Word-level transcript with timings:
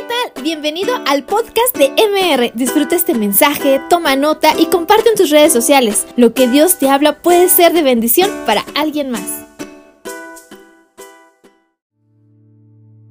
¿qué 0.00 0.06
tal? 0.06 0.42
Bienvenido 0.42 0.94
al 1.06 1.24
podcast 1.24 1.76
de 1.76 1.88
MR. 1.90 2.52
Disfruta 2.54 2.96
este 2.96 3.14
mensaje, 3.14 3.80
toma 3.90 4.16
nota 4.16 4.52
y 4.58 4.66
comparte 4.66 5.10
en 5.10 5.16
tus 5.16 5.30
redes 5.30 5.52
sociales. 5.52 6.06
Lo 6.16 6.32
que 6.32 6.48
Dios 6.48 6.78
te 6.78 6.88
habla 6.88 7.20
puede 7.20 7.48
ser 7.48 7.72
de 7.72 7.82
bendición 7.82 8.30
para 8.46 8.64
alguien 8.74 9.10
más. 9.10 9.46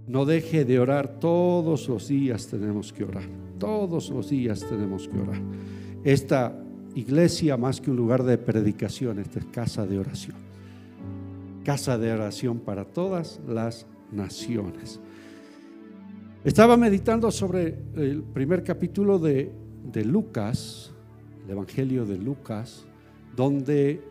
No 0.08 0.26
deje 0.26 0.66
de 0.66 0.80
orar, 0.80 1.20
todos 1.20 1.88
los 1.88 2.07
días 2.07 2.48
tenemos 2.48 2.92
que 2.92 3.04
orar, 3.04 3.26
todos 3.60 4.10
los 4.10 4.30
días 4.30 4.66
tenemos 4.68 5.08
que 5.08 5.20
orar. 5.20 5.42
Esta 6.04 6.56
iglesia, 6.96 7.56
más 7.58 7.80
que 7.80 7.92
un 7.92 7.98
lugar 7.98 8.24
de 8.24 8.40
predicación, 8.40 9.20
esta 9.20 9.40
es 9.40 9.46
casa 9.46 9.86
de 9.86 10.00
oración. 10.00 10.38
Casa 11.64 12.00
de 12.00 12.12
oración 12.12 12.60
para 12.60 12.86
todas 12.86 13.40
las 13.48 13.86
naciones. 14.12 15.00
Estaba 16.42 16.78
meditando 16.78 17.32
sobre 17.32 17.77
el 17.98 18.23
primer 18.23 18.63
capítulo 18.63 19.20
de, 19.20 19.52
de 19.91 20.05
Lucas, 20.05 20.94
el 21.44 21.52
Evangelio 21.52 22.05
de 22.05 22.18
Lucas, 22.18 22.86
donde 23.36 24.02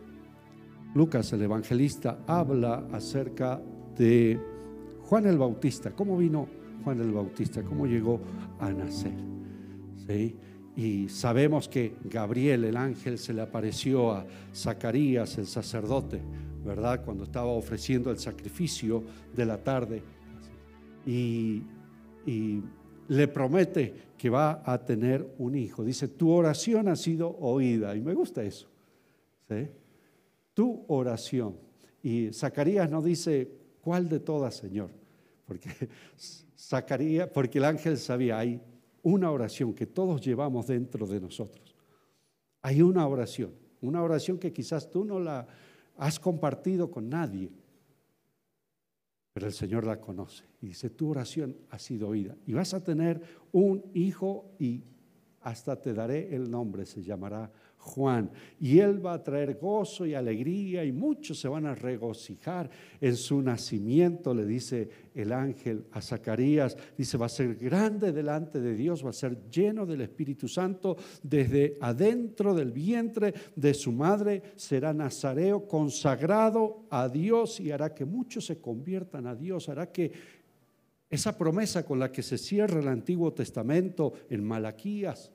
Lucas, 0.94 1.32
el 1.32 1.40
evangelista, 1.40 2.18
habla 2.26 2.86
acerca 2.92 3.62
de 3.96 4.38
Juan 5.04 5.24
el 5.24 5.38
Bautista. 5.38 5.92
¿Cómo 5.92 6.18
vino 6.18 6.46
Juan 6.84 7.00
el 7.00 7.12
Bautista? 7.12 7.62
¿Cómo 7.62 7.86
llegó 7.86 8.20
a 8.60 8.70
nacer? 8.72 9.16
¿Sí? 10.06 10.36
Y 10.76 11.08
sabemos 11.08 11.66
que 11.66 11.96
Gabriel, 12.04 12.64
el 12.64 12.76
ángel, 12.76 13.16
se 13.16 13.32
le 13.32 13.40
apareció 13.40 14.12
a 14.12 14.26
Zacarías, 14.54 15.38
el 15.38 15.46
sacerdote, 15.46 16.20
¿verdad? 16.62 17.02
Cuando 17.02 17.24
estaba 17.24 17.48
ofreciendo 17.48 18.10
el 18.10 18.18
sacrificio 18.18 19.02
de 19.34 19.46
la 19.46 19.56
tarde. 19.64 20.02
Y 21.06 21.62
y 22.28 22.62
le 23.08 23.26
promete 23.26 23.94
que 24.18 24.28
va 24.28 24.62
a 24.66 24.84
tener 24.84 25.34
un 25.38 25.54
hijo. 25.54 25.82
Dice, 25.82 26.08
tu 26.08 26.30
oración 26.30 26.88
ha 26.88 26.96
sido 26.96 27.34
oída. 27.38 27.96
Y 27.96 28.02
me 28.02 28.12
gusta 28.12 28.42
eso. 28.42 28.68
Tu 30.52 30.84
oración. 30.88 31.56
Y 32.02 32.30
Zacarías 32.34 32.90
no 32.90 33.00
dice, 33.00 33.50
¿cuál 33.80 34.10
de 34.10 34.20
todas, 34.20 34.56
Señor? 34.56 34.90
Porque 35.46 35.70
Zacarías, 36.58 37.28
porque 37.28 37.56
el 37.56 37.64
ángel 37.64 37.96
sabía, 37.96 38.38
hay 38.38 38.60
una 39.02 39.30
oración 39.30 39.72
que 39.72 39.86
todos 39.86 40.20
llevamos 40.20 40.66
dentro 40.66 41.06
de 41.06 41.20
nosotros. 41.20 41.74
Hay 42.60 42.82
una 42.82 43.06
oración, 43.06 43.52
una 43.80 44.02
oración 44.02 44.36
que 44.36 44.52
quizás 44.52 44.90
tú 44.90 45.06
no 45.06 45.18
la 45.18 45.46
has 45.96 46.20
compartido 46.20 46.90
con 46.90 47.08
nadie, 47.08 47.50
pero 49.38 49.46
el 49.46 49.52
Señor 49.52 49.86
la 49.86 50.00
conoce. 50.00 50.42
Y 50.60 50.66
dice, 50.66 50.90
tu 50.90 51.10
oración 51.10 51.56
ha 51.70 51.78
sido 51.78 52.08
oída. 52.08 52.34
Y 52.44 52.54
vas 52.54 52.74
a 52.74 52.82
tener 52.82 53.22
un 53.52 53.84
hijo 53.94 54.50
y 54.58 54.82
hasta 55.42 55.80
te 55.80 55.94
daré 55.94 56.34
el 56.34 56.50
nombre, 56.50 56.84
se 56.84 57.04
llamará 57.04 57.48
Juan. 57.78 58.30
Y 58.60 58.80
él 58.80 59.04
va 59.04 59.14
a 59.14 59.22
traer 59.22 59.54
gozo 59.54 60.04
y 60.04 60.14
alegría 60.14 60.84
y 60.84 60.92
muchos 60.92 61.38
se 61.38 61.48
van 61.48 61.66
a 61.66 61.74
regocijar 61.74 62.68
en 63.00 63.16
su 63.16 63.40
nacimiento, 63.40 64.34
le 64.34 64.44
dice 64.44 64.88
el 65.14 65.32
ángel 65.32 65.86
a 65.92 66.02
Zacarías. 66.02 66.76
Dice, 66.96 67.16
va 67.16 67.26
a 67.26 67.30
ser 67.30 67.54
grande 67.54 68.12
delante 68.12 68.60
de 68.60 68.74
Dios, 68.74 69.04
va 69.04 69.10
a 69.10 69.14
ser 69.14 69.48
lleno 69.48 69.86
del 69.86 70.02
Espíritu 70.02 70.48
Santo 70.48 70.96
desde 71.22 71.78
adentro 71.80 72.54
del 72.54 72.72
vientre 72.72 73.32
de 73.54 73.72
su 73.74 73.92
madre. 73.92 74.42
Será 74.56 74.92
nazareo 74.92 75.66
consagrado 75.66 76.86
a 76.90 77.08
Dios 77.08 77.60
y 77.60 77.70
hará 77.70 77.94
que 77.94 78.04
muchos 78.04 78.46
se 78.46 78.60
conviertan 78.60 79.26
a 79.26 79.34
Dios, 79.34 79.68
hará 79.68 79.90
que 79.90 80.12
esa 81.10 81.38
promesa 81.38 81.86
con 81.86 81.98
la 81.98 82.12
que 82.12 82.22
se 82.22 82.36
cierra 82.36 82.80
el 82.80 82.88
Antiguo 82.88 83.32
Testamento 83.32 84.12
en 84.28 84.44
Malaquías 84.44 85.32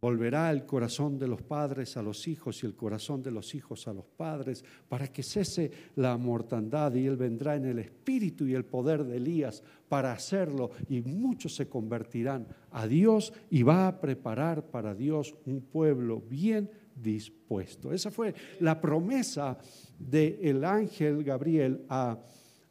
Volverá 0.00 0.52
el 0.52 0.64
corazón 0.64 1.18
de 1.18 1.26
los 1.26 1.42
padres 1.42 1.96
a 1.96 2.02
los 2.02 2.28
hijos 2.28 2.62
y 2.62 2.66
el 2.66 2.76
corazón 2.76 3.20
de 3.20 3.32
los 3.32 3.54
hijos 3.56 3.88
a 3.88 3.92
los 3.92 4.04
padres 4.04 4.64
para 4.88 5.08
que 5.08 5.24
cese 5.24 5.72
la 5.96 6.16
mortandad 6.16 6.94
y 6.94 7.06
Él 7.06 7.16
vendrá 7.16 7.56
en 7.56 7.64
el 7.64 7.80
espíritu 7.80 8.46
y 8.46 8.54
el 8.54 8.64
poder 8.64 9.02
de 9.02 9.16
Elías 9.16 9.64
para 9.88 10.12
hacerlo 10.12 10.70
y 10.88 11.00
muchos 11.00 11.56
se 11.56 11.68
convertirán 11.68 12.46
a 12.70 12.86
Dios 12.86 13.32
y 13.50 13.64
va 13.64 13.88
a 13.88 14.00
preparar 14.00 14.70
para 14.70 14.94
Dios 14.94 15.34
un 15.46 15.62
pueblo 15.62 16.20
bien 16.20 16.70
dispuesto. 16.94 17.92
Esa 17.92 18.12
fue 18.12 18.34
la 18.60 18.80
promesa 18.80 19.58
del 19.98 20.64
ángel 20.64 21.24
Gabriel 21.24 21.84
a, 21.88 22.18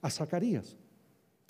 a 0.01 0.09
Zacarías. 0.09 0.77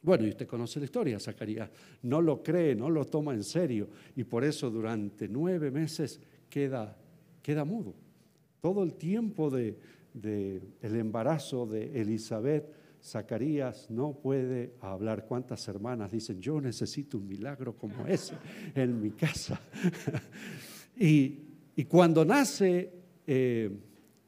Bueno, 0.04 0.26
y 0.26 0.30
usted 0.30 0.48
conoce 0.48 0.80
la 0.80 0.86
historia, 0.86 1.20
Zacarías 1.20 1.70
no 2.04 2.22
lo 2.22 2.44
cree, 2.44 2.76
no 2.76 2.90
lo 2.90 3.06
toma 3.06 3.34
en 3.34 3.44
serio 3.44 3.90
y 4.16 4.24
por 4.24 4.44
eso 4.44 4.70
durante 4.70 5.28
nueve 5.28 5.72
meses 5.72 6.20
queda, 6.50 6.96
queda 7.42 7.66
mudo. 7.66 7.96
Todo 8.62 8.84
el 8.84 8.94
tiempo 8.94 9.50
del 9.50 9.78
de, 10.14 10.62
el 10.82 10.96
embarazo 10.96 11.66
de 11.66 12.00
Elizabeth, 12.00 12.72
Zacarías 13.04 13.90
no 13.90 14.14
puede 14.14 14.74
hablar. 14.82 15.26
¿Cuántas 15.26 15.68
hermanas 15.68 16.12
dicen, 16.12 16.42
yo 16.42 16.60
necesito 16.60 17.18
un 17.18 17.28
milagro 17.28 17.76
como 17.76 18.06
ese 18.08 18.36
en 18.76 19.02
mi 19.02 19.12
casa? 19.12 19.60
y, 20.98 21.40
y, 21.76 21.86
cuando 21.86 22.24
nace... 22.24 22.94
Eh, 23.26 23.72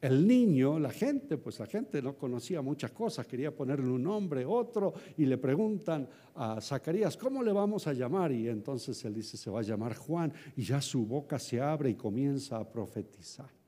el 0.02 0.26
niño, 0.26 0.80
la 0.80 0.92
gente, 0.92 1.38
pues 1.38 1.60
la 1.60 1.66
gente 1.66 2.02
no 2.02 2.16
conocía 2.18 2.62
muchas 2.62 2.92
cosas, 2.92 3.28
quería 3.28 3.56
ponerle 3.56 3.90
un 3.90 4.04
nombre, 4.04 4.46
otro, 4.46 4.94
y 5.18 5.26
le 5.26 5.38
preguntan 5.38 6.08
a 6.36 6.62
Zacarías, 6.62 7.18
¿cómo 7.18 7.44
le 7.44 7.52
vamos 7.52 7.88
a 7.88 7.94
llamar? 7.94 8.32
Y 8.32 8.48
entonces 8.48 9.04
él 9.06 9.14
dice, 9.14 9.38
se 9.38 9.50
va 9.50 9.60
a 9.60 9.64
llamar 9.64 9.96
Juan, 9.96 10.32
y 10.56 10.64
ya 10.64 10.82
su 10.82 11.06
boca 11.06 11.38
se 11.38 11.60
abre 11.60 11.90
y 11.90 11.96
comienza 11.96 12.58
a 12.58 12.70
profetizar 12.70 13.59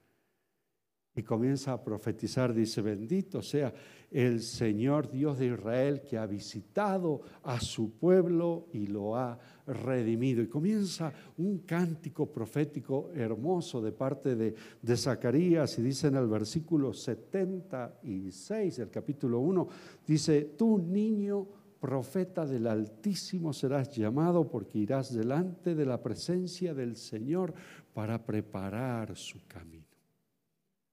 y 1.14 1.24
comienza 1.24 1.74
a 1.74 1.84
profetizar, 1.84 2.54
dice, 2.54 2.82
bendito 2.82 3.42
sea 3.42 3.74
el 4.10 4.42
Señor 4.42 5.10
Dios 5.10 5.40
de 5.40 5.48
Israel 5.48 6.02
que 6.02 6.18
ha 6.18 6.26
visitado 6.26 7.22
a 7.44 7.60
su 7.60 7.92
pueblo 7.98 8.68
y 8.72 8.88
lo 8.88 9.18
ha 9.18 9.38
redimido. 9.68 10.42
Y 10.42 10.48
comienza 10.48 11.12
un 11.38 11.60
cántico 11.60 12.32
profético 12.32 13.10
hermoso 13.14 13.82
de 13.82 13.92
parte 13.92 14.36
de, 14.36 14.56
de 14.82 14.98
Zacarías 14.98 15.78
y 15.80 15.82
dice 15.82 16.08
en 16.08 16.16
el 16.16 16.28
versículo 16.28 16.94
76 16.94 18.78
del 18.78 18.90
capítulo 18.90 19.40
1, 19.40 19.68
dice, 20.08 20.54
tú 20.58 20.78
niño 20.78 21.46
profeta 21.82 22.46
del 22.46 22.68
Altísimo 22.68 23.52
serás 23.52 23.90
llamado 23.90 24.48
porque 24.48 24.78
irás 24.78 25.14
delante 25.14 25.76
de 25.76 25.86
la 25.86 26.02
presencia 26.02 26.74
del 26.74 26.96
Señor 26.96 27.54
para 27.94 28.24
preparar 28.24 29.18
su 29.18 29.46
camino 29.48 29.81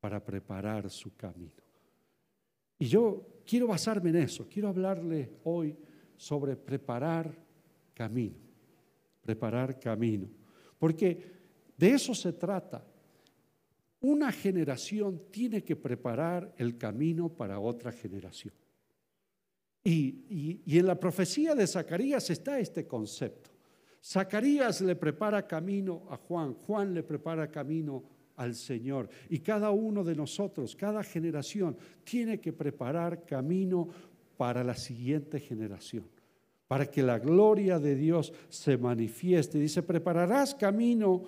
para 0.01 0.25
preparar 0.25 0.91
su 0.91 1.15
camino. 1.17 1.63
Y 2.79 2.87
yo 2.87 3.27
quiero 3.45 3.67
basarme 3.67 4.11
en 4.11 4.17
eso, 4.17 4.47
quiero 4.49 4.69
hablarle 4.69 5.33
hoy 5.45 5.77
sobre 6.17 6.57
preparar 6.57 7.35
camino, 7.95 8.37
preparar 9.21 9.79
camino, 9.81 10.29
porque 10.79 11.39
de 11.77 11.91
eso 11.91 12.15
se 12.15 12.33
trata. 12.33 12.85
Una 14.01 14.31
generación 14.31 15.23
tiene 15.31 15.65
que 15.65 15.75
preparar 15.75 16.55
el 16.57 16.79
camino 16.79 17.29
para 17.29 17.59
otra 17.59 17.91
generación. 17.91 18.55
Y, 19.83 20.61
y, 20.65 20.79
en 20.79 20.87
la 20.87 20.99
profecía 20.99 21.55
de 21.55 21.67
Zacarías 21.67 22.31
está 22.31 22.61
este 22.61 22.87
concepto. 22.87 23.51
Zacarías 24.05 24.81
le 24.83 24.95
prepara 24.95 25.47
camino 25.47 26.07
a 26.11 26.17
Juan, 26.17 26.55
Juan 26.55 26.95
le 26.95 27.03
prepara 27.03 27.51
camino 27.51 28.05
al 28.39 28.55
Señor. 28.55 29.11
Y 29.29 29.41
cada 29.41 29.71
uno 29.71 30.03
de 30.03 30.15
nosotros, 30.15 30.75
cada 30.75 31.03
generación, 31.03 31.77
tiene 32.05 32.41
que 32.41 32.53
preparar 32.53 33.27
camino 33.27 33.89
para 34.37 34.65
la 34.65 34.75
siguiente 34.75 35.41
generación, 35.41 36.05
para 36.67 36.87
que 36.87 37.03
la 37.03 37.19
gloria 37.19 37.79
de 37.79 37.97
Dios 37.97 38.33
se 38.49 38.79
manifieste. 38.79 39.59
Dice, 39.59 39.83
prepararás 39.83 40.55
camino 40.55 41.25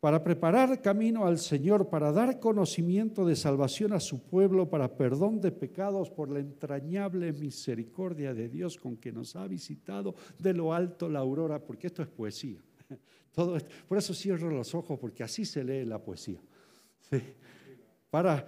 para 0.00 0.22
preparar 0.22 0.82
camino 0.82 1.26
al 1.26 1.38
Señor, 1.38 1.88
para 1.88 2.12
dar 2.12 2.38
conocimiento 2.38 3.24
de 3.24 3.34
salvación 3.34 3.92
a 3.92 4.00
su 4.00 4.20
pueblo, 4.22 4.68
para 4.68 4.96
perdón 4.96 5.40
de 5.40 5.52
pecados 5.52 6.10
por 6.10 6.30
la 6.30 6.40
entrañable 6.40 7.32
misericordia 7.32 8.34
de 8.34 8.48
Dios 8.48 8.76
con 8.76 8.96
que 8.96 9.10
nos 9.10 9.36
ha 9.36 9.46
visitado 9.46 10.14
de 10.38 10.52
lo 10.52 10.74
alto 10.74 11.08
la 11.08 11.20
aurora, 11.20 11.64
porque 11.64 11.86
esto 11.86 12.02
es 12.02 12.08
poesía. 12.08 12.60
Por 13.36 13.98
eso 13.98 14.14
cierro 14.14 14.50
los 14.50 14.74
ojos, 14.74 14.98
porque 14.98 15.22
así 15.22 15.44
se 15.44 15.62
lee 15.62 15.84
la 15.84 16.02
poesía. 16.02 16.40
Para, 18.08 18.46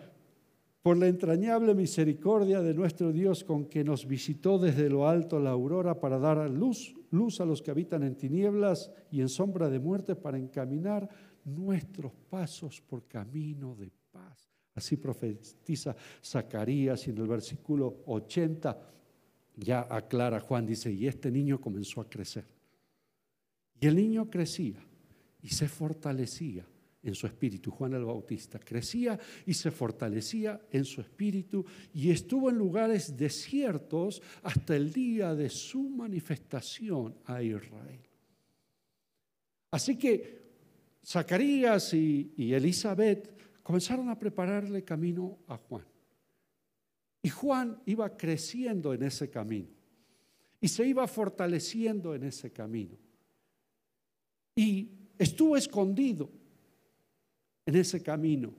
por 0.80 0.96
la 0.96 1.08
entrañable 1.08 1.74
misericordia 1.74 2.62
de 2.62 2.72
nuestro 2.72 3.12
Dios 3.12 3.44
con 3.44 3.66
que 3.66 3.84
nos 3.84 4.06
visitó 4.06 4.58
desde 4.58 4.88
lo 4.88 5.06
alto 5.06 5.38
la 5.38 5.50
aurora 5.50 6.00
para 6.00 6.18
dar 6.18 6.48
luz, 6.48 6.94
luz 7.10 7.38
a 7.42 7.44
los 7.44 7.60
que 7.60 7.70
habitan 7.70 8.02
en 8.02 8.16
tinieblas 8.16 8.90
y 9.10 9.20
en 9.20 9.28
sombra 9.28 9.68
de 9.68 9.78
muerte, 9.78 10.16
para 10.16 10.38
encaminar 10.38 11.06
nuestros 11.44 12.12
pasos 12.30 12.80
por 12.80 13.06
camino 13.06 13.74
de 13.74 13.90
paz. 14.10 14.48
Así 14.74 14.96
profetiza 14.96 15.94
Zacarías 16.24 17.06
y 17.06 17.10
en 17.10 17.18
el 17.18 17.26
versículo 17.26 18.04
80 18.06 18.78
ya 19.56 19.86
aclara 19.90 20.40
Juan, 20.40 20.64
dice, 20.64 20.90
y 20.90 21.06
este 21.06 21.30
niño 21.30 21.60
comenzó 21.60 22.00
a 22.00 22.08
crecer. 22.08 22.57
Y 23.80 23.86
el 23.86 23.96
niño 23.96 24.28
crecía 24.28 24.84
y 25.42 25.48
se 25.48 25.68
fortalecía 25.68 26.66
en 27.02 27.14
su 27.14 27.26
espíritu. 27.26 27.70
Juan 27.70 27.94
el 27.94 28.04
Bautista 28.04 28.58
crecía 28.58 29.18
y 29.46 29.54
se 29.54 29.70
fortalecía 29.70 30.60
en 30.70 30.84
su 30.84 31.00
espíritu 31.00 31.64
y 31.92 32.10
estuvo 32.10 32.50
en 32.50 32.56
lugares 32.56 33.16
desiertos 33.16 34.22
hasta 34.42 34.76
el 34.76 34.92
día 34.92 35.34
de 35.34 35.48
su 35.48 35.88
manifestación 35.88 37.16
a 37.24 37.42
Israel. 37.42 38.00
Así 39.70 39.96
que 39.96 40.38
Zacarías 41.04 41.94
y, 41.94 42.32
y 42.36 42.52
Elizabeth 42.52 43.62
comenzaron 43.62 44.08
a 44.08 44.18
prepararle 44.18 44.82
camino 44.82 45.38
a 45.46 45.56
Juan. 45.56 45.84
Y 47.22 47.28
Juan 47.28 47.80
iba 47.86 48.16
creciendo 48.16 48.94
en 48.94 49.02
ese 49.02 49.28
camino 49.28 49.68
y 50.60 50.68
se 50.68 50.86
iba 50.86 51.06
fortaleciendo 51.06 52.14
en 52.14 52.24
ese 52.24 52.50
camino. 52.50 52.96
Y 54.58 54.90
estuvo 55.16 55.56
escondido 55.56 56.28
en 57.64 57.76
ese 57.76 58.02
camino. 58.02 58.52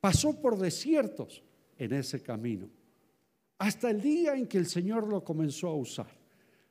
Pasó 0.00 0.40
por 0.40 0.56
desiertos 0.56 1.42
en 1.76 1.94
ese 1.94 2.22
camino. 2.22 2.70
Hasta 3.58 3.90
el 3.90 4.00
día 4.00 4.36
en 4.36 4.46
que 4.46 4.58
el 4.58 4.66
Señor 4.66 5.08
lo 5.08 5.24
comenzó 5.24 5.66
a 5.66 5.74
usar. 5.74 6.16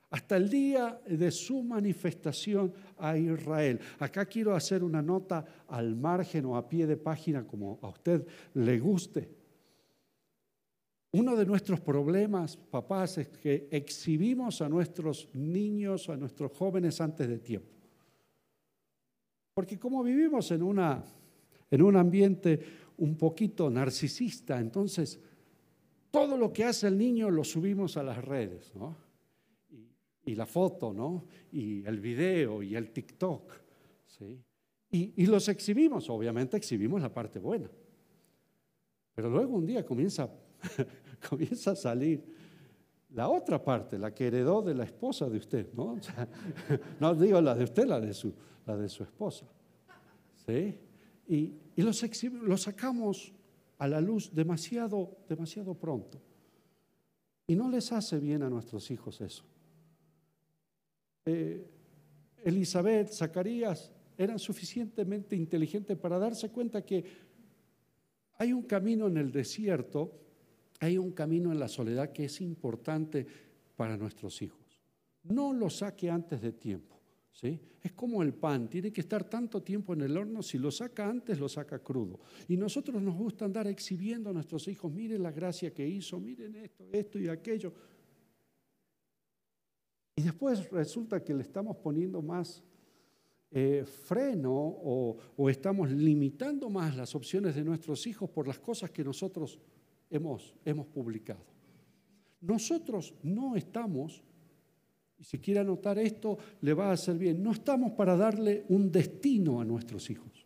Hasta 0.09 0.37
el 0.37 0.47
día 0.47 1.01
de 1.05 1.31
su 1.31 1.63
manifestación 1.63 2.73
a 2.97 3.17
Israel. 3.17 3.81
Acá 3.99 4.25
quiero 4.25 4.55
hacer 4.55 4.85
una 4.85 5.01
nota 5.01 5.65
al 5.67 5.93
margen 5.93 6.45
o 6.45 6.55
a 6.55 6.69
pie 6.69 6.87
de 6.87 6.95
página 6.95 7.45
como 7.45 7.77
a 7.81 7.89
usted 7.89 8.25
le 8.53 8.79
guste. 8.79 9.35
Uno 11.11 11.35
de 11.35 11.45
nuestros 11.45 11.81
problemas, 11.81 12.55
papás, 12.55 13.17
es 13.17 13.27
que 13.27 13.67
exhibimos 13.69 14.61
a 14.61 14.69
nuestros 14.69 15.27
niños, 15.33 16.07
a 16.07 16.15
nuestros 16.15 16.53
jóvenes 16.53 17.01
antes 17.01 17.27
de 17.27 17.39
tiempo. 17.39 17.74
Porque 19.55 19.79
como 19.79 20.03
vivimos 20.03 20.51
en 20.51 20.61
una 20.61 21.03
en 21.71 21.81
un 21.81 21.95
ambiente 21.95 22.59
un 22.97 23.17
poquito 23.17 23.69
narcisista. 23.69 24.59
Entonces, 24.59 25.19
todo 26.11 26.37
lo 26.37 26.53
que 26.53 26.63
hace 26.63 26.87
el 26.87 26.97
niño 26.97 27.29
lo 27.29 27.43
subimos 27.43 27.97
a 27.97 28.03
las 28.03 28.23
redes, 28.23 28.73
¿no? 28.75 28.95
Y, 30.23 30.33
la 30.33 30.45
foto, 30.45 30.93
¿no? 30.93 31.25
Y 31.51 31.85
el 31.85 31.99
video 31.99 32.63
y 32.63 32.75
el 32.75 32.91
TikTok, 32.91 33.51
¿sí? 34.07 34.41
Y, 34.89 35.23
y 35.23 35.25
los 35.27 35.47
exhibimos, 35.49 36.09
obviamente 36.09 36.57
exhibimos 36.57 37.01
la 37.01 37.13
parte 37.13 37.39
buena. 37.39 37.69
Pero 39.13 39.29
luego 39.29 39.55
un 39.55 39.65
día 39.65 39.85
comienza, 39.85 40.29
comienza 41.29 41.71
a 41.71 41.75
salir 41.75 42.23
la 43.15 43.29
otra 43.29 43.63
parte, 43.63 43.97
la 43.97 44.13
que 44.13 44.27
heredó 44.27 44.61
de 44.61 44.75
la 44.75 44.83
esposa 44.83 45.29
de 45.29 45.37
usted, 45.37 45.73
¿no? 45.73 45.97
no 46.99 47.15
digo 47.15 47.39
la 47.39 47.55
de 47.55 47.63
usted, 47.63 47.85
la 47.85 47.99
de 47.99 48.13
su, 48.13 48.33
la 48.65 48.75
de 48.75 48.89
su 48.89 49.03
esposa. 49.03 49.45
¿Sí? 50.45 50.77
y, 51.27 51.53
los, 51.77 51.97
sacamos 52.61 53.33
a 53.77 53.87
la 53.87 54.01
luz 54.01 54.33
demasiado, 54.33 55.17
demasiado 55.27 55.73
pronto. 55.73 56.21
Y 57.47 57.55
no 57.55 57.69
les 57.69 57.91
hace 57.91 58.19
bien 58.19 58.43
a 58.43 58.49
nuestros 58.49 58.91
hijos 58.91 59.21
eso. 59.21 59.43
Eh, 61.25 61.65
Elizabeth, 62.43 63.11
Zacarías 63.11 63.91
eran 64.17 64.39
suficientemente 64.39 65.35
inteligentes 65.35 65.97
para 65.97 66.19
darse 66.19 66.49
cuenta 66.49 66.83
que 66.83 67.03
hay 68.37 68.53
un 68.53 68.63
camino 68.63 69.07
en 69.07 69.17
el 69.17 69.31
desierto, 69.31 70.24
hay 70.79 70.97
un 70.97 71.11
camino 71.11 71.51
en 71.51 71.59
la 71.59 71.67
soledad 71.67 72.11
que 72.11 72.25
es 72.25 72.41
importante 72.41 73.25
para 73.75 73.97
nuestros 73.97 74.41
hijos. 74.41 74.79
No 75.23 75.53
lo 75.53 75.69
saque 75.69 76.09
antes 76.09 76.41
de 76.41 76.53
tiempo. 76.53 76.95
Es 77.83 77.91
como 77.91 78.23
el 78.23 78.33
pan, 78.33 78.69
tiene 78.69 78.91
que 78.91 79.01
estar 79.01 79.25
tanto 79.25 79.61
tiempo 79.61 79.93
en 79.93 80.01
el 80.01 80.17
horno, 80.17 80.41
si 80.41 80.57
lo 80.57 80.71
saca 80.71 81.07
antes, 81.07 81.37
lo 81.37 81.49
saca 81.49 81.79
crudo. 81.79 82.19
Y 82.47 82.55
nosotros 82.55 83.01
nos 83.01 83.15
gusta 83.15 83.45
andar 83.45 83.67
exhibiendo 83.67 84.29
a 84.29 84.33
nuestros 84.33 84.67
hijos, 84.67 84.91
miren 84.91 85.21
la 85.21 85.31
gracia 85.31 85.73
que 85.73 85.85
hizo, 85.85 86.19
miren 86.19 86.55
esto, 86.55 86.87
esto 86.91 87.19
y 87.19 87.27
aquello. 87.27 87.73
Y 90.15 90.21
después 90.21 90.69
resulta 90.71 91.23
que 91.23 91.33
le 91.33 91.41
estamos 91.41 91.75
poniendo 91.77 92.21
más 92.21 92.63
eh, 93.51 93.85
freno 93.85 94.51
o, 94.53 95.49
estamos 95.49 95.91
limitando 95.91 96.69
más 96.69 96.95
las 96.95 97.15
opciones 97.15 97.53
de 97.55 97.63
nuestros 97.63 98.07
hijos 98.07 98.29
por 98.29 98.47
las 98.47 98.59
cosas 98.59 98.91
que 98.91 99.03
nosotros 99.03 99.59
hemos, 100.09 100.53
hemos 100.65 100.87
publicado. 100.87 101.43
Nosotros 102.41 103.13
no 103.23 103.55
estamos 103.55 104.23
y 105.17 105.23
si 105.23 105.39
quiere 105.39 105.61
anotar 105.61 105.97
esto, 105.97 106.37
le 106.61 106.73
va 106.73 106.89
a 106.89 106.93
hacer 106.93 107.17
bien. 107.17 107.41
No 107.41 107.51
estamos 107.51 107.93
para 107.93 108.15
darle 108.17 108.65
un 108.69 108.91
destino 108.91 109.61
a 109.61 109.65
nuestros 109.65 110.09
hijos. 110.09 110.45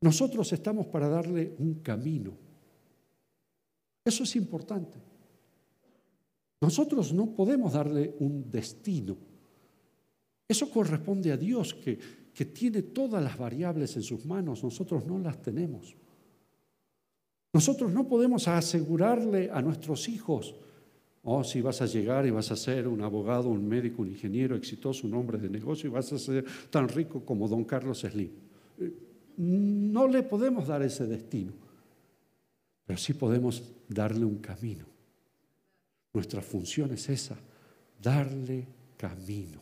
Nosotros 0.00 0.52
estamos 0.52 0.86
para 0.86 1.08
darle 1.08 1.54
un 1.58 1.74
camino. 1.74 2.36
Eso 4.04 4.24
es 4.24 4.36
importante. 4.36 4.98
Nosotros 6.60 7.12
no 7.12 7.30
podemos 7.34 7.72
darle 7.72 8.14
un 8.18 8.50
destino. 8.50 9.16
Eso 10.48 10.70
corresponde 10.70 11.30
a 11.30 11.36
Dios 11.36 11.74
que, 11.74 11.98
que 12.32 12.46
tiene 12.46 12.82
todas 12.82 13.22
las 13.22 13.36
variables 13.38 13.94
en 13.96 14.02
sus 14.02 14.24
manos. 14.24 14.64
Nosotros 14.64 15.06
no 15.06 15.18
las 15.18 15.40
tenemos. 15.40 15.94
Nosotros 17.52 17.92
no 17.92 18.06
podemos 18.06 18.46
asegurarle 18.48 19.50
a 19.50 19.62
nuestros 19.62 20.08
hijos 20.08 20.54
Oh, 21.30 21.44
si 21.44 21.60
vas 21.60 21.82
a 21.82 21.86
llegar 21.86 22.24
y 22.24 22.30
vas 22.30 22.50
a 22.50 22.56
ser 22.56 22.88
un 22.88 23.02
abogado, 23.02 23.50
un 23.50 23.68
médico, 23.68 24.00
un 24.00 24.08
ingeniero 24.08 24.56
exitoso, 24.56 25.06
un 25.06 25.12
hombre 25.12 25.36
de 25.36 25.50
negocio 25.50 25.90
y 25.90 25.92
vas 25.92 26.10
a 26.10 26.18
ser 26.18 26.42
tan 26.70 26.88
rico 26.88 27.22
como 27.22 27.46
don 27.46 27.64
Carlos 27.64 28.00
Slim. 28.00 28.30
Eh, 28.78 28.94
no 29.36 30.08
le 30.08 30.22
podemos 30.22 30.66
dar 30.66 30.80
ese 30.80 31.06
destino, 31.06 31.52
pero 32.86 32.98
sí 32.98 33.12
podemos 33.12 33.62
darle 33.88 34.24
un 34.24 34.38
camino. 34.38 34.86
Nuestra 36.14 36.40
función 36.40 36.92
es 36.92 37.08
esa, 37.10 37.36
darle 38.00 38.66
camino 38.96 39.60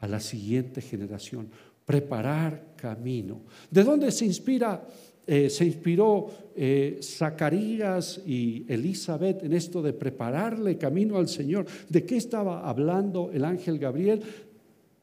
a 0.00 0.08
la 0.08 0.20
siguiente 0.20 0.82
generación, 0.82 1.48
preparar 1.86 2.74
camino. 2.76 3.40
¿De 3.70 3.82
dónde 3.82 4.12
se 4.12 4.26
inspira 4.26 4.86
eh, 5.30 5.50
se 5.50 5.66
inspiró 5.66 6.26
eh, 6.56 7.00
Zacarías 7.02 8.22
y 8.24 8.64
Elizabeth 8.66 9.42
en 9.42 9.52
esto 9.52 9.82
de 9.82 9.92
prepararle 9.92 10.78
camino 10.78 11.18
al 11.18 11.28
Señor. 11.28 11.66
¿De 11.86 12.06
qué 12.06 12.16
estaba 12.16 12.66
hablando 12.66 13.30
el 13.30 13.44
ángel 13.44 13.78
Gabriel? 13.78 14.22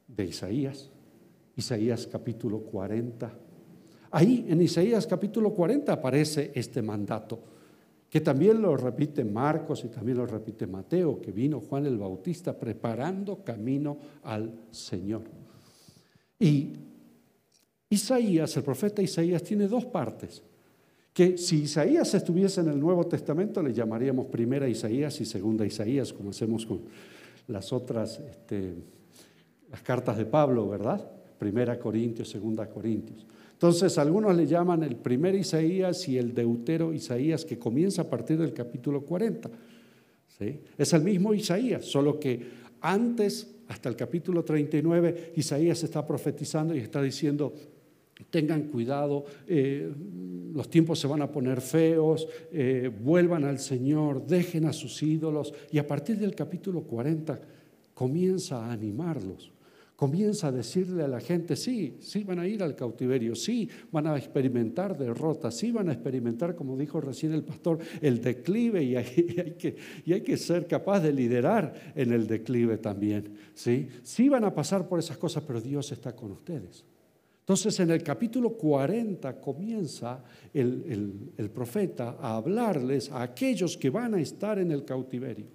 De 0.08 0.26
Isaías. 0.26 0.90
Isaías 1.56 2.08
capítulo 2.08 2.62
40. 2.62 3.32
Ahí 4.10 4.48
en 4.50 4.64
Isaías 4.64 5.06
capítulo 5.06 5.54
40 5.54 5.94
aparece 5.94 6.52
este 6.56 6.82
mandato, 6.82 7.40
que 8.10 8.22
también 8.22 8.64
lo 8.64 8.76
repite 8.76 9.24
Marcos 9.24 9.86
y 9.86 9.90
también 9.90 10.18
lo 10.18 10.26
repite 10.26 10.66
Mateo, 10.66 11.22
que 11.22 11.32
vino 11.32 11.60
Juan 11.60 11.86
el 11.86 12.00
Bautista 12.00 12.58
preparando 12.58 13.44
camino 13.44 14.00
al 14.24 14.52
Señor. 14.72 15.22
Y 16.40 16.74
Isaías, 17.90 18.56
el 18.58 18.64
profeta 18.64 19.02
Isaías, 19.02 19.44
tiene 19.44 19.68
dos 19.68 19.86
partes. 19.86 20.44
Que 21.14 21.38
si 21.38 21.64
Isaías 21.64 22.14
estuviese 22.14 22.62
en 22.62 22.70
el 22.70 22.80
Nuevo 22.80 23.06
Testamento, 23.06 23.64
le 23.64 23.74
llamaríamos 23.74 24.26
primera 24.26 24.68
Isaías 24.68 25.22
y 25.22 25.26
segunda 25.26 25.66
Isaías, 25.66 26.12
como 26.12 26.32
hacemos 26.32 26.66
con 26.66 26.82
las 27.48 27.72
otras, 27.72 28.20
este, 28.20 28.74
las 29.72 29.82
cartas 29.82 30.18
de 30.18 30.26
Pablo, 30.26 30.68
¿verdad? 30.68 31.10
Primera 31.38 31.80
Corintios, 31.80 32.30
segunda 32.30 32.68
Corintios. 32.68 33.26
Entonces, 33.54 33.98
algunos 33.98 34.36
le 34.36 34.46
llaman 34.46 34.84
el 34.84 34.98
primer 34.98 35.36
Isaías 35.36 36.10
y 36.10 36.18
el 36.18 36.34
deutero 36.34 36.92
Isaías, 36.92 37.46
que 37.46 37.58
comienza 37.58 38.02
a 38.02 38.10
partir 38.10 38.38
del 38.38 38.54
capítulo 38.54 39.02
40. 39.02 39.50
¿sí? 40.38 40.60
Es 40.78 40.92
el 40.92 41.04
mismo 41.04 41.34
Isaías, 41.34 41.86
solo 41.86 42.20
que 42.20 42.66
antes, 42.82 43.56
hasta 43.70 43.88
el 43.88 43.96
capítulo 43.96 44.44
39, 44.44 45.34
Isaías 45.38 45.82
está 45.84 46.06
profetizando 46.06 46.76
y 46.76 46.80
está 46.80 47.02
diciendo, 47.02 47.54
tengan 48.30 48.64
cuidado, 48.64 49.26
eh, 49.48 49.92
los 50.54 50.70
tiempos 50.70 51.00
se 51.00 51.08
van 51.08 51.22
a 51.22 51.32
poner 51.32 51.60
feos, 51.62 52.28
eh, 52.52 52.90
vuelvan 53.02 53.44
al 53.44 53.60
Señor, 53.60 54.26
dejen 54.26 54.66
a 54.66 54.74
sus 54.74 55.04
ídolos. 55.04 55.54
Y 55.72 55.78
a 55.80 55.88
partir 55.88 56.18
del 56.18 56.34
capítulo 56.34 56.84
40 56.84 57.40
comienza 57.94 58.66
a 58.66 58.72
animarlos, 58.72 59.52
comienza 59.98 60.48
a 60.48 60.52
decirle 60.52 61.04
a 61.04 61.10
la 61.10 61.20
gente, 61.20 61.58
sí, 61.58 61.98
sí 62.00 62.24
van 62.24 62.40
a 62.40 62.48
ir 62.48 62.64
al 62.64 62.76
cautiverio, 62.76 63.36
sí 63.36 63.70
van 63.92 64.08
a 64.08 64.18
experimentar 64.18 64.98
derrotas, 64.98 65.56
sí 65.56 65.72
van 65.72 65.90
a 65.90 65.94
experimentar, 65.94 66.56
como 66.56 66.78
dijo 66.78 67.02
recién 67.02 67.34
el 67.34 67.44
pastor, 67.44 67.80
el 68.02 68.22
declive 68.22 68.82
y 68.84 68.96
hay, 68.96 69.56
que, 69.60 69.76
y 70.06 70.14
hay 70.14 70.22
que 70.22 70.38
ser 70.38 70.68
capaz 70.68 71.02
de 71.02 71.12
liderar 71.12 71.74
en 71.96 72.14
el 72.14 72.28
declive 72.28 72.78
también. 72.78 73.36
Sí, 73.54 73.90
sí 74.04 74.30
van 74.30 74.46
a 74.46 74.54
pasar 74.54 74.88
por 74.88 75.00
esas 75.00 75.18
cosas, 75.18 75.44
pero 75.46 75.60
Dios 75.60 75.92
está 75.92 76.16
con 76.16 76.32
ustedes. 76.32 76.86
Entonces 77.46 77.80
en 77.80 77.92
el 77.92 78.02
capítulo 78.02 78.58
40 78.58 79.40
comienza 79.40 80.24
el, 80.52 81.52
profeta 81.54 82.18
a 82.20 82.38
hablarles 82.38 83.12
a 83.12 83.22
aquellos 83.22 83.78
que 83.78 83.92
van 83.92 84.16
a 84.16 84.20
estar 84.20 84.58
en 84.58 84.72
el 84.72 84.84
cautiverio, 84.84 85.46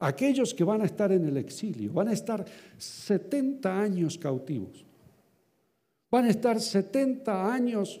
Aquellos 0.00 0.52
que 0.52 0.64
van 0.64 0.82
a 0.82 0.84
estar 0.84 1.12
en 1.12 1.24
el 1.24 1.36
exilio, 1.36 1.92
van 1.92 2.08
a 2.08 2.12
estar 2.12 2.44
70 2.76 3.80
años 3.80 4.18
cautivos, 4.18 4.84
van 6.10 6.24
a 6.24 6.30
estar 6.30 6.60
70 6.60 7.54
años 7.54 8.00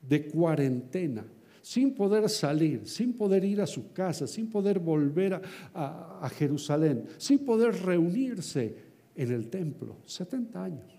de 0.00 0.26
cuarentena, 0.26 1.26
sin 1.60 1.94
poder 1.94 2.28
salir, 2.30 2.88
sin 2.88 3.12
poder 3.12 3.44
ir 3.44 3.60
a 3.60 3.66
su 3.66 3.92
casa, 3.92 4.26
sin 4.26 4.48
poder 4.48 4.78
volver 4.78 5.40
a, 5.74 6.30
Jerusalén, 6.36 7.04
sin 7.18 7.44
poder 7.44 7.74
reunirse 7.82 8.74
en 9.14 9.30
el 9.30 9.48
templo. 9.48 9.98
70 10.06 10.64
años. 10.64 10.95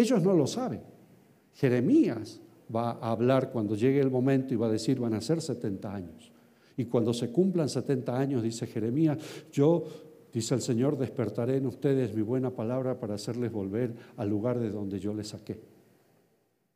Ellos 0.00 0.22
no 0.22 0.32
lo 0.32 0.46
saben. 0.46 0.80
Jeremías 1.52 2.40
va 2.74 2.92
a 2.92 3.10
hablar 3.10 3.50
cuando 3.52 3.74
llegue 3.74 4.00
el 4.00 4.10
momento 4.10 4.54
y 4.54 4.56
va 4.56 4.66
a 4.66 4.72
decir, 4.72 4.98
van 4.98 5.12
a 5.12 5.20
ser 5.20 5.42
70 5.42 5.94
años. 5.94 6.32
Y 6.78 6.86
cuando 6.86 7.12
se 7.12 7.30
cumplan 7.30 7.68
70 7.68 8.18
años, 8.18 8.42
dice 8.42 8.66
Jeremías, 8.66 9.18
yo, 9.52 9.84
dice 10.32 10.54
el 10.54 10.62
Señor, 10.62 10.96
despertaré 10.96 11.58
en 11.58 11.66
ustedes 11.66 12.14
mi 12.14 12.22
buena 12.22 12.50
palabra 12.50 12.98
para 12.98 13.16
hacerles 13.16 13.52
volver 13.52 13.94
al 14.16 14.30
lugar 14.30 14.58
de 14.58 14.70
donde 14.70 14.98
yo 14.98 15.12
les 15.12 15.28
saqué. 15.28 15.60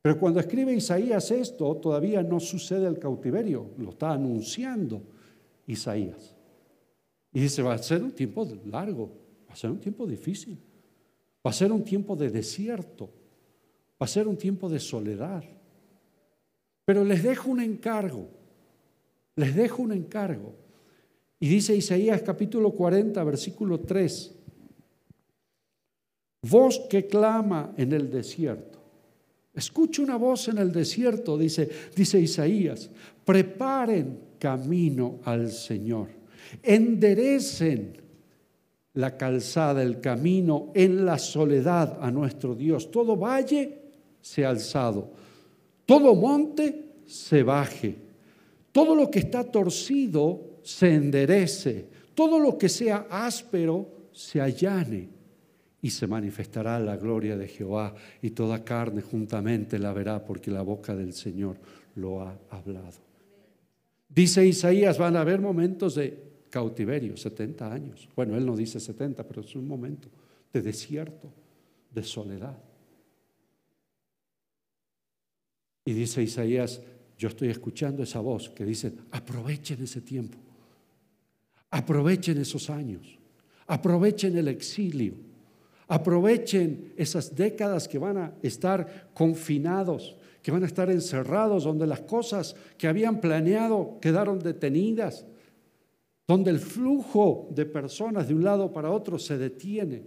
Pero 0.03 0.19
cuando 0.19 0.41
escribe 0.41 0.75
Isaías 0.75 1.31
esto, 1.31 1.77
todavía 1.77 2.23
no 2.23 2.41
sucede 2.41 2.87
el 2.87 2.99
cautiverio, 2.99 3.71
lo 3.79 3.91
está 3.91 4.13
anunciando 4.13 5.03
Isaías. 5.67 6.37
Y 7.33 7.41
dice, 7.41 7.63
va 7.63 7.73
a 7.73 7.79
ser 7.79 8.03
un 8.03 8.13
tiempo 8.13 8.47
largo, 8.67 9.11
va 9.49 9.55
a 9.55 9.57
ser 9.57 9.71
un 9.71 9.79
tiempo 9.79 10.07
difícil, 10.07 10.59
va 11.45 11.51
a 11.51 11.53
ser 11.53 11.71
un 11.73 11.85
tiempo 11.85 12.17
de 12.17 12.31
desierto, 12.31 13.11
va 14.01 14.07
a 14.07 14.09
ser 14.09 14.27
un 14.27 14.37
tiempo 14.37 14.69
de 14.69 14.81
soledad. 14.81 15.45
Pero 16.85 17.05
les 17.05 17.23
dejo 17.23 17.51
un 17.51 17.61
encargo, 17.61 18.29
les 19.37 19.55
dejo 19.55 19.83
un 19.83 19.93
encargo. 19.93 20.55
Y 21.41 21.49
dice 21.49 21.77
Isaías 21.77 22.23
capítulo 22.23 22.71
40, 22.71 23.23
versículo 23.25 23.81
3, 23.81 24.35
voz 26.43 26.81
que 26.89 27.07
clama 27.07 27.75
en 27.77 27.93
el 27.93 28.11
desierto. 28.11 28.79
Escucha 29.53 30.03
una 30.03 30.17
voz 30.17 30.49
en 30.49 30.59
el 30.59 30.73
desierto, 30.73 31.39
dice, 31.39 31.69
dice 31.95 32.21
Isaías, 32.21 32.91
preparen 33.25 34.19
camino 34.39 35.21
al 35.25 35.53
Señor, 35.53 36.09
enderecen 36.63 38.04
la 38.95 39.17
calzada, 39.17 39.83
el 39.83 40.01
camino 40.01 40.71
en 40.75 41.05
la 41.05 41.19
soledad 41.19 41.99
a 42.01 42.11
nuestro 42.11 42.55
Dios. 42.55 42.91
Todo 42.91 43.17
valle 43.17 43.79
se 44.21 44.45
ha 44.45 44.51
alzado, 44.51 45.11
todo 45.85 46.15
monte 46.15 46.85
se 47.07 47.43
baje, 47.43 47.97
todo 48.73 48.95
lo 48.95 49.11
que 49.11 49.19
está 49.21 49.45
torcido 49.45 50.59
se 50.63 50.95
enderece, 50.95 51.87
todo 52.15 52.39
lo 52.39 52.57
que 52.57 52.69
sea 52.69 53.07
áspero 53.11 53.89
se 54.13 54.41
allane 54.41 55.09
y 55.83 55.91
se 55.91 56.07
manifestará 56.07 56.79
la 56.79 56.97
gloria 56.97 57.37
de 57.37 57.49
Jehová 57.49 57.95
y 58.23 58.31
toda 58.31 58.65
carne 58.65 59.03
juntamente 59.03 59.79
la 59.79 59.93
verá 59.93 60.25
porque 60.25 60.51
la 60.51 60.63
boca 60.63 60.95
del 60.95 61.13
Señor 61.13 61.57
lo 61.97 62.23
ha 62.23 62.39
hablado. 62.51 63.05
Dice 64.09 64.47
Isaías, 64.47 64.97
van 64.97 65.17
a 65.17 65.21
haber 65.21 65.41
momentos 65.41 65.97
de 65.97 66.34
cautiverio, 66.55 67.17
70 67.17 67.73
años. 67.73 68.09
Bueno, 68.15 68.37
él 68.37 68.47
no 68.47 68.57
dice 68.57 68.79
70, 68.79 69.27
pero 69.27 69.41
es 69.41 69.57
un 69.57 69.67
momento 69.67 70.09
de 70.53 70.63
desierto, 70.63 71.29
de 71.93 72.05
soledad. 72.05 72.57
Y 75.85 75.93
dice 75.95 76.23
Isaías, 76.23 76.81
yo 77.19 77.27
estoy 77.27 77.49
escuchando 77.49 78.05
esa 78.05 78.21
voz 78.21 78.51
que 78.51 78.65
dice, 78.65 78.93
aprovechen 79.11 79.83
ese 79.83 80.01
tiempo, 80.01 80.39
aprovechen 81.71 82.39
esos 82.39 82.71
años, 82.71 83.19
aprovechen 83.67 84.39
el 84.39 84.47
exilio 84.47 85.15
Aprovechen 85.87 86.95
esas 86.97 87.35
décadas 87.35 87.89
que 87.89 87.99
van 87.99 88.17
a 88.17 88.33
estar 88.43 89.11
confinados, 89.13 90.17
que 90.43 90.51
van 90.51 90.63
a 90.63 90.67
estar 90.67 90.91
encerrados, 90.91 91.65
donde 91.65 91.87
las 91.87 92.01
cosas 92.01 92.57
que 92.79 92.89
habían 92.89 93.21
planeado 93.21 93.99
quedaron 94.01 94.39
detenidas, 94.39 95.27
donde 96.27 96.51
el 96.51 96.59
flujo 96.59 97.49
de 97.51 97.67
personas 97.67 98.29
de 98.29 98.35
un 98.35 98.45
lado 98.45 98.73
para 98.73 98.91
otro 98.91 99.19
se 99.19 99.37
detiene. 99.37 100.03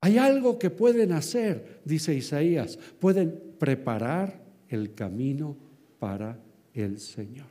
Hay 0.00 0.16
algo 0.16 0.58
que 0.58 0.70
pueden 0.70 1.12
hacer, 1.12 1.80
dice 1.84 2.14
Isaías, 2.14 2.78
pueden 2.98 3.54
preparar 3.58 4.40
el 4.68 4.94
camino 4.94 5.56
para 5.98 6.38
el 6.72 6.98
Señor. 6.98 7.48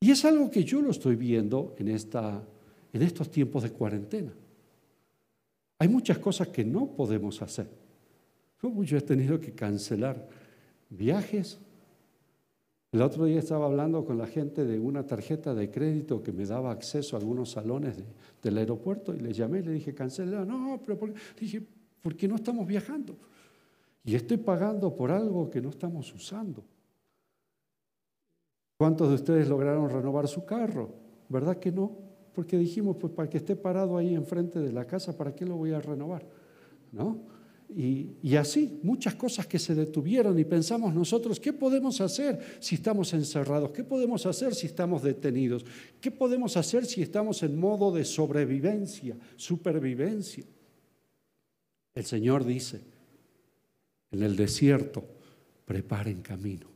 Y 0.00 0.10
es 0.10 0.24
algo 0.24 0.50
que 0.50 0.64
yo 0.64 0.80
lo 0.80 0.90
estoy 0.90 1.16
viendo 1.16 1.74
en, 1.78 1.88
esta, 1.88 2.42
en 2.92 3.02
estos 3.02 3.30
tiempos 3.30 3.62
de 3.62 3.70
cuarentena. 3.70 4.32
Hay 5.78 5.88
muchas 5.88 6.18
cosas 6.18 6.48
que 6.48 6.64
no 6.64 6.86
podemos 6.86 7.40
hacer. 7.40 7.68
Yo 8.60 8.96
he 8.96 9.00
tenido 9.00 9.38
que 9.38 9.52
cancelar 9.52 10.28
viajes. 10.90 11.58
El 12.98 13.02
otro 13.02 13.26
día 13.26 13.38
estaba 13.38 13.66
hablando 13.66 14.04
con 14.04 14.18
la 14.18 14.26
gente 14.26 14.64
de 14.64 14.76
una 14.76 15.06
tarjeta 15.06 15.54
de 15.54 15.70
crédito 15.70 16.20
que 16.20 16.32
me 16.32 16.44
daba 16.44 16.72
acceso 16.72 17.14
a 17.14 17.20
algunos 17.20 17.52
salones 17.52 17.94
del 18.42 18.58
aeropuerto 18.58 19.14
y 19.14 19.20
le 19.20 19.32
llamé 19.32 19.60
y 19.60 19.62
le 19.62 19.70
dije, 19.70 19.94
cancela. 19.94 20.44
No, 20.44 20.80
pero 20.84 20.98
¿por 20.98 21.14
dije, 21.38 21.62
¿por 22.02 22.16
qué 22.16 22.26
no 22.26 22.34
estamos 22.34 22.66
viajando? 22.66 23.16
Y 24.02 24.16
estoy 24.16 24.38
pagando 24.38 24.96
por 24.96 25.12
algo 25.12 25.48
que 25.48 25.60
no 25.60 25.68
estamos 25.68 26.12
usando. 26.12 26.64
¿Cuántos 28.76 29.10
de 29.10 29.14
ustedes 29.14 29.48
lograron 29.48 29.88
renovar 29.88 30.26
su 30.26 30.44
carro? 30.44 30.90
¿Verdad 31.28 31.56
que 31.58 31.70
no? 31.70 32.08
porque 32.34 32.58
dijimos, 32.58 32.96
pues 32.96 33.12
para 33.12 33.30
que 33.30 33.38
esté 33.38 33.54
parado 33.54 33.96
ahí 33.96 34.12
enfrente 34.12 34.58
de 34.58 34.72
la 34.72 34.86
casa, 34.86 35.16
¿para 35.16 35.36
qué 35.36 35.44
lo 35.44 35.56
voy 35.56 35.72
a 35.72 35.80
renovar? 35.80 36.26
¿No? 36.90 37.18
Y, 37.70 38.34
así, 38.36 38.80
muchas 38.82 39.14
cosas 39.14 39.46
que 39.46 39.58
se 39.58 39.74
detuvieron 39.74 40.38
y 40.38 40.44
pensamos 40.44 40.94
nosotros, 40.94 41.38
¿qué 41.38 41.52
podemos 41.52 42.00
hacer 42.00 42.56
si 42.60 42.76
estamos 42.76 43.12
encerrados? 43.12 43.72
¿Qué 43.72 43.84
podemos 43.84 44.24
hacer 44.24 44.54
si 44.54 44.66
estamos 44.66 45.02
detenidos? 45.02 45.66
¿Qué 46.00 46.10
podemos 46.10 46.56
hacer 46.56 46.86
si 46.86 47.02
estamos 47.02 47.42
en 47.42 47.58
modo 47.58 47.92
de 47.92 48.06
sobrevivencia, 48.06 49.16
supervivencia? 49.36 50.44
El 51.94 52.04
Señor 52.06 52.46
dice, 52.46 52.80
en 54.10 54.22
el 54.22 54.34
desierto, 54.34 55.04
preparen 55.66 56.22
camino. 56.22 56.68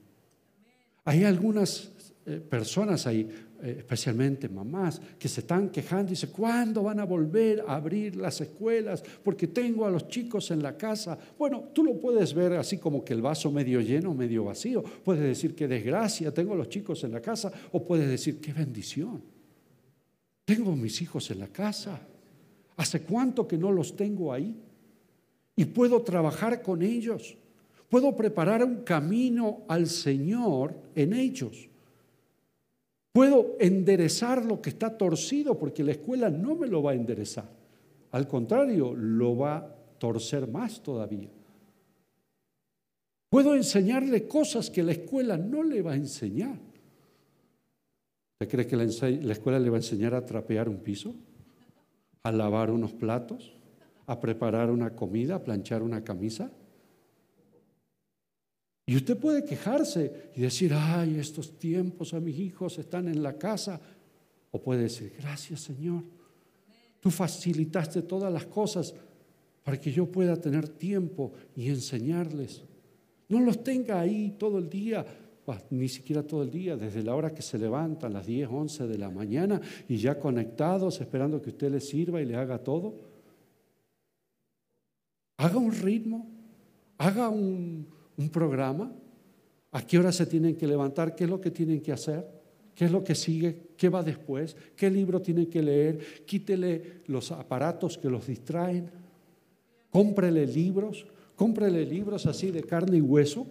Hay 1.04 1.24
algunas 1.24 1.90
eh, 2.26 2.38
personas 2.38 3.06
ahí, 3.06 3.28
eh, 3.62 3.76
especialmente 3.78 4.48
mamás, 4.48 5.00
que 5.16 5.28
se 5.28 5.40
están 5.42 5.70
quejando 5.70 6.08
y 6.08 6.14
dicen, 6.14 6.30
¿cuándo 6.32 6.82
van 6.82 6.98
a 6.98 7.04
volver 7.04 7.64
a 7.66 7.76
abrir 7.76 8.16
las 8.16 8.40
escuelas? 8.40 9.04
Porque 9.22 9.46
tengo 9.46 9.86
a 9.86 9.90
los 9.90 10.08
chicos 10.08 10.50
en 10.50 10.62
la 10.62 10.76
casa. 10.76 11.16
Bueno, 11.38 11.70
tú 11.72 11.84
lo 11.84 12.00
puedes 12.00 12.34
ver 12.34 12.54
así 12.54 12.78
como 12.78 13.04
que 13.04 13.12
el 13.12 13.22
vaso 13.22 13.52
medio 13.52 13.80
lleno, 13.80 14.14
medio 14.14 14.44
vacío. 14.44 14.82
Puedes 14.82 15.22
decir, 15.22 15.54
qué 15.54 15.68
desgracia, 15.68 16.34
tengo 16.34 16.54
a 16.54 16.56
los 16.56 16.68
chicos 16.68 17.04
en 17.04 17.12
la 17.12 17.22
casa. 17.22 17.52
O 17.70 17.84
puedes 17.84 18.08
decir, 18.08 18.40
qué 18.40 18.52
bendición. 18.52 19.22
Tengo 20.44 20.72
a 20.72 20.76
mis 20.76 21.00
hijos 21.00 21.30
en 21.30 21.38
la 21.38 21.48
casa. 21.48 22.00
¿Hace 22.76 23.02
cuánto 23.02 23.46
que 23.46 23.56
no 23.56 23.70
los 23.70 23.94
tengo 23.94 24.32
ahí? 24.32 24.60
Y 25.54 25.66
puedo 25.66 26.02
trabajar 26.02 26.62
con 26.62 26.82
ellos. 26.82 27.36
Puedo 27.88 28.16
preparar 28.16 28.64
un 28.64 28.82
camino 28.82 29.62
al 29.68 29.86
Señor 29.86 30.74
en 30.96 31.12
ellos. 31.12 31.68
Puedo 33.12 33.56
enderezar 33.60 34.44
lo 34.44 34.62
que 34.62 34.70
está 34.70 34.96
torcido 34.96 35.58
porque 35.58 35.84
la 35.84 35.92
escuela 35.92 36.30
no 36.30 36.54
me 36.54 36.66
lo 36.66 36.82
va 36.82 36.92
a 36.92 36.94
enderezar. 36.94 37.48
Al 38.12 38.26
contrario, 38.26 38.94
lo 38.94 39.36
va 39.36 39.56
a 39.56 39.74
torcer 39.98 40.48
más 40.48 40.82
todavía. 40.82 41.28
Puedo 43.28 43.54
enseñarle 43.54 44.26
cosas 44.26 44.70
que 44.70 44.82
la 44.82 44.92
escuela 44.92 45.36
no 45.36 45.62
le 45.62 45.82
va 45.82 45.92
a 45.92 45.96
enseñar. 45.96 46.58
¿Usted 48.34 48.50
cree 48.50 48.66
que 48.66 48.76
la, 48.76 48.84
la 48.84 49.32
escuela 49.32 49.58
le 49.58 49.70
va 49.70 49.76
a 49.76 49.80
enseñar 49.80 50.14
a 50.14 50.24
trapear 50.24 50.68
un 50.68 50.78
piso? 50.78 51.14
¿A 52.22 52.32
lavar 52.32 52.70
unos 52.70 52.92
platos? 52.92 53.52
¿A 54.06 54.20
preparar 54.20 54.70
una 54.70 54.94
comida? 54.96 55.36
¿A 55.36 55.44
planchar 55.44 55.82
una 55.82 56.02
camisa? 56.02 56.50
Y 58.84 58.96
usted 58.96 59.16
puede 59.16 59.44
quejarse 59.44 60.30
y 60.34 60.40
decir, 60.40 60.72
ay, 60.74 61.18
estos 61.18 61.58
tiempos 61.58 62.14
a 62.14 62.20
mis 62.20 62.38
hijos 62.38 62.78
están 62.78 63.08
en 63.08 63.22
la 63.22 63.38
casa. 63.38 63.80
O 64.50 64.60
puede 64.60 64.82
decir, 64.82 65.14
gracias 65.18 65.60
Señor, 65.60 66.02
tú 67.00 67.10
facilitaste 67.10 68.02
todas 68.02 68.32
las 68.32 68.46
cosas 68.46 68.94
para 69.62 69.80
que 69.80 69.92
yo 69.92 70.06
pueda 70.06 70.36
tener 70.36 70.68
tiempo 70.68 71.32
y 71.54 71.68
enseñarles. 71.68 72.62
No 73.28 73.40
los 73.40 73.62
tenga 73.62 74.00
ahí 74.00 74.34
todo 74.36 74.58
el 74.58 74.68
día, 74.68 75.06
ni 75.70 75.88
siquiera 75.88 76.22
todo 76.22 76.42
el 76.42 76.50
día, 76.50 76.76
desde 76.76 77.02
la 77.02 77.14
hora 77.14 77.32
que 77.32 77.42
se 77.42 77.58
levantan, 77.58 78.12
las 78.12 78.26
10, 78.26 78.48
11 78.50 78.86
de 78.88 78.98
la 78.98 79.10
mañana, 79.10 79.60
y 79.88 79.96
ya 79.96 80.18
conectados, 80.18 81.00
esperando 81.00 81.40
que 81.40 81.50
usted 81.50 81.70
les 81.70 81.88
sirva 81.88 82.20
y 82.20 82.26
le 82.26 82.36
haga 82.36 82.58
todo. 82.58 82.94
Haga 85.38 85.56
un 85.56 85.72
ritmo, 85.72 86.26
haga 86.98 87.28
un, 87.28 87.86
un 88.22 88.30
programa, 88.30 88.92
a 89.72 89.86
qué 89.86 89.98
hora 89.98 90.12
se 90.12 90.26
tienen 90.26 90.56
que 90.56 90.66
levantar, 90.66 91.14
qué 91.14 91.24
es 91.24 91.30
lo 91.30 91.40
que 91.40 91.50
tienen 91.50 91.80
que 91.80 91.92
hacer. 91.92 92.42
¿Qué 92.74 92.86
es 92.86 92.90
lo 92.90 93.04
que 93.04 93.14
sigue? 93.14 93.68
¿Qué 93.76 93.88
va 93.88 94.02
después? 94.02 94.56
¿Qué 94.76 94.90
libro 94.90 95.20
tiene 95.20 95.48
que 95.48 95.62
leer? 95.62 96.24
Quítele 96.24 97.02
los 97.06 97.30
aparatos 97.30 97.98
que 97.98 98.08
los 98.08 98.26
distraen. 98.26 98.90
Cómprele 99.90 100.46
libros. 100.46 101.06
Cómprele 101.36 101.84
libros 101.84 102.26
así 102.26 102.50
de 102.50 102.62
carne 102.62 102.98
y 102.98 103.00
hueso, 103.00 103.46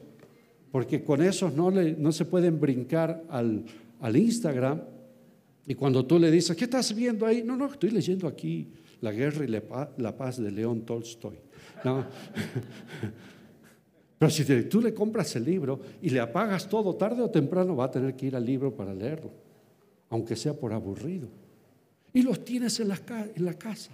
porque 0.72 1.04
con 1.04 1.22
esos 1.22 1.54
no, 1.54 1.70
le, 1.70 1.94
no 1.94 2.12
se 2.12 2.26
pueden 2.26 2.60
brincar 2.60 3.24
al, 3.30 3.66
al 4.00 4.16
Instagram. 4.16 4.82
Y 5.68 5.76
cuando 5.76 6.06
tú 6.06 6.18
le 6.18 6.32
dices, 6.32 6.56
¿qué 6.56 6.64
estás 6.64 6.96
viendo 6.96 7.26
ahí? 7.26 7.44
No, 7.44 7.56
no, 7.56 7.68
estoy 7.68 7.92
leyendo 7.92 8.28
aquí 8.28 8.72
La 9.02 9.12
guerra 9.12 9.46
y 9.46 10.02
la 10.02 10.18
paz 10.18 10.42
de 10.42 10.52
León 10.52 10.82
Tolstoy. 10.82 11.38
No. 11.84 12.06
Pero 14.22 14.30
si 14.30 14.46
tú 14.66 14.82
le 14.82 14.94
compras 14.94 15.36
el 15.36 15.46
libro 15.46 15.80
y 16.00 16.12
le 16.12 16.20
apagas 16.20 16.70
todo, 16.70 16.96
tarde 16.96 17.24
o 17.24 17.32
temprano 17.32 17.76
va 17.76 17.86
a 17.86 17.92
tener 17.92 18.16
que 18.16 18.28
ir 18.28 18.36
al 18.36 18.46
libro 18.46 18.72
para 18.72 18.94
leerlo, 18.94 19.32
aunque 20.12 20.36
sea 20.36 20.54
por 20.54 20.72
aburrido. 20.74 21.28
Y 22.14 22.22
los 22.22 22.46
tienes 22.46 22.80
en 22.82 22.90
la, 22.90 22.98
casa. 23.56 23.90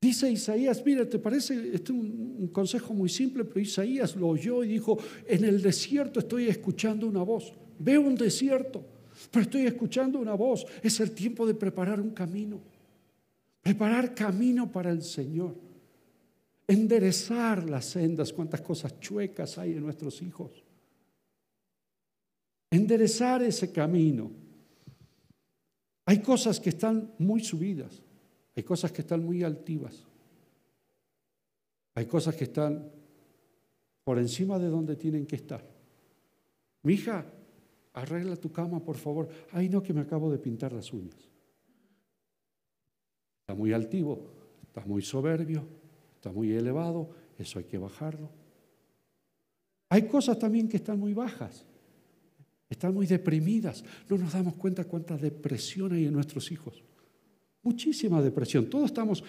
Dice 0.00 0.28
Isaías, 0.28 0.82
mira, 0.84 1.08
te 1.08 1.20
parece, 1.20 1.54
este 1.72 1.76
es 1.76 1.90
un, 1.90 2.36
un 2.36 2.48
consejo 2.48 2.92
muy 2.94 3.08
simple, 3.08 3.44
pero 3.44 3.60
Isaías 3.60 4.16
lo 4.16 4.26
oyó 4.26 4.64
y 4.64 4.70
dijo, 4.70 4.98
en 5.28 5.44
el 5.44 5.62
desierto 5.62 6.18
estoy 6.18 6.48
escuchando 6.48 7.06
una 7.06 7.22
voz. 7.22 7.52
Veo 7.78 8.00
un 8.00 8.16
desierto, 8.16 8.84
pero 9.30 9.44
estoy 9.44 9.66
escuchando 9.66 10.18
una 10.18 10.34
voz. 10.34 10.66
Es 10.82 10.98
el 10.98 11.12
tiempo 11.12 11.46
de 11.46 11.54
preparar 11.54 12.00
un 12.00 12.10
camino. 12.10 12.58
Preparar 13.62 14.16
camino 14.16 14.68
para 14.72 14.90
el 14.90 15.04
Señor 15.04 15.67
enderezar 16.68 17.68
las 17.68 17.86
sendas, 17.86 18.32
cuántas 18.32 18.60
cosas 18.60 19.00
chuecas 19.00 19.56
hay 19.56 19.72
en 19.72 19.80
nuestros 19.82 20.20
hijos. 20.20 20.62
Enderezar 22.70 23.42
ese 23.42 23.72
camino. 23.72 24.30
Hay 26.04 26.20
cosas 26.20 26.60
que 26.60 26.68
están 26.68 27.14
muy 27.18 27.42
subidas, 27.42 28.02
hay 28.54 28.62
cosas 28.62 28.92
que 28.92 29.00
están 29.00 29.24
muy 29.24 29.42
altivas, 29.42 30.06
hay 31.94 32.06
cosas 32.06 32.34
que 32.36 32.44
están 32.44 32.90
por 34.04 34.18
encima 34.18 34.58
de 34.58 34.68
donde 34.68 34.96
tienen 34.96 35.26
que 35.26 35.36
estar. 35.36 35.62
Mi 36.82 36.94
hija, 36.94 37.26
arregla 37.94 38.36
tu 38.36 38.52
cama, 38.52 38.82
por 38.82 38.96
favor. 38.96 39.28
Ay, 39.52 39.68
no, 39.68 39.82
que 39.82 39.92
me 39.92 40.00
acabo 40.00 40.30
de 40.30 40.38
pintar 40.38 40.72
las 40.72 40.92
uñas. 40.92 41.28
Está 43.40 43.54
muy 43.54 43.72
altivo, 43.72 44.30
está 44.66 44.84
muy 44.86 45.02
soberbio, 45.02 45.66
está 46.18 46.32
muy 46.32 46.52
elevado, 46.52 47.10
eso 47.38 47.60
hay 47.60 47.64
que 47.64 47.78
bajarlo. 47.78 48.28
Hay 49.88 50.08
cosas 50.08 50.38
también 50.38 50.68
que 50.68 50.76
están 50.76 50.98
muy 50.98 51.14
bajas, 51.14 51.64
están 52.68 52.92
muy 52.92 53.06
deprimidas. 53.06 53.84
No 54.08 54.18
nos 54.18 54.32
damos 54.32 54.54
cuenta 54.54 54.84
cuánta 54.84 55.16
depresión 55.16 55.92
hay 55.92 56.06
en 56.06 56.12
nuestros 56.12 56.50
hijos. 56.50 56.82
Muchísima 57.62 58.20
depresión. 58.20 58.68
Todos 58.68 58.86
estamos 58.86 59.22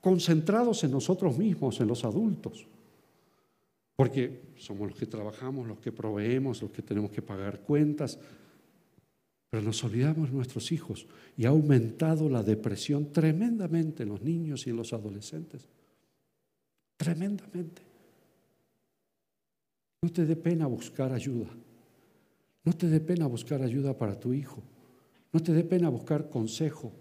concentrados 0.00 0.82
en 0.82 0.90
nosotros 0.90 1.38
mismos, 1.38 1.80
en 1.80 1.86
los 1.86 2.04
adultos. 2.04 2.66
Porque 3.94 4.52
somos 4.56 4.88
los 4.88 4.98
que 4.98 5.06
trabajamos, 5.06 5.68
los 5.68 5.78
que 5.78 5.92
proveemos, 5.92 6.60
los 6.60 6.72
que 6.72 6.82
tenemos 6.82 7.12
que 7.12 7.22
pagar 7.22 7.60
cuentas. 7.60 8.18
Pero 9.48 9.62
nos 9.62 9.82
olvidamos 9.84 10.30
de 10.30 10.36
nuestros 10.36 10.72
hijos 10.72 11.06
y 11.36 11.44
ha 11.44 11.50
aumentado 11.50 12.28
la 12.28 12.42
depresión 12.42 13.12
tremendamente 13.12 14.02
en 14.02 14.08
los 14.08 14.22
niños 14.22 14.66
y 14.66 14.70
en 14.70 14.76
los 14.76 14.92
adolescentes 14.92 15.68
tremendamente. 16.96 17.82
No 20.02 20.10
te 20.10 20.26
dé 20.26 20.36
pena 20.36 20.66
buscar 20.66 21.12
ayuda. 21.12 21.48
No 22.64 22.72
te 22.72 22.88
dé 22.88 23.00
pena 23.00 23.26
buscar 23.26 23.62
ayuda 23.62 23.96
para 23.96 24.18
tu 24.18 24.32
hijo. 24.32 24.62
No 25.32 25.40
te 25.40 25.52
dé 25.52 25.64
pena 25.64 25.88
buscar 25.88 26.28
consejo 26.28 26.92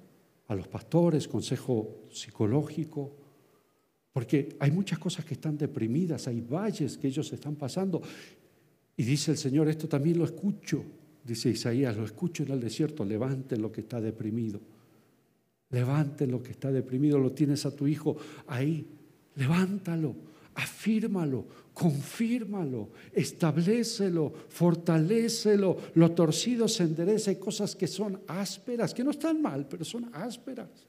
a 0.48 0.56
los 0.56 0.68
pastores, 0.68 1.28
consejo 1.28 2.08
psicológico, 2.12 3.16
porque 4.14 4.58
hay 4.60 4.72
muchas 4.72 5.00
cosas 5.00 5.26
que 5.26 5.36
están 5.36 5.58
deprimidas, 5.58 6.28
hay 6.28 6.42
valles 6.42 6.98
que 6.98 7.08
ellos 7.08 7.32
están 7.32 7.56
pasando. 7.56 8.02
Y 8.98 9.04
dice 9.04 9.32
el 9.32 9.38
Señor, 9.38 9.68
esto 9.70 9.88
también 9.88 10.18
lo 10.18 10.26
escucho, 10.26 10.84
dice 11.24 11.50
Isaías, 11.50 11.96
lo 11.96 12.06
escucho 12.06 12.44
en 12.44 12.52
el 12.52 12.60
desierto, 12.60 13.06
levanten 13.06 13.62
lo 13.62 13.72
que 13.72 13.82
está 13.82 14.02
deprimido. 14.02 14.60
Levanten 15.70 16.30
lo 16.30 16.44
que 16.44 16.52
está 16.52 16.72
deprimido, 16.72 17.18
lo 17.18 17.32
tienes 17.32 17.66
a 17.66 17.74
tu 17.74 17.88
hijo 17.88 18.18
ahí 18.48 18.86
Levántalo, 19.36 20.16
afírmalo, 20.56 21.46
confírmalo, 21.74 22.90
establecelo, 23.14 24.32
fortalecelo. 24.50 25.78
Lo 25.96 26.12
torcido 26.12 26.68
se 26.68 26.84
endereza. 26.84 27.32
Hay 27.32 27.38
cosas 27.38 27.76
que 27.76 27.88
son 27.88 28.22
ásperas, 28.28 28.94
que 28.94 29.04
no 29.04 29.12
están 29.12 29.42
mal, 29.42 29.68
pero 29.68 29.86
son 29.86 30.10
ásperas. 30.14 30.88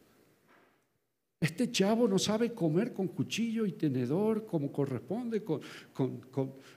Este 1.42 1.72
chavo 1.72 2.06
no 2.06 2.20
sabe 2.20 2.52
comer 2.52 2.92
con 2.92 3.08
cuchillo 3.08 3.66
y 3.66 3.72
tenedor 3.72 4.46
como 4.46 4.70
corresponde, 4.70 5.42
con, 5.42 5.60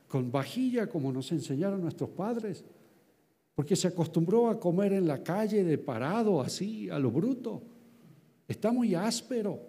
con, 0.08 0.32
vajilla 0.32 0.88
como 0.88 1.14
nos 1.14 1.32
enseñaron 1.32 1.82
nuestros 1.82 2.10
padres, 2.10 2.66
porque 3.54 3.76
se 3.76 3.88
acostumbró 3.88 4.50
a 4.50 4.60
comer 4.60 4.94
en 4.94 5.08
la 5.08 5.22
calle 5.22 5.64
de 5.64 5.78
parado, 5.78 6.42
así, 6.42 6.90
a 6.90 6.98
lo 6.98 7.12
bruto. 7.12 7.62
Está 8.48 8.72
muy 8.72 8.96
áspero. 8.96 9.60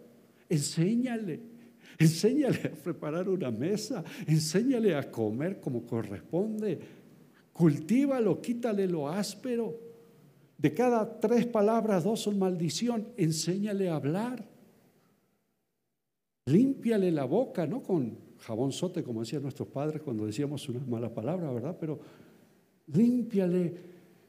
Enséñale, 0.48 1.42
Enséñale 1.99 2.72
a 2.72 2.83
preparar 2.83 3.29
una 3.29 3.51
mesa, 3.51 4.05
enséñale 4.27 4.94
a 4.94 5.11
comer 5.11 5.61
como 5.61 5.87
corresponde, 5.87 6.79
cultívalo, 7.53 8.40
quítale 8.40 8.87
lo 8.87 9.09
áspero. 9.09 9.79
De 10.59 10.72
cada 10.72 11.18
tres 11.20 11.46
palabras, 11.46 12.05
dos 12.05 12.20
son 12.20 12.38
maldición, 12.38 13.09
enséñale 13.16 13.88
a 13.88 13.96
hablar. 13.96 14.46
Límpiale 16.46 17.11
la 17.11 17.25
boca, 17.25 17.66
no 17.66 17.83
con 17.83 18.18
jabón 18.38 18.72
sote, 18.72 19.03
como 19.03 19.20
decían 19.20 19.42
nuestros 19.42 19.68
padres 19.68 20.03
cuando 20.03 20.27
decíamos 20.27 20.68
una 20.68 20.81
mala 20.87 21.12
palabra, 21.12 21.51
¿verdad? 21.51 21.77
Pero 21.79 21.99
límpiale 22.87 23.75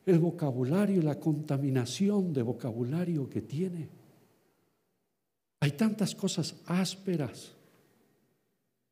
el 0.06 0.20
vocabulario, 0.20 1.02
la 1.02 1.20
contaminación 1.20 2.34
de 2.34 2.42
vocabulario 2.42 3.30
que 3.30 3.42
tiene. 3.42 3.97
Hay 5.60 5.72
tantas 5.72 6.14
cosas 6.14 6.56
ásperas 6.66 7.54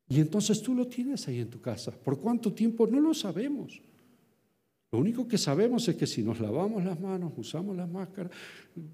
y 0.08 0.19
entonces 0.19 0.62
tú 0.62 0.75
lo 0.75 0.88
tienes 0.88 1.28
ahí 1.28 1.39
en 1.39 1.49
tu 1.49 1.60
casa. 1.60 1.91
¿Por 1.91 2.19
cuánto 2.19 2.54
tiempo? 2.54 2.88
No 2.88 2.99
lo 2.99 3.13
sabemos. 3.13 3.82
Lo 4.91 4.99
único 4.99 5.28
que 5.28 5.38
sabemos 5.38 5.88
es 5.88 5.95
que 5.95 6.08
si 6.08 6.23
nos 6.23 6.39
lavamos 6.39 6.84
las 6.84 6.99
manos, 6.99 7.34
usamos 7.36 7.75
las 7.75 7.89
máscaras, 7.89 8.32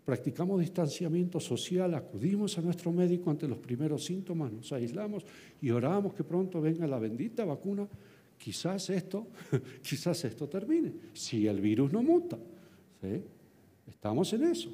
practicamos 0.04 0.60
distanciamiento 0.60 1.40
social, 1.40 1.94
acudimos 1.94 2.58
a 2.58 2.62
nuestro 2.62 2.92
médico 2.92 3.30
ante 3.30 3.48
los 3.48 3.60
primeros 3.60 4.06
síntomas, 4.06 4.52
nos 4.52 4.72
aislamos 4.72 5.26
y 5.62 5.70
oramos 5.70 6.14
que 6.16 6.24
pronto 6.24 6.60
venga 6.60 6.88
la 6.88 6.98
bendita 6.98 7.46
vacuna, 7.46 7.88
quizás 8.38 8.90
esto, 8.90 9.28
quizás 9.84 10.26
esto 10.26 10.48
termine, 10.48 10.92
si 11.14 11.46
el 11.46 11.62
virus 11.62 11.92
no 11.92 12.02
muta. 12.02 12.40
Estamos 13.86 14.34
en 14.34 14.44
eso. 14.46 14.72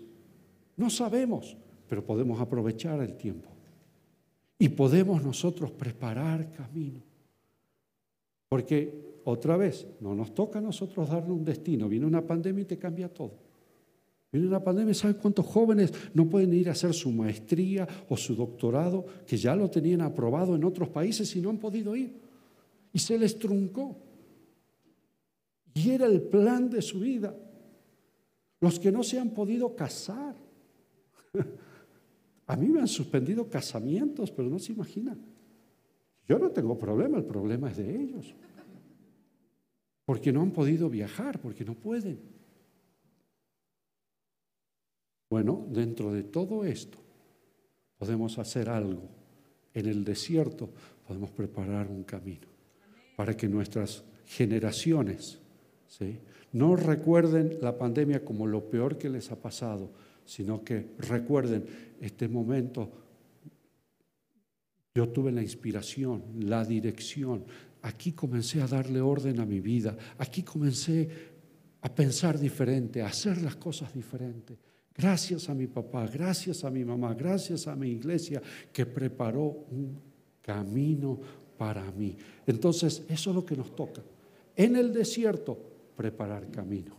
No 0.78 0.90
sabemos, 0.90 1.58
pero 1.88 2.04
podemos 2.04 2.40
aprovechar 2.40 3.02
el 3.02 3.16
tiempo. 3.16 3.50
Y 4.60 4.70
podemos 4.70 5.24
nosotros 5.24 5.72
preparar 5.72 6.52
camino. 6.52 7.02
Porque 8.50 9.20
otra 9.24 9.58
vez, 9.58 9.86
no 10.00 10.16
nos 10.16 10.34
toca 10.34 10.60
a 10.60 10.62
nosotros 10.62 11.10
darle 11.10 11.32
un 11.32 11.44
destino. 11.44 11.90
Viene 11.90 12.06
una 12.06 12.26
pandemia 12.26 12.62
y 12.62 12.66
te 12.66 12.78
cambia 12.78 13.14
todo. 13.14 13.34
Viene 14.32 14.48
una 14.48 14.64
pandemia, 14.64 14.94
¿sabes 14.94 15.18
cuántos 15.18 15.46
jóvenes 15.46 15.94
no 16.14 16.30
pueden 16.30 16.54
ir 16.54 16.70
a 16.70 16.74
hacer 16.74 16.94
su 16.94 17.12
maestría 17.12 17.88
o 18.10 18.18
su 18.18 18.36
doctorado 18.36 19.06
que 19.26 19.38
ya 19.38 19.56
lo 19.56 19.70
tenían 19.70 20.02
aprobado 20.02 20.56
en 20.56 20.64
otros 20.64 20.90
países 20.90 21.34
y 21.36 21.42
no 21.42 21.50
han 21.50 21.58
podido 21.58 21.96
ir? 21.96 22.14
Y 22.94 23.00
se 23.00 23.18
les 23.18 23.38
truncó. 23.38 23.98
Y 25.74 25.92
era 25.92 26.08
el 26.08 26.22
plan 26.22 26.70
de 26.70 26.82
su 26.82 27.00
vida. 27.00 27.36
Los 28.60 28.80
que 28.80 28.92
no 28.92 29.04
se 29.04 29.20
han 29.20 29.30
podido 29.30 29.76
casar. 29.76 30.36
A 32.48 32.56
mí 32.56 32.68
me 32.68 32.80
han 32.80 32.88
suspendido 32.88 33.50
casamientos, 33.50 34.32
pero 34.32 34.50
no 34.50 34.58
se 34.58 34.72
imaginan. 34.72 35.20
Yo 36.28 36.40
no 36.40 36.50
tengo 36.50 36.78
problema, 36.78 37.18
el 37.18 37.26
problema 37.26 37.70
es 37.70 37.78
de 37.78 38.02
ellos. 38.02 38.34
Porque 40.06 40.32
no 40.32 40.42
han 40.42 40.52
podido 40.52 40.90
viajar, 40.90 41.40
porque 41.40 41.66
no 41.66 41.76
pueden. 41.76 42.20
Bueno, 45.30 45.66
dentro 45.70 46.14
de 46.14 46.24
todo 46.24 46.64
esto 46.64 46.98
podemos 47.98 48.40
hacer 48.40 48.70
algo. 48.70 49.10
En 49.74 49.86
el 49.86 50.04
desierto 50.04 50.70
podemos 51.06 51.30
preparar 51.32 51.88
un 51.88 52.04
camino 52.04 52.48
para 53.16 53.36
que 53.36 53.48
nuestras 53.48 54.04
generaciones 54.26 55.40
no 56.54 56.76
recuerden 56.76 57.58
la 57.62 57.78
pandemia 57.78 58.24
como 58.24 58.48
lo 58.48 58.70
peor 58.70 58.98
que 58.98 59.10
les 59.10 59.32
ha 59.32 59.36
pasado, 59.36 59.92
sino 60.28 60.64
que 60.64 60.92
recuerden 61.00 61.66
este 62.00 62.28
momento. 62.28 62.92
Yo 64.94 65.10
tuve 65.10 65.32
la 65.32 65.42
inspiración, 65.42 66.24
la 66.42 66.66
dirección. 66.66 67.46
Aquí 67.82 68.12
comencé 68.12 68.62
a 68.62 68.68
darle 68.68 69.00
orden 69.00 69.40
a 69.40 69.46
mi 69.46 69.62
vida. 69.62 69.98
Aquí 70.18 70.44
comencé 70.44 71.08
a 71.82 71.94
pensar 71.94 72.38
diferente, 72.38 73.02
a 73.02 73.08
hacer 73.08 73.42
las 73.42 73.56
cosas 73.56 73.94
diferentes. 73.94 74.58
Gracias 74.94 75.48
a 75.48 75.54
mi 75.54 75.68
papá, 75.68 76.08
gracias 76.08 76.64
a 76.64 76.70
mi 76.70 76.84
mamá, 76.84 77.14
gracias 77.14 77.68
a 77.68 77.76
mi 77.76 77.90
iglesia 77.90 78.42
que 78.74 78.86
preparó 78.86 79.44
un 79.72 80.00
camino 80.42 81.20
para 81.58 81.90
mí. 81.92 82.18
Entonces, 82.46 83.04
eso 83.08 83.30
es 83.30 83.36
lo 83.36 83.46
que 83.46 83.56
nos 83.56 83.76
toca. 83.76 84.02
En 84.56 84.76
el 84.76 84.92
desierto, 84.92 85.58
preparar 85.96 86.50
camino. 86.50 86.98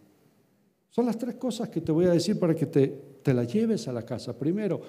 Son 0.89 1.05
las 1.07 1.19
tres 1.19 1.35
cosas 1.35 1.69
que 1.69 1.81
te 1.81 1.93
voy 1.93 2.07
a 2.07 2.13
decir 2.13 2.39
para 2.39 2.55
que 2.55 2.67
te, 2.67 3.08
te 3.29 3.35
la 3.35 3.45
lleves 3.45 3.87
a 3.89 3.93
la 3.93 4.07
casa. 4.07 4.33
Primero, 4.33 4.81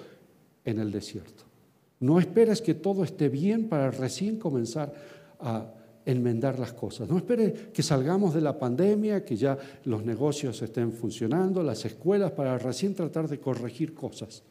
en 0.64 0.78
el 0.78 0.90
desierto. 0.90 1.44
No 1.98 2.18
esperes 2.18 2.62
que 2.62 2.72
todo 2.72 3.04
esté 3.04 3.28
bien 3.28 3.68
para 3.68 3.90
recién 3.90 4.38
comenzar 4.38 4.94
a 5.40 5.70
enmendar 6.06 6.58
las 6.58 6.72
cosas. 6.72 7.06
No 7.06 7.18
espere 7.18 7.68
que 7.70 7.82
salgamos 7.82 8.32
de 8.32 8.40
la 8.40 8.58
pandemia, 8.58 9.26
que 9.26 9.36
ya 9.36 9.58
los 9.84 10.06
negocios 10.06 10.62
estén 10.62 10.90
funcionando, 10.90 11.62
las 11.62 11.84
escuelas, 11.84 12.32
para 12.32 12.56
recién 12.56 12.94
tratar 12.94 13.28
de 13.28 13.38
corregir 13.38 13.92
cosas. 13.92 14.42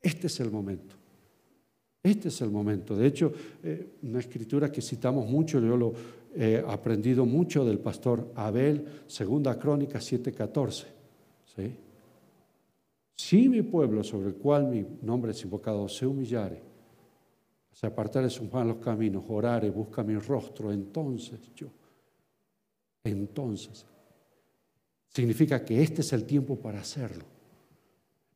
Este 0.00 0.28
es 0.28 0.38
el 0.38 0.52
momento. 0.52 0.94
Este 2.04 2.28
es 2.28 2.40
el 2.40 2.52
momento. 2.52 2.94
De 2.94 3.08
hecho, 3.08 3.32
eh, 3.64 3.94
una 4.04 4.20
escritura 4.20 4.70
que 4.70 4.80
citamos 4.80 5.28
mucho, 5.28 5.58
yo 5.58 5.76
lo 5.76 5.92
he 6.36 6.62
aprendido 6.64 7.26
mucho 7.26 7.64
del 7.64 7.80
pastor 7.80 8.30
Abel, 8.36 9.02
segunda 9.08 9.58
crónica 9.58 9.98
7:14. 9.98 10.84
¿sí? 11.56 11.85
Si 13.16 13.48
mi 13.48 13.62
pueblo 13.62 14.04
sobre 14.04 14.28
el 14.28 14.34
cual 14.34 14.68
mi 14.68 14.86
nombre 15.02 15.32
es 15.32 15.42
invocado 15.42 15.88
se 15.88 16.06
humillare, 16.06 16.62
se 17.72 17.86
apartare 17.86 18.28
sus 18.28 18.52
malos 18.52 18.76
caminos, 18.76 19.24
orare, 19.28 19.70
busca 19.70 20.02
mi 20.02 20.16
rostro, 20.16 20.70
entonces 20.70 21.40
yo, 21.54 21.68
entonces, 23.02 23.86
significa 25.08 25.64
que 25.64 25.82
este 25.82 26.02
es 26.02 26.12
el 26.12 26.24
tiempo 26.24 26.56
para 26.56 26.80
hacerlo. 26.80 27.24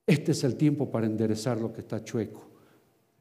Este 0.07 0.33
es 0.33 0.43
el 0.45 0.57
tiempo 0.57 0.91
para 0.91 1.07
enderezar 1.07 1.61
lo 1.61 1.73
que 1.73 1.81
está 1.81 2.03
chueco. 2.03 2.49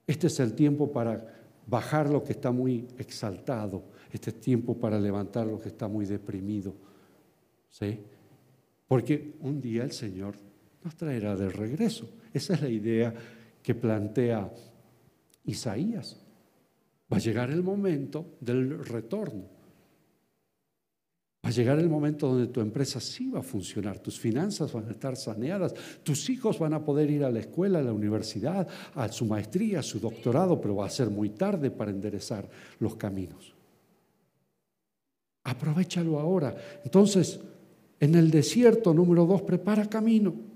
Este 0.07 0.27
es 0.27 0.39
el 0.39 0.53
tiempo 0.53 0.91
para 0.91 1.39
bajar 1.67 2.09
lo 2.09 2.23
que 2.23 2.31
está 2.31 2.51
muy 2.51 2.87
exaltado. 2.97 3.83
Este 4.11 4.31
es 4.31 4.39
tiempo 4.39 4.75
para 4.75 4.99
levantar 4.99 5.45
lo 5.45 5.59
que 5.59 5.69
está 5.69 5.87
muy 5.87 6.05
deprimido. 6.05 6.73
¿Sí? 7.69 7.99
Porque 8.87 9.35
un 9.41 9.61
día 9.61 9.83
el 9.83 9.91
Señor 9.91 10.35
nos 10.83 10.95
traerá 10.95 11.35
de 11.35 11.49
regreso. 11.49 12.09
Esa 12.33 12.53
es 12.53 12.61
la 12.61 12.69
idea 12.69 13.13
que 13.61 13.75
plantea 13.75 14.51
Isaías. 15.45 16.17
Va 17.11 17.17
a 17.17 17.19
llegar 17.19 17.49
el 17.49 17.63
momento 17.63 18.37
del 18.39 18.83
retorno. 18.85 19.59
Va 21.43 21.49
a 21.49 21.53
llegar 21.53 21.79
el 21.79 21.89
momento 21.89 22.27
donde 22.27 22.47
tu 22.47 22.59
empresa 22.59 22.99
sí 22.99 23.29
va 23.29 23.39
a 23.39 23.43
funcionar, 23.43 23.99
tus 23.99 24.19
finanzas 24.19 24.73
van 24.73 24.89
a 24.89 24.91
estar 24.91 25.15
saneadas, 25.15 25.73
tus 26.03 26.29
hijos 26.29 26.59
van 26.59 26.73
a 26.73 26.83
poder 26.83 27.09
ir 27.09 27.23
a 27.23 27.31
la 27.31 27.39
escuela, 27.39 27.79
a 27.79 27.83
la 27.83 27.93
universidad, 27.93 28.67
a 28.93 29.07
su 29.07 29.25
maestría, 29.25 29.79
a 29.79 29.83
su 29.83 29.99
doctorado, 29.99 30.59
pero 30.59 30.75
va 30.75 30.85
a 30.85 30.89
ser 30.89 31.09
muy 31.09 31.29
tarde 31.29 31.71
para 31.71 31.91
enderezar 31.91 32.47
los 32.79 32.97
caminos. 32.97 33.55
Aprovechalo 35.45 36.19
ahora. 36.19 36.55
Entonces, 36.83 37.39
en 38.01 38.15
el 38.15 38.29
desierto 38.29 38.93
número 38.93 39.25
dos, 39.25 39.41
prepara 39.41 39.89
camino. 39.89 40.48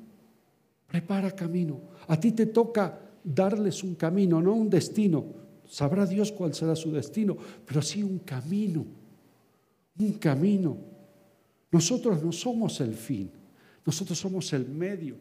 Prepara 0.93 1.33
camino. 1.33 1.89
A 2.05 2.19
ti 2.19 2.33
te 2.33 2.45
toca 2.45 2.93
darles 3.23 3.81
un 3.81 3.95
camino, 3.95 4.39
no 4.39 4.53
un 4.53 4.69
destino. 4.69 5.25
Sabrá 5.65 6.05
Dios 6.05 6.31
cuál 6.31 6.53
será 6.53 6.75
su 6.75 6.91
destino, 6.91 7.35
pero 7.65 7.81
sí 7.81 8.03
un 8.03 8.19
camino, 8.19 8.85
un 9.97 10.13
camino. 10.19 10.77
Nosotros 11.71 12.21
no 12.21 12.31
somos 12.31 12.79
el 12.79 12.93
fin, 12.93 13.31
nosotros 13.83 14.19
somos 14.19 14.53
el 14.53 14.69
medio. 14.69 15.15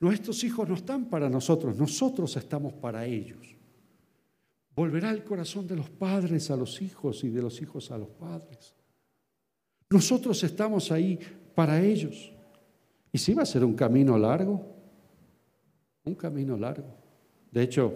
Nuestros 0.00 0.42
hijos 0.42 0.68
no 0.68 0.74
están 0.74 1.04
para 1.04 1.30
nosotros, 1.30 1.76
nosotros 1.76 2.36
estamos 2.36 2.72
para 2.72 3.06
ellos. 3.06 3.54
Volverá 4.74 5.12
el 5.12 5.22
corazón 5.22 5.68
de 5.68 5.76
los 5.76 5.90
padres 5.90 6.50
a 6.50 6.56
los 6.56 6.82
hijos 6.82 7.22
y 7.22 7.28
de 7.28 7.40
los 7.40 7.62
hijos 7.62 7.92
a 7.92 7.98
los 7.98 8.08
padres. 8.08 8.74
Nosotros 9.90 10.42
estamos 10.42 10.90
ahí 10.90 11.20
para 11.54 11.80
ellos. 11.80 12.32
Y 13.12 13.18
si 13.18 13.32
va 13.32 13.44
a 13.44 13.46
ser 13.46 13.64
un 13.64 13.74
camino 13.74 14.18
largo, 14.18 14.73
un 16.04 16.14
camino 16.14 16.56
largo. 16.56 16.94
De 17.50 17.62
hecho, 17.62 17.94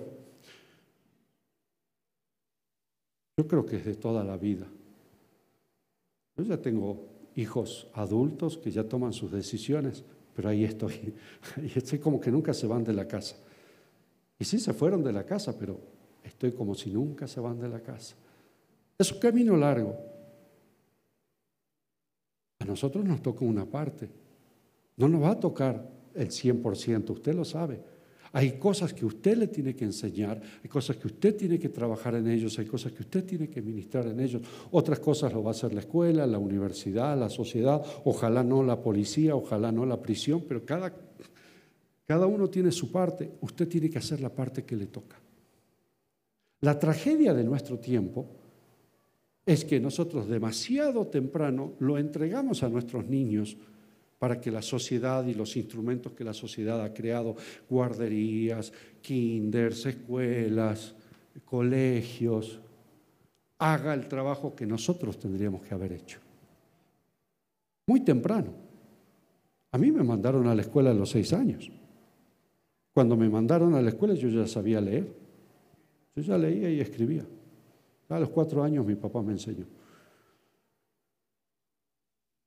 yo 3.37 3.47
creo 3.47 3.64
que 3.64 3.77
es 3.77 3.85
de 3.85 3.94
toda 3.94 4.25
la 4.25 4.37
vida. 4.37 4.66
Yo 6.37 6.44
ya 6.44 6.61
tengo 6.61 7.07
hijos 7.37 7.88
adultos 7.94 8.59
que 8.59 8.71
ya 8.71 8.85
toman 8.85 9.12
sus 9.12 9.31
decisiones, 9.31 10.05
pero 10.35 10.49
ahí 10.49 10.64
estoy. 10.64 11.14
Y 11.62 11.79
estoy 11.79 11.99
como 11.99 12.21
que 12.21 12.31
nunca 12.31 12.55
se 12.55 12.66
van 12.66 12.85
de 12.85 12.92
la 12.92 13.07
casa. 13.07 13.37
Y 14.38 14.44
sí 14.44 14.59
se 14.59 14.73
fueron 14.73 15.03
de 15.03 15.12
la 15.12 15.25
casa, 15.25 15.57
pero 15.59 15.79
estoy 16.23 16.53
como 16.53 16.75
si 16.75 16.90
nunca 16.90 17.27
se 17.27 17.40
van 17.40 17.59
de 17.59 17.68
la 17.68 17.81
casa. 17.81 18.14
Es 18.97 19.12
un 19.12 19.18
camino 19.18 19.57
largo. 19.57 19.97
A 22.61 22.64
nosotros 22.64 23.05
nos 23.05 23.23
toca 23.23 23.44
una 23.44 23.64
parte. 23.64 24.09
No 24.97 25.09
nos 25.09 25.23
va 25.23 25.31
a 25.31 25.40
tocar 25.40 25.88
el 26.14 26.29
100%, 26.29 27.11
usted 27.11 27.35
lo 27.35 27.44
sabe. 27.44 27.81
Hay 28.33 28.53
cosas 28.53 28.93
que 28.93 29.07
usted 29.07 29.37
le 29.37 29.49
tiene 29.49 29.75
que 29.75 29.85
enseñar, 29.85 30.41
hay 30.62 30.69
cosas 30.69 30.97
que 30.97 31.07
usted 31.07 31.37
tiene 31.37 31.59
que 31.59 31.71
trabajar 31.71 32.14
en 32.14 32.29
ellos, 32.29 32.59
hay 32.59 32.67
cosas 32.67 32.93
que 32.93 33.03
usted 33.03 33.25
tiene 33.25 33.49
que 33.49 33.62
ministrar 33.62 34.07
en 34.07 34.21
ellos. 34.21 34.43
Otras 34.71 34.99
cosas 35.01 35.33
lo 35.33 35.43
va 35.43 35.51
a 35.51 35.53
hacer 35.53 35.73
la 35.73 35.81
escuela, 35.81 36.27
la 36.27 36.38
universidad, 36.38 37.19
la 37.19 37.31
sociedad, 37.31 37.83
ojalá 38.05 38.43
no 38.43 38.62
la 38.62 38.81
policía, 38.81 39.35
ojalá 39.35 39.73
no 39.73 39.87
la 39.87 40.01
prisión, 40.01 40.45
pero 40.47 40.64
cada, 40.64 40.93
cada 42.07 42.27
uno 42.27 42.49
tiene 42.49 42.71
su 42.71 42.93
parte, 42.93 43.31
usted 43.41 43.67
tiene 43.69 43.88
que 43.88 43.99
hacer 43.99 44.21
la 44.21 44.31
parte 44.31 44.64
que 44.64 44.77
le 44.77 44.87
toca. 44.87 45.17
La 46.61 46.79
tragedia 46.79 47.33
de 47.35 47.45
nuestro 47.45 47.79
tiempo 47.79 48.27
es 49.47 49.64
que 49.64 49.81
nosotros 49.81 50.29
demasiado 50.29 51.07
temprano 51.07 51.73
lo 51.79 51.97
entregamos 51.97 52.62
a 52.62 52.69
nuestros 52.69 53.07
niños 53.07 53.57
para 54.19 54.41
que 54.41 54.51
la 54.51 54.63
sociedad 54.63 55.25
y 55.27 55.35
los 55.35 55.57
instrumentos 55.57 56.13
que 56.13 56.25
la 56.25 56.35
sociedad 56.35 56.83
ha 56.83 56.93
creado, 56.93 57.37
guarderías, 57.69 58.73
kinders, 59.01 59.87
escuelas, 59.87 60.95
colegios, 61.45 62.61
haga 63.59 63.95
el 63.95 64.09
trabajo 64.09 64.55
que 64.55 64.67
nosotros 64.67 65.19
tendríamos 65.19 65.63
que 65.63 65.75
haber 65.75 65.93
hecho. 65.93 66.19
Muy 67.87 68.01
temprano. 68.01 68.53
A 69.71 69.79
mí 69.79 69.91
me 69.93 70.03
mandaron 70.03 70.47
a 70.47 70.55
la 70.55 70.63
escuela 70.63 70.91
a 70.91 70.95
los 70.95 71.11
seis 71.11 71.33
años. 71.33 71.71
Cuando 72.93 73.17
me 73.17 73.29
mandaron 73.29 73.75
a 73.75 73.83
la 73.83 73.91
escuela 73.91 74.15
yo 74.15 74.29
ya 74.29 74.47
sabía 74.47 74.81
leer. 74.81 75.13
Yo 76.17 76.23
ya 76.23 76.37
leía 76.37 76.71
y 76.71 76.81
escribía. 76.81 77.25
A 78.09 78.19
los 78.19 78.31
cuatro 78.31 78.63
años 78.63 78.85
mi 78.85 78.95
papá 78.95 79.23
me 79.23 79.33
enseñó. 79.33 79.67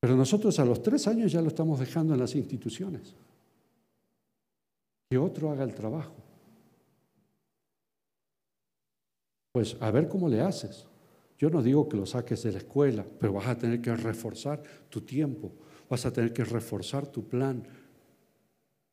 Pero 0.02 0.16
nosotros 0.16 0.58
a 0.58 0.64
los 0.64 0.82
tres 0.82 1.06
años 1.06 1.30
ya 1.30 1.40
lo 1.40 1.46
estamos 1.46 1.78
dejando 1.78 2.12
en 2.12 2.18
las 2.18 2.34
instituciones. 2.34 3.14
Que 5.08 5.16
otro 5.16 5.52
haga 5.52 5.62
el 5.62 5.76
trabajo. 5.76 6.16
Pues 9.52 9.76
a 9.78 9.92
ver 9.92 10.08
cómo 10.08 10.28
le 10.28 10.40
haces. 10.40 10.88
Yo 11.38 11.50
no 11.50 11.62
digo 11.62 11.88
que 11.88 11.96
lo 11.96 12.04
saques 12.04 12.42
de 12.42 12.50
la 12.50 12.58
escuela, 12.58 13.06
pero 13.20 13.34
vas 13.34 13.46
a 13.46 13.56
tener 13.56 13.80
que 13.80 13.94
reforzar 13.94 14.60
tu 14.88 15.02
tiempo, 15.02 15.52
vas 15.88 16.04
a 16.04 16.12
tener 16.12 16.32
que 16.32 16.42
reforzar 16.42 17.06
tu 17.06 17.28
plan, 17.28 17.62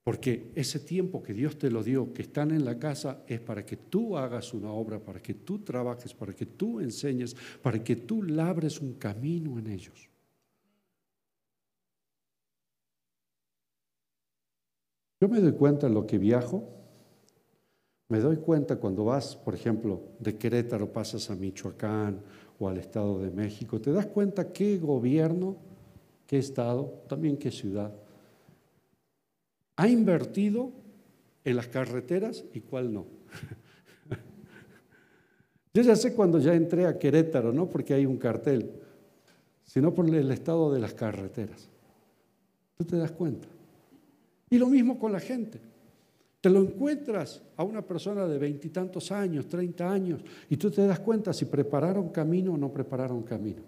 porque 0.04 0.52
ese 0.54 0.80
tiempo 0.80 1.24
que 1.24 1.34
Dios 1.34 1.58
te 1.58 1.72
lo 1.72 1.82
dio, 1.84 2.13
que 2.13 2.22
están 2.22 2.52
en 2.52 2.65
la 2.65 2.78
casa, 2.78 3.24
es 3.28 3.39
para 3.39 3.65
que 3.65 3.78
tú 3.78 4.15
hagas 4.15 4.54
una 4.54 4.72
obra, 4.72 5.00
para 5.00 5.19
que 5.19 5.34
tú 5.34 5.60
trabajes, 5.60 6.13
para 6.13 6.34
que 6.34 6.45
tú 6.45 6.80
enseñes, 6.80 7.36
para 7.63 7.84
que 7.84 7.95
tú 7.95 8.22
labres 8.22 8.80
un 8.80 8.93
camino 8.93 9.58
en 9.58 9.67
ellos. 9.67 10.09
Yo 15.21 15.27
me 15.27 15.41
doy 15.41 15.51
cuenta 15.51 15.88
en 15.88 15.93
lo 15.93 16.08
que 16.08 16.17
viajo, 16.17 16.63
me 18.08 18.19
doy 18.19 18.38
cuenta 18.38 18.77
cuando 18.77 19.03
vas, 19.03 19.36
por 19.36 19.53
ejemplo, 19.53 20.01
de 20.19 20.38
Querétaro 20.38 20.93
pasas 20.93 21.29
a 21.29 21.36
Michoacán 21.36 22.21
o 22.58 22.69
al 22.69 22.77
Estado 22.77 23.19
de 23.19 23.29
México, 23.29 23.82
te 23.82 23.91
das 23.91 24.05
cuenta 24.05 24.53
qué 24.53 24.77
gobierno, 24.77 25.58
qué 26.25 26.38
estado, 26.38 27.03
también 27.08 27.38
qué 27.38 27.51
ciudad, 27.51 27.93
ha 29.75 29.88
invertido 29.88 30.71
en 31.43 31.58
las 31.58 31.67
carreteras 31.67 32.45
y 32.53 32.62
cuál 32.62 32.93
no. 32.93 33.05
Yo 35.73 35.82
ya 35.82 35.95
sé 35.95 36.13
cuando 36.13 36.39
ya 36.39 36.53
entré 36.53 36.86
a 36.86 36.97
Querétaro, 36.97 37.51
no 37.51 37.67
porque 37.67 37.93
hay 37.93 38.05
un 38.05 38.17
cartel, 38.17 38.71
sino 39.65 39.93
por 39.93 40.10
el 40.10 40.32
estado 40.32 40.71
de 40.71 40.79
las 40.79 40.93
carreteras. 40.93 41.69
Tú 42.77 42.86
te 42.86 42.97
das 42.97 43.12
cuenta. 43.12 43.47
Y 44.49 44.57
lo 44.57 44.67
mismo 44.67 44.97
con 44.97 45.12
la 45.12 45.19
gente. 45.19 45.59
Te 46.41 46.49
lo 46.49 46.62
encuentras 46.62 47.41
a 47.57 47.63
una 47.63 47.81
persona 47.81 48.25
de 48.25 48.38
veintitantos 48.38 49.12
años, 49.12 49.47
treinta 49.47 49.91
años, 49.91 50.21
y 50.49 50.55
tú 50.57 50.71
te 50.71 50.88
das 50.88 50.99
cuenta 51.01 51.33
si 51.33 51.45
prepararon 51.45 52.09
camino 52.09 52.53
o 52.53 52.57
no 52.57 52.71
prepararon 52.71 53.23
camino. 53.23 53.62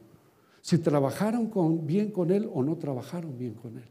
si 0.61 0.77
trabajaron 0.77 1.49
bien 1.85 2.11
con 2.11 2.31
Él 2.31 2.47
o 2.53 2.63
no 2.63 2.77
trabajaron 2.77 3.37
bien 3.37 3.55
con 3.55 3.77
Él. 3.77 3.89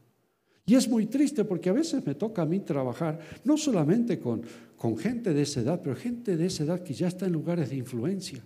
Y 0.65 0.75
es 0.75 0.87
muy 0.87 1.05
triste 1.07 1.43
porque 1.43 1.69
a 1.69 1.73
veces 1.73 2.05
me 2.05 2.15
toca 2.15 2.43
a 2.43 2.45
mí 2.45 2.59
trabajar 2.59 3.19
no 3.43 3.57
solamente 3.57 4.19
con, 4.19 4.41
con 4.77 4.97
gente 4.97 5.33
de 5.33 5.41
esa 5.41 5.59
edad, 5.59 5.81
pero 5.83 5.95
gente 5.95 6.37
de 6.37 6.45
esa 6.45 6.63
edad 6.63 6.81
que 6.81 6.93
ya 6.93 7.07
está 7.07 7.25
en 7.25 7.33
lugares 7.33 7.69
de 7.69 7.75
influencia, 7.75 8.41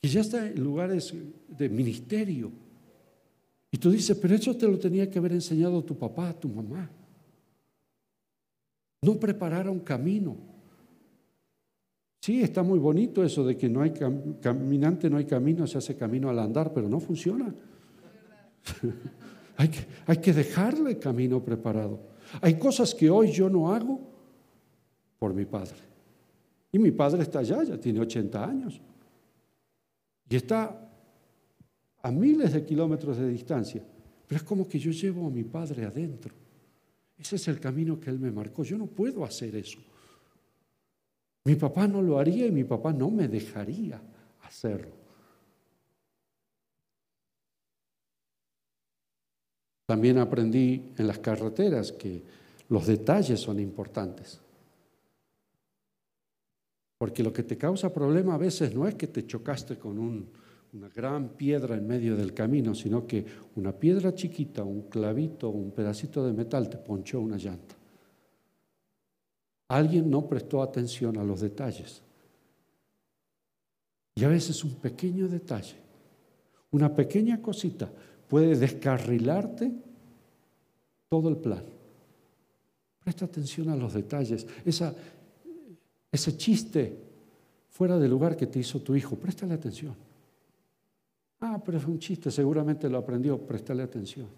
que 0.00 0.08
ya 0.08 0.20
está 0.20 0.46
en 0.46 0.62
lugares 0.62 1.12
de 1.48 1.68
ministerio. 1.68 2.52
Y 3.72 3.78
tú 3.78 3.90
dices, 3.90 4.16
pero 4.16 4.34
eso 4.34 4.56
te 4.56 4.68
lo 4.68 4.78
tenía 4.78 5.10
que 5.10 5.18
haber 5.18 5.32
enseñado 5.32 5.82
tu 5.82 5.96
papá, 5.96 6.32
tu 6.32 6.48
mamá. 6.48 6.88
No 9.02 9.18
prepararon 9.18 9.80
camino. 9.80 10.36
Sí, 12.20 12.42
está 12.42 12.62
muy 12.62 12.78
bonito 12.78 13.24
eso 13.24 13.44
de 13.44 13.56
que 13.56 13.68
no 13.68 13.80
hay 13.80 13.92
caminante, 14.40 15.08
no 15.08 15.16
hay 15.16 15.24
camino, 15.24 15.66
se 15.66 15.78
hace 15.78 15.96
camino 15.96 16.28
al 16.28 16.38
andar, 16.38 16.72
pero 16.74 16.88
no 16.88 17.00
funciona. 17.00 17.54
hay, 19.56 19.68
que, 19.68 19.86
hay 20.06 20.16
que 20.18 20.32
dejarle 20.34 20.98
camino 20.98 21.42
preparado. 21.42 21.98
Hay 22.42 22.58
cosas 22.58 22.94
que 22.94 23.08
hoy 23.08 23.32
yo 23.32 23.48
no 23.48 23.72
hago 23.72 24.00
por 25.18 25.32
mi 25.32 25.46
padre. 25.46 25.78
Y 26.72 26.78
mi 26.78 26.90
padre 26.90 27.22
está 27.22 27.38
allá, 27.38 27.62
ya 27.62 27.78
tiene 27.78 28.00
80 28.00 28.44
años. 28.44 28.80
Y 30.28 30.36
está 30.36 30.88
a 32.02 32.10
miles 32.10 32.52
de 32.52 32.64
kilómetros 32.64 33.16
de 33.16 33.28
distancia. 33.28 33.82
Pero 34.26 34.36
es 34.36 34.42
como 34.42 34.68
que 34.68 34.78
yo 34.78 34.92
llevo 34.92 35.26
a 35.26 35.30
mi 35.30 35.42
padre 35.42 35.86
adentro. 35.86 36.34
Ese 37.20 37.36
es 37.36 37.48
el 37.48 37.60
camino 37.60 38.00
que 38.00 38.08
él 38.08 38.18
me 38.18 38.30
marcó. 38.30 38.64
Yo 38.64 38.78
no 38.78 38.86
puedo 38.86 39.24
hacer 39.24 39.54
eso. 39.54 39.78
Mi 41.44 41.54
papá 41.54 41.86
no 41.86 42.00
lo 42.00 42.18
haría 42.18 42.46
y 42.46 42.50
mi 42.50 42.64
papá 42.64 42.92
no 42.92 43.10
me 43.10 43.28
dejaría 43.28 44.00
hacerlo. 44.42 44.94
También 49.86 50.18
aprendí 50.18 50.92
en 50.96 51.06
las 51.06 51.18
carreteras 51.18 51.92
que 51.92 52.22
los 52.68 52.86
detalles 52.86 53.40
son 53.40 53.58
importantes. 53.58 54.40
Porque 56.96 57.22
lo 57.22 57.32
que 57.32 57.42
te 57.42 57.58
causa 57.58 57.92
problema 57.92 58.34
a 58.34 58.38
veces 58.38 58.74
no 58.74 58.86
es 58.86 58.94
que 58.94 59.08
te 59.08 59.26
chocaste 59.26 59.76
con 59.78 59.98
una 60.72 60.88
gran 60.88 61.30
piedra 61.30 61.76
en 61.76 61.86
medio 61.86 62.16
del 62.16 62.32
camino, 62.32 62.74
sino 62.74 63.06
que 63.06 63.24
una 63.56 63.72
piedra 63.72 64.14
chiquita, 64.14 64.62
un 64.62 64.82
clavito, 64.82 65.48
un 65.50 65.72
pedacito 65.72 66.24
de 66.24 66.32
metal 66.32 66.68
te 66.68 66.76
ponchó 66.76 67.20
una 67.20 67.36
llanta. 67.36 67.74
Alguien 69.68 70.10
no 70.10 70.26
prestó 70.28 70.62
atención 70.62 71.16
a 71.18 71.24
los 71.24 71.40
detalles. 71.40 72.02
Y 74.14 74.24
a 74.24 74.28
veces 74.28 74.62
un 74.64 74.74
pequeño 74.74 75.28
detalle, 75.28 75.76
una 76.72 76.94
pequeña 76.94 77.40
cosita 77.40 77.90
puede 78.28 78.56
descarrilarte 78.56 79.72
todo 81.08 81.28
el 81.28 81.36
plan. 81.36 81.64
Presta 83.02 83.24
atención 83.24 83.70
a 83.70 83.76
los 83.76 83.94
detalles. 83.94 84.46
Esa, 84.64 84.94
ese 86.12 86.36
chiste 86.36 86.96
fuera 87.70 87.98
de 87.98 88.08
lugar 88.08 88.36
que 88.36 88.46
te 88.46 88.60
hizo 88.60 88.80
tu 88.80 88.94
hijo, 88.94 89.16
préstale 89.16 89.54
atención. 89.54 90.09
Ah, 91.40 91.60
pero 91.64 91.78
es 91.78 91.86
un 91.86 91.98
chiste, 91.98 92.30
seguramente 92.30 92.88
lo 92.88 92.98
aprendió, 92.98 93.38
préstale 93.38 93.82
atención. 93.82 94.28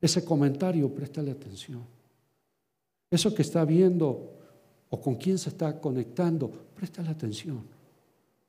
Ese 0.00 0.24
comentario, 0.24 0.92
préstale 0.92 1.30
atención. 1.30 1.82
Eso 3.10 3.34
que 3.34 3.42
está 3.42 3.64
viendo 3.64 4.34
o 4.90 5.00
con 5.00 5.14
quién 5.14 5.38
se 5.38 5.50
está 5.50 5.80
conectando, 5.80 6.50
préstale 6.74 7.10
atención. 7.10 7.62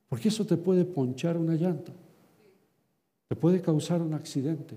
Porque 0.07 0.29
eso 0.29 0.45
te 0.45 0.57
puede 0.57 0.85
ponchar 0.85 1.37
una 1.37 1.53
llanta, 1.53 1.91
te 3.27 3.35
puede 3.35 3.61
causar 3.61 4.01
un 4.01 4.15
accidente, 4.15 4.75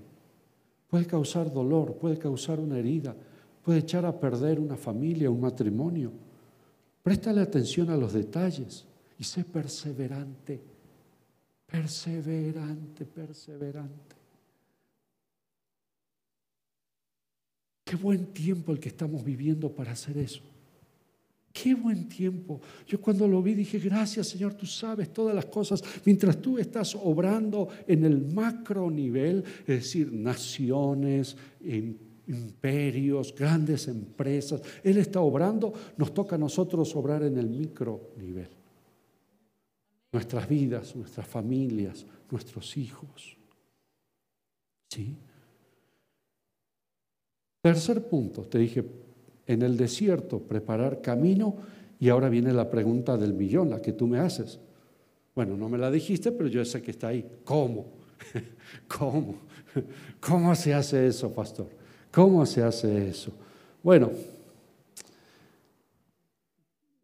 puede 0.87 1.07
causar 1.07 1.51
dolor, 1.51 1.95
puede 1.95 2.19
causar 2.19 2.59
una 2.59 2.77
herida, 2.77 3.15
puede 3.63 3.79
echar 3.79 4.05
a 4.05 4.19
perder 4.19 4.59
una 4.59 4.77
familia, 4.77 5.31
un 5.31 5.41
matrimonio. 5.41 6.11
Préstale 7.01 7.41
atención 7.41 7.89
a 7.89 7.97
los 7.97 8.13
detalles 8.13 8.85
y 9.17 9.23
sé 9.23 9.43
perseverante, 9.43 10.61
perseverante, 11.73 13.03
perseverante. 13.03 14.15
Qué 17.83 17.95
buen 17.95 18.27
tiempo 18.27 18.71
el 18.71 18.79
que 18.79 18.89
estamos 18.89 19.23
viviendo 19.23 19.73
para 19.73 19.93
hacer 19.93 20.19
eso. 20.19 20.41
Qué 21.51 21.73
buen 21.73 22.07
tiempo. 22.07 22.61
Yo 22.85 23.01
cuando 23.01 23.27
lo 23.27 23.41
vi 23.41 23.55
dije, 23.55 23.79
gracias 23.79 24.27
Señor, 24.27 24.53
tú 24.53 24.67
sabes 24.67 25.11
todas 25.11 25.33
las 25.33 25.45
cosas. 25.45 25.83
Mientras 26.05 26.39
tú 26.39 26.59
estás 26.59 26.93
obrando 26.93 27.69
en 27.87 28.05
el 28.05 28.21
macro 28.21 28.91
nivel, 28.91 29.43
es 29.61 29.65
decir, 29.65 30.13
naciones, 30.13 31.35
imperios, 32.27 33.33
grandes 33.35 33.87
empresas, 33.87 34.61
Él 34.83 34.97
está 34.97 35.21
obrando, 35.21 35.73
nos 35.97 36.13
toca 36.13 36.35
a 36.35 36.39
nosotros 36.39 36.95
obrar 36.95 37.23
en 37.23 37.35
el 37.39 37.49
micro 37.49 38.11
nivel. 38.19 38.62
Nuestras 40.13 40.47
vidas, 40.47 40.95
nuestras 40.95 41.27
familias, 41.27 42.05
nuestros 42.31 42.77
hijos. 42.77 43.35
¿Sí? 44.89 45.17
Tercer 47.61 48.07
punto, 48.07 48.43
te 48.43 48.59
dije, 48.59 48.85
en 49.47 49.61
el 49.61 49.75
desierto, 49.75 50.39
preparar 50.39 51.01
camino, 51.01 51.55
y 51.99 52.09
ahora 52.09 52.29
viene 52.29 52.53
la 52.53 52.69
pregunta 52.69 53.17
del 53.17 53.33
millón, 53.33 53.69
la 53.69 53.81
que 53.81 53.93
tú 53.93 54.07
me 54.07 54.19
haces. 54.19 54.59
Bueno, 55.33 55.57
no 55.57 55.69
me 55.69 55.77
la 55.77 55.89
dijiste, 55.89 56.31
pero 56.31 56.49
yo 56.49 56.63
sé 56.65 56.81
que 56.81 56.91
está 56.91 57.07
ahí. 57.07 57.25
¿Cómo? 57.43 57.85
¿Cómo? 58.87 59.35
¿Cómo 60.19 60.53
se 60.55 60.73
hace 60.73 61.07
eso, 61.07 61.33
pastor? 61.33 61.69
¿Cómo 62.11 62.45
se 62.45 62.61
hace 62.61 63.07
eso? 63.09 63.31
Bueno, 63.81 64.11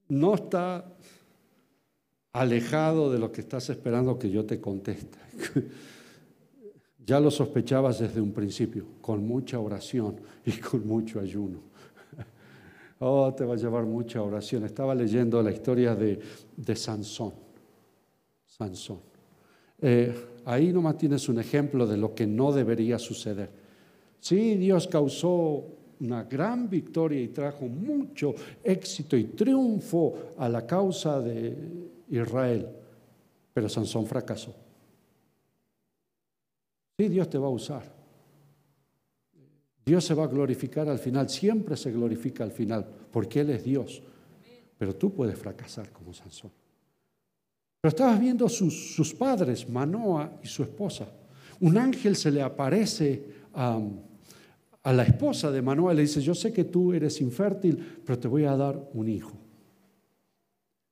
no 0.09 0.35
está 0.35 0.85
alejado 2.33 3.11
de 3.11 3.19
lo 3.19 3.31
que 3.31 3.41
estás 3.41 3.69
esperando 3.69 4.17
que 4.17 4.29
yo 4.29 4.45
te 4.45 4.59
conteste. 4.59 5.17
Ya 7.05 7.19
lo 7.19 7.31
sospechabas 7.31 7.97
desde 7.97 8.21
un 8.21 8.31
principio, 8.31 8.85
con 9.01 9.25
mucha 9.25 9.57
oración 9.57 10.17
y 10.45 10.51
con 10.51 10.85
mucho 10.85 11.19
ayuno. 11.19 11.57
Oh, 13.01 13.33
te 13.33 13.45
va 13.45 13.53
a 13.53 13.57
llevar 13.57 13.85
mucha 13.85 14.21
oración. 14.21 14.65
Estaba 14.65 14.93
leyendo 14.93 15.41
la 15.41 15.51
historia 15.51 15.95
de, 15.95 16.19
Sansón. 16.75 17.33
Sansón. 18.45 18.99
Eh, 19.81 20.13
ahí 20.45 20.73
nomás 20.73 20.97
tienes 20.97 21.29
un 21.29 21.39
ejemplo 21.39 21.87
de 21.87 21.95
lo 21.95 22.13
que 22.13 22.27
no 22.27 22.51
debería 22.51 22.99
suceder. 22.99 23.49
Sí, 24.19 24.55
Dios 24.55 24.87
causó 24.87 25.63
una 26.01 26.25
gran 26.25 26.69
victoria 26.69 27.21
y 27.21 27.29
trajo 27.29 27.67
mucho 27.67 28.35
éxito 28.63 29.17
y 29.17 29.23
triunfo 29.23 30.33
a 30.37 30.47
la 30.49 30.67
causa 30.67 31.21
de 31.21 31.55
Israel, 32.09 32.67
pero 33.53 33.69
Sansón 33.69 34.05
fracasó. 34.05 34.55
Sí, 36.97 37.07
Dios 37.07 37.29
te 37.29 37.37
va 37.37 37.47
a 37.47 37.51
usar. 37.51 37.99
Dios 39.85 40.03
se 40.03 40.13
va 40.13 40.25
a 40.25 40.27
glorificar 40.27 40.87
al 40.89 40.99
final, 40.99 41.29
siempre 41.29 41.75
se 41.77 41.91
glorifica 41.91 42.43
al 42.43 42.51
final, 42.51 42.85
porque 43.11 43.39
Él 43.39 43.51
es 43.51 43.63
Dios. 43.63 44.03
Pero 44.77 44.95
tú 44.95 45.13
puedes 45.13 45.37
fracasar 45.37 45.91
como 45.91 46.13
Sansón. 46.13 46.51
Pero 47.81 47.89
estabas 47.89 48.19
viendo 48.19 48.47
sus, 48.49 48.93
sus 48.93 49.13
padres, 49.13 49.67
Manoa 49.69 50.39
y 50.43 50.47
su 50.47 50.63
esposa. 50.63 51.07
Un 51.61 51.77
ángel 51.77 52.15
se 52.15 52.31
le 52.31 52.41
aparece 52.41 53.25
a, 53.53 53.79
a 54.83 54.93
la 54.93 55.03
esposa 55.03 55.51
de 55.51 55.61
Manoa 55.61 55.93
y 55.93 55.95
le 55.95 56.01
dice, 56.03 56.21
yo 56.21 56.35
sé 56.35 56.51
que 56.51 56.65
tú 56.65 56.93
eres 56.93 57.21
infértil, 57.21 58.01
pero 58.05 58.19
te 58.19 58.27
voy 58.27 58.43
a 58.43 58.55
dar 58.55 58.77
un 58.93 59.07
hijo. 59.07 59.38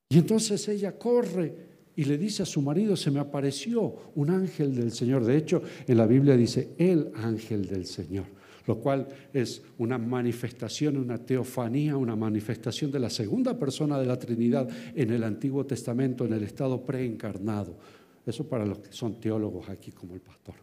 Y 0.10 0.17
entonces 0.17 0.67
ella 0.67 0.98
corre 0.98 1.67
y 1.96 2.06
le 2.06 2.17
dice 2.17 2.43
a 2.43 2.46
su 2.46 2.62
marido, 2.62 2.96
se 2.96 3.12
me 3.12 3.20
apareció 3.20 4.12
un 4.15 4.30
ángel 4.30 4.76
del 4.76 4.91
Señor. 4.91 5.26
De 5.26 5.36
hecho, 5.36 5.62
en 5.88 5.98
la 5.98 6.06
Biblia 6.06 6.38
dice, 6.38 6.76
el 6.78 7.12
ángel 7.15 7.67
del 7.67 7.86
Señor 7.86 8.38
lo 8.67 8.80
cual 8.80 9.08
es 9.34 9.63
una 9.78 9.98
manifestación, 9.98 10.98
una 10.98 11.17
teofanía, 11.17 11.96
una 11.96 12.15
manifestación 12.15 12.91
de 12.91 13.00
la 13.00 13.10
segunda 13.10 13.58
persona 13.58 13.98
de 13.98 14.06
la 14.06 14.20
Trinidad 14.20 14.67
en 14.93 15.12
el 15.12 15.24
Antiguo 15.24 15.65
Testamento, 15.65 16.26
en 16.26 16.34
el 16.34 16.43
estado 16.43 16.86
preencarnado. 16.86 17.78
Eso 18.26 18.46
para 18.48 18.65
los 18.65 18.80
que 18.80 18.91
son 18.91 19.22
teólogos 19.22 19.70
aquí, 19.70 19.91
como 19.91 20.15
el 20.15 20.20
pastor. 20.20 20.56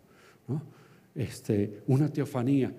Este, 1.15 1.83
una 1.87 2.11
teofanía. 2.11 2.75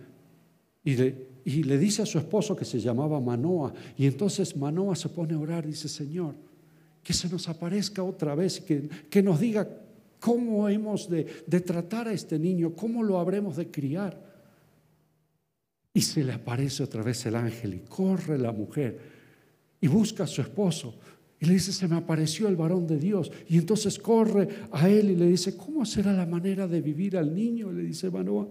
Y, 0.84 0.94
y 0.94 1.64
le 1.64 1.78
dice 1.80 2.04
a 2.04 2.06
su 2.06 2.20
esposo 2.20 2.56
que 2.56 2.64
se 2.64 2.80
llamaba 2.80 3.20
Manoa, 3.20 3.74
y 3.98 4.06
entonces 4.06 4.56
Manoa 4.56 4.96
se 4.96 5.10
pone 5.10 5.34
a 5.34 5.40
orar 5.40 5.66
dice, 5.66 5.90
Señor, 5.90 6.36
que 7.06 7.14
se 7.14 7.30
nos 7.30 7.48
aparezca 7.48 8.02
otra 8.02 8.34
vez, 8.34 8.60
que, 8.60 8.90
que 9.12 9.22
nos 9.22 9.40
diga 9.40 9.70
cómo 10.20 10.68
hemos 10.68 11.08
de, 11.08 11.44
de 11.46 11.62
tratar 11.62 12.08
a 12.08 12.14
este 12.14 12.40
niño, 12.40 12.74
cómo 12.76 13.04
lo 13.04 13.20
habremos 13.20 13.58
de 13.58 13.70
criar. 13.70 14.20
Y 15.94 16.02
se 16.02 16.24
le 16.24 16.34
aparece 16.34 16.82
otra 16.82 17.04
vez 17.04 17.24
el 17.28 17.36
ángel 17.36 17.76
y 17.76 17.80
corre 17.82 18.40
la 18.40 18.52
mujer 18.52 19.00
y 19.80 19.88
busca 19.88 20.24
a 20.24 20.28
su 20.28 20.42
esposo 20.42 20.96
y 21.40 21.46
le 21.46 21.54
dice, 21.54 21.72
se 21.72 21.88
me 21.88 21.96
apareció 21.96 22.48
el 22.48 22.56
varón 22.56 22.88
de 22.88 22.98
Dios. 22.98 23.32
Y 23.48 23.60
entonces 23.60 24.00
corre 24.00 24.48
a 24.72 24.90
él 24.90 25.12
y 25.12 25.16
le 25.16 25.28
dice, 25.28 25.56
¿cómo 25.56 25.86
será 25.86 26.12
la 26.12 26.26
manera 26.26 26.68
de 26.68 26.82
vivir 26.82 27.18
al 27.18 27.36
niño? 27.36 27.72
Le 27.72 27.84
dice 27.84 28.10
Manoa, 28.10 28.48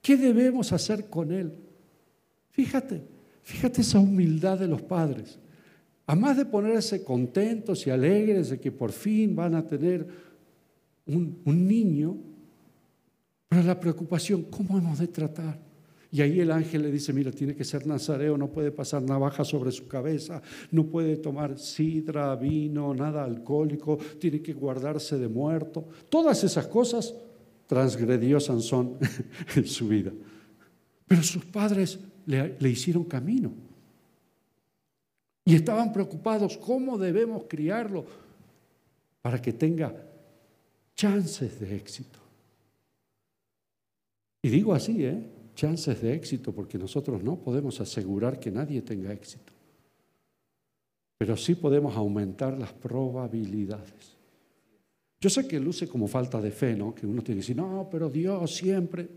¿qué 0.00 0.16
debemos 0.16 0.72
hacer 0.72 1.10
con 1.10 1.30
él? 1.30 1.52
Fíjate, 2.52 3.02
fíjate 3.42 3.82
esa 3.82 3.98
humildad 3.98 4.58
de 4.58 4.68
los 4.68 4.80
padres. 4.80 5.38
A 6.06 6.16
más 6.16 6.36
de 6.36 6.44
ponerse 6.44 7.04
contentos 7.04 7.86
y 7.86 7.90
alegres 7.90 8.50
de 8.50 8.60
que 8.60 8.72
por 8.72 8.92
fin 8.92 9.36
van 9.36 9.54
a 9.54 9.66
tener 9.66 10.06
un, 11.06 11.42
niño, 11.44 12.16
pero 13.48 13.62
la 13.62 13.78
preocupación, 13.78 14.44
¿cómo 14.44 14.78
hemos 14.78 14.98
de 14.98 15.08
tratar? 15.08 15.60
Y 16.10 16.20
ahí 16.20 16.40
el 16.40 16.50
ángel 16.50 16.82
le 16.82 16.90
dice, 16.90 17.12
mira, 17.12 17.30
tiene 17.30 17.54
que 17.54 17.64
ser 17.64 17.86
nazareo, 17.86 18.36
no 18.36 18.50
puede 18.50 18.70
pasar 18.70 19.02
navaja 19.02 19.44
sobre 19.44 19.72
su 19.72 19.88
cabeza, 19.88 20.42
no 20.70 20.86
puede 20.86 21.16
tomar 21.16 21.58
sidra, 21.58 22.34
vino, 22.36 22.94
nada 22.94 23.24
alcohólico, 23.24 23.98
tiene 24.18 24.42
que 24.42 24.52
guardarse 24.52 25.18
de 25.18 25.28
muerto. 25.28 25.88
Todas 26.10 26.44
esas 26.44 26.66
cosas 26.66 27.14
transgredió 27.66 28.40
Sansón 28.40 28.98
en 29.56 29.66
su 29.66 29.88
vida. 29.88 30.12
Pero 31.06 31.22
sus 31.22 31.44
padres 31.46 31.98
le 32.26 32.68
hicieron 32.68 33.04
camino. 33.04 33.71
Y 35.44 35.54
estaban 35.54 35.92
preocupados, 35.92 36.56
¿cómo 36.56 36.96
debemos 36.98 37.44
criarlo 37.48 38.04
para 39.20 39.40
que 39.40 39.52
tenga 39.52 39.94
chances 40.94 41.58
de 41.58 41.76
éxito? 41.76 42.18
Y 44.42 44.48
digo 44.48 44.74
así, 44.74 45.04
¿eh? 45.04 45.30
chances 45.54 46.00
de 46.00 46.14
éxito, 46.14 46.52
porque 46.52 46.78
nosotros 46.78 47.22
no 47.22 47.36
podemos 47.36 47.80
asegurar 47.80 48.38
que 48.38 48.50
nadie 48.50 48.82
tenga 48.82 49.12
éxito. 49.12 49.52
Pero 51.18 51.36
sí 51.36 51.54
podemos 51.54 51.96
aumentar 51.96 52.58
las 52.58 52.72
probabilidades. 52.72 54.16
Yo 55.20 55.30
sé 55.30 55.46
que 55.46 55.60
luce 55.60 55.86
como 55.86 56.08
falta 56.08 56.40
de 56.40 56.50
fe, 56.50 56.74
¿no? 56.74 56.94
Que 56.94 57.06
uno 57.06 57.22
tiene 57.22 57.40
que 57.40 57.42
decir, 57.42 57.56
no, 57.56 57.88
pero 57.90 58.10
Dios 58.10 58.56
siempre. 58.56 59.08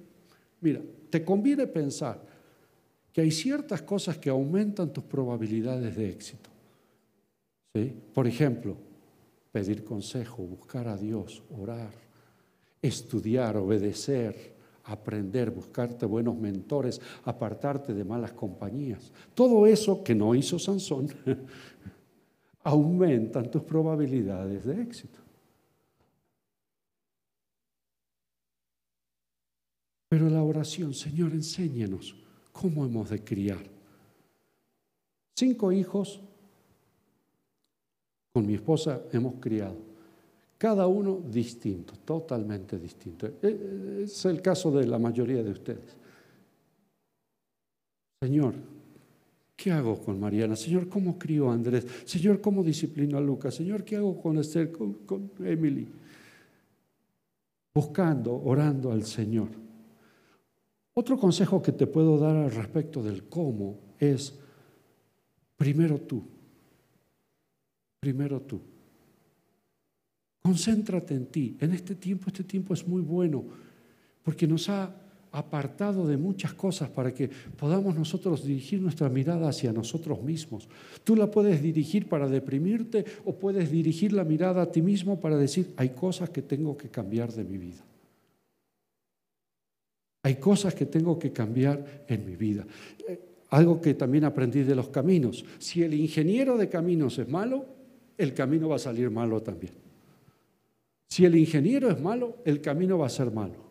Mira, 0.61 0.81
te 1.09 1.25
conviene 1.25 1.65
pensar 1.65 2.34
que 3.15 3.21
hay 3.21 3.31
ciertas 3.31 3.81
cosas 3.83 4.17
que 4.17 4.29
aumentan 4.29 4.91
tus 4.91 5.05
probabilidades 5.05 5.95
de 5.95 6.09
éxito. 6.09 6.49
¿Sí? 7.73 7.95
Por 8.13 8.27
ejemplo, 8.27 8.75
pedir 9.53 9.85
consejo, 9.85 10.43
buscar 10.43 10.89
a 10.89 10.97
Dios, 10.97 11.41
orar, 11.57 11.93
estudiar, 12.81 13.55
obedecer, 13.55 14.53
aprender, 14.83 15.49
buscarte 15.49 16.05
buenos 16.05 16.35
mentores, 16.35 16.99
apartarte 17.23 17.93
de 17.93 18.03
malas 18.03 18.33
compañías. 18.33 19.13
Todo 19.33 19.65
eso 19.65 20.03
que 20.03 20.13
no 20.13 20.35
hizo 20.35 20.59
Sansón 20.59 21.07
aumentan 22.65 23.49
tus 23.49 23.61
probabilidades 23.61 24.65
de 24.65 24.81
éxito. 24.81 25.19
Pero 30.09 30.29
la 30.29 30.43
oración, 30.43 30.93
Señor, 30.93 31.31
enséñanos 31.31 32.24
cómo 32.55 32.85
hemos 32.85 33.09
de 33.09 33.21
criar. 33.23 33.61
Cinco 35.35 35.71
hijos 35.73 36.21
con 38.33 38.47
mi 38.47 38.53
esposa 38.53 39.01
hemos 39.11 39.35
criado 39.41 39.75
cada 40.57 40.87
uno 40.87 41.21
distinto, 41.29 41.93
totalmente 42.05 42.79
distinto. 42.79 43.27
E, 43.27 43.31
e, 43.41 44.03
es 44.03 44.25
el 44.25 44.41
caso 44.41 44.71
de 44.71 44.87
la 44.87 44.97
mayoría 44.97 45.43
de 45.43 45.51
ustedes. 45.51 45.97
Señor, 48.21 48.55
¿qué 49.55 49.71
hago 49.71 50.01
con 50.01 50.19
Mariana? 50.19 50.55
Señor, 50.55 50.87
¿cómo 50.87 51.19
crío 51.19 51.49
a 51.49 51.53
Andrés? 51.53 51.85
Señor, 52.05 52.39
¿cómo 52.39 52.63
disciplino 52.63 53.17
a 53.17 53.21
Lucas? 53.21 53.53
Señor, 53.55 53.83
¿qué 53.83 53.97
hago 53.97 54.19
con 54.21 54.37
Esther, 54.37 54.71
con, 54.71 54.93
con 55.05 55.31
Emily? 55.43 55.87
Buscando, 57.73 58.41
orando 58.41 58.91
al 58.91 59.03
Señor. 59.03 59.64
Otro 60.97 61.19
consejo 61.19 61.61
que 61.61 61.73
te 61.73 61.87
puedo 61.87 62.17
dar 62.17 62.37
al 62.37 62.51
respecto 62.51 63.03
del 63.03 63.27
cómo 63.27 63.79
es, 63.99 64.33
primero 65.57 65.99
tú, 65.99 66.23
primero 67.99 68.41
tú. 68.41 68.61
Concéntrate 70.41 71.13
en 71.13 71.25
ti. 71.25 71.57
En 71.59 71.73
este 71.73 71.95
tiempo, 71.95 72.27
este 72.27 72.45
tiempo 72.45 72.73
es 72.73 72.87
muy 72.87 73.01
bueno 73.01 73.43
porque 74.23 74.47
nos 74.47 74.69
ha 74.69 74.95
apartado 75.33 76.07
de 76.07 76.15
muchas 76.15 76.53
cosas 76.53 76.89
para 76.89 77.13
que 77.13 77.29
podamos 77.57 77.93
nosotros 77.93 78.45
dirigir 78.45 78.81
nuestra 78.81 79.09
mirada 79.09 79.49
hacia 79.49 79.73
nosotros 79.73 80.23
mismos. 80.23 80.69
Tú 81.03 81.17
la 81.17 81.29
puedes 81.29 81.61
dirigir 81.61 82.07
para 82.07 82.29
deprimirte 82.29 83.03
o 83.25 83.35
puedes 83.35 83.69
dirigir 83.69 84.13
la 84.13 84.23
mirada 84.23 84.61
a 84.61 84.71
ti 84.71 84.81
mismo 84.81 85.19
para 85.19 85.35
decir, 85.35 85.73
hay 85.75 85.89
cosas 85.89 86.29
que 86.29 86.41
tengo 86.41 86.77
que 86.77 86.87
cambiar 86.87 87.33
de 87.33 87.43
mi 87.43 87.57
vida. 87.57 87.83
Hay 90.25 90.37
cosas 90.37 90.73
que 90.73 90.87
tengo 90.87 91.19
que 91.19 91.31
cambiar 91.31 92.03
en 92.07 92.25
mi 92.25 92.35
vida. 92.35 92.65
Eh, 93.07 93.19
algo 93.49 93.79
que 93.79 93.93
también 93.93 94.23
aprendí 94.23 94.63
de 94.63 94.73
los 94.73 94.89
caminos. 94.89 95.45
Si 95.59 95.83
el 95.83 95.93
ingeniero 95.93 96.57
de 96.57 96.67
caminos 96.67 97.19
es 97.19 97.29
malo, 97.29 97.63
el 98.17 98.33
camino 98.33 98.67
va 98.67 98.77
a 98.77 98.79
salir 98.79 99.11
malo 99.11 99.43
también. 99.43 99.73
Si 101.07 101.25
el 101.25 101.35
ingeniero 101.35 101.91
es 101.91 102.01
malo, 102.01 102.37
el 102.43 102.59
camino 102.59 102.97
va 102.97 103.05
a 103.05 103.09
ser 103.09 103.29
malo. 103.29 103.65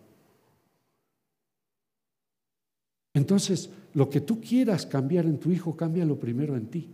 Entonces, 3.15 3.69
lo 3.95 4.09
que 4.09 4.21
tú 4.21 4.41
quieras 4.41 4.87
cambiar 4.87 5.25
en 5.25 5.41
tu 5.41 5.51
hijo, 5.51 5.77
cámbialo 5.77 6.21
primero 6.21 6.57
en 6.57 6.67
ti. 6.69 6.89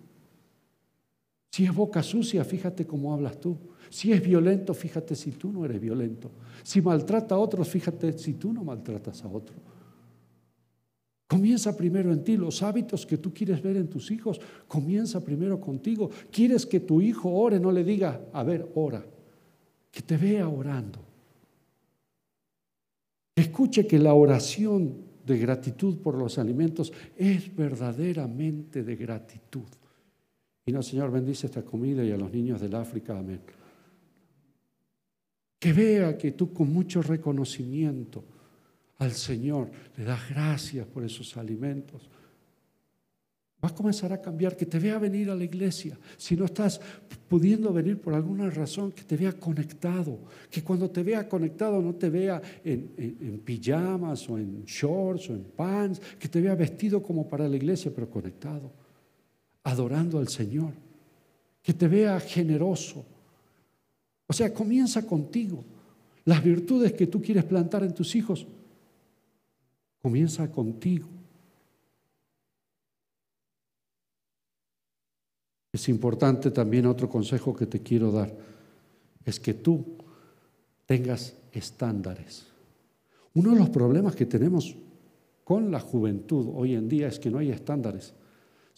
Si 1.51 1.65
es 1.65 1.75
boca 1.75 2.03
sucia, 2.03 2.45
fíjate 2.45 2.87
cómo 2.87 3.13
hablas 3.13 3.41
tú. 3.41 3.59
Si 3.89 4.13
es 4.13 4.23
violento, 4.23 4.73
fíjate 4.73 5.17
si 5.17 5.33
tú 5.33 5.53
no 5.53 5.65
eres 5.65 5.81
violento. 5.81 6.31
Si 6.63 6.81
maltrata 6.81 7.35
a 7.35 7.39
otros, 7.39 7.69
fíjate 7.69 8.17
si 8.17 8.35
tú 8.35 8.53
no 8.53 8.63
maltratas 8.63 9.25
a 9.25 9.29
otro. 9.29 9.57
Comienza 11.27 11.77
primero 11.77 12.13
en 12.13 12.23
ti. 12.23 12.37
Los 12.37 12.63
hábitos 12.63 13.05
que 13.05 13.19
tú 13.19 13.35
quieres 13.35 13.63
ver 13.63 13.77
en 13.77 13.89
tus 13.89 14.11
hijos, 14.11 14.41
comienza 14.69 15.21
primero 15.25 15.61
contigo. 15.61 16.11
¿Quieres 16.31 16.67
que 16.67 16.81
tu 16.81 17.01
hijo 17.01 17.31
ore? 17.31 17.59
No 17.59 17.73
le 17.73 17.83
diga, 17.83 18.21
a 18.33 18.43
ver, 18.45 18.71
ora 18.75 19.05
que 19.91 20.03
te 20.03 20.17
vea 20.17 20.49
orando. 20.49 21.01
Escuche 23.35 23.87
que 23.87 23.99
la 23.99 24.15
oración 24.15 24.99
de 25.27 25.39
gratitud 25.39 25.99
por 25.99 26.17
los 26.17 26.39
alimentos 26.39 26.93
es 27.17 27.55
verdaderamente 27.55 28.83
de 28.83 28.97
gratitud. 28.97 29.67
Y 30.67 30.73
no, 30.73 30.83
Señor, 30.83 31.11
bendice 31.11 31.47
esta 31.47 31.63
comida 31.63 32.05
y 32.05 32.13
a 32.13 32.17
los 32.17 32.33
niños 32.33 32.61
del 32.61 32.75
África, 32.75 33.19
amén. 33.19 33.41
Que 35.59 35.73
vea 35.73 36.17
que 36.17 36.33
tú 36.33 36.53
con 36.53 36.73
mucho 36.73 37.03
reconocimiento 37.03 38.25
al 38.99 39.13
Señor 39.13 39.71
le 39.97 40.05
das 40.05 40.29
gracias 40.31 40.87
por 40.87 41.05
esos 41.05 41.37
alimentos 41.37 42.09
va 43.63 43.69
a 43.69 43.75
comenzar 43.75 44.13
a 44.13 44.21
cambiar, 44.21 44.57
que 44.57 44.65
te 44.65 44.79
vea 44.79 44.99
venir 44.99 45.29
a 45.31 45.35
la 45.35 45.45
iglesia. 45.45 45.99
Si 46.17 46.35
no 46.35 46.47
estás 46.47 46.81
pudiendo 47.29 47.73
venir 47.73 48.01
por 48.01 48.15
alguna 48.15 48.49
razón, 48.49 48.91
que 48.93 49.03
te 49.03 49.17
vea 49.17 49.33
conectado. 49.33 50.19
Que 50.51 50.63
cuando 50.63 50.91
te 50.91 51.03
vea 51.03 51.29
conectado 51.29 51.83
no 51.83 51.95
te 51.95 52.09
vea 52.09 52.41
en, 52.65 52.93
en, 52.97 53.39
pijamas 53.41 54.29
o 54.31 54.39
en 54.39 54.65
shorts 54.65 55.29
o 55.29 55.35
en 55.35 55.45
pants, 55.45 56.01
que 56.19 56.29
te 56.29 56.41
vea 56.41 56.55
vestido 56.55 57.03
como 57.03 57.29
para 57.29 57.47
la 57.47 57.57
iglesia, 57.57 57.93
pero 57.95 58.09
conectado, 58.09 58.73
adorando 59.65 60.19
al 60.19 60.29
Señor. 60.29 60.73
Que 61.63 61.75
te 61.75 61.89
vea 61.89 62.19
generoso. 62.21 63.05
O 64.27 64.33
sea, 64.33 64.53
comienza 64.55 65.07
contigo. 65.07 65.65
Las 66.25 66.43
virtudes 66.43 66.93
que 66.93 67.07
tú 67.07 67.21
quieres 67.21 67.45
plantar 67.45 67.83
en 67.83 67.95
tus 67.95 68.15
hijos, 68.15 68.47
comienza 70.01 70.51
contigo. 70.51 71.09
Es 75.73 75.89
importante 75.89 76.51
también 76.51 76.87
otro 76.87 77.09
consejo 77.09 77.55
que 77.55 77.67
te 77.67 77.81
quiero 77.81 78.11
dar, 78.11 78.37
es 79.25 79.39
que 79.39 79.55
tú 79.55 79.85
tengas 80.87 81.37
estándares. 81.53 82.47
Uno 83.35 83.53
de 83.53 83.61
los 83.61 83.71
problemas 83.71 84.17
que 84.17 84.27
tenemos 84.27 84.77
con 85.45 85.71
la 85.71 85.81
juventud 85.81 86.49
hoy 86.55 86.75
en 86.75 86.89
día 86.89 87.09
es 87.09 87.19
que 87.19 87.31
no 87.31 87.39
hay 87.39 87.51
estándares. 87.51 88.15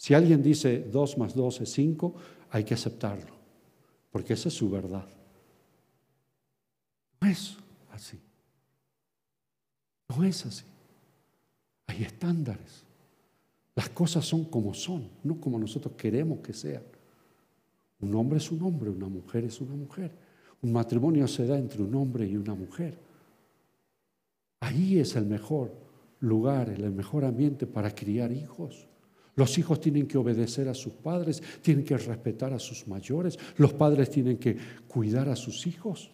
Si 0.03 0.13
alguien 0.13 0.43
dice 0.43 0.89
2 0.91 1.17
más 1.17 1.33
2 1.33 1.61
es 1.61 1.71
5, 1.71 2.13
hay 2.49 2.65
que 2.65 2.73
aceptarlo, 2.73 3.33
porque 4.11 4.33
esa 4.33 4.49
es 4.49 4.53
su 4.53 4.69
verdad. 4.69 5.07
No 7.21 7.29
es 7.29 7.55
así. 7.89 8.19
No 10.09 10.25
es 10.25 10.45
así. 10.45 10.65
Hay 11.87 12.03
estándares. 12.03 12.83
Las 13.75 13.87
cosas 13.91 14.25
son 14.25 14.43
como 14.43 14.73
son, 14.73 15.09
no 15.23 15.39
como 15.39 15.57
nosotros 15.57 15.93
queremos 15.95 16.39
que 16.39 16.51
sean. 16.51 16.83
Un 18.01 18.13
hombre 18.13 18.39
es 18.39 18.51
un 18.51 18.61
hombre, 18.61 18.89
una 18.89 19.07
mujer 19.07 19.45
es 19.45 19.61
una 19.61 19.73
mujer. 19.73 20.11
Un 20.61 20.73
matrimonio 20.73 21.29
se 21.29 21.47
da 21.47 21.57
entre 21.57 21.81
un 21.81 21.95
hombre 21.95 22.27
y 22.27 22.35
una 22.35 22.55
mujer. 22.55 22.99
Ahí 24.59 24.99
es 24.99 25.15
el 25.15 25.27
mejor 25.27 25.73
lugar, 26.19 26.67
el 26.71 26.91
mejor 26.91 27.23
ambiente 27.23 27.65
para 27.65 27.95
criar 27.95 28.33
hijos. 28.33 28.89
Los 29.35 29.57
hijos 29.57 29.81
tienen 29.81 30.07
que 30.07 30.17
obedecer 30.17 30.67
a 30.67 30.73
sus 30.73 30.93
padres, 30.93 31.41
tienen 31.61 31.83
que 31.83 31.97
respetar 31.97 32.53
a 32.53 32.59
sus 32.59 32.87
mayores, 32.87 33.39
los 33.57 33.73
padres 33.73 34.09
tienen 34.09 34.37
que 34.37 34.57
cuidar 34.87 35.29
a 35.29 35.35
sus 35.35 35.65
hijos. 35.65 36.11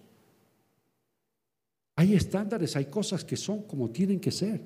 Hay 1.96 2.14
estándares, 2.14 2.78
hay 2.78 2.86
cosas 2.86 3.26
que 3.26 3.36
son 3.36 3.64
como 3.64 3.90
tienen 3.90 4.20
que 4.20 4.32
ser. 4.32 4.62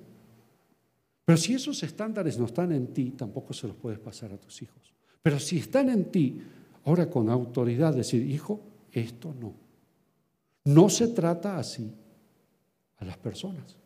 Pero 1.26 1.38
si 1.38 1.56
esos 1.56 1.82
estándares 1.82 2.38
no 2.38 2.46
están 2.46 2.72
en 2.72 2.94
ti, 2.94 3.12
tampoco 3.18 3.54
se 3.54 3.68
los 3.68 3.76
puedes 3.76 4.00
pasar 4.00 4.34
a 4.34 4.38
tus 4.38 4.62
hijos. 4.62 4.94
Pero 5.22 5.40
si 5.40 5.58
están 5.58 5.90
en 5.90 6.12
ti, 6.12 6.42
ahora 6.86 7.10
con 7.10 7.30
autoridad 7.30 7.96
decir, 7.96 8.30
hijo, 8.30 8.62
esto 8.92 9.34
no. 9.40 9.54
No 10.66 10.90
se 10.90 11.08
trata 11.08 11.58
así 11.58 11.92
a 12.98 13.06
las 13.06 13.18
personas. 13.18 13.78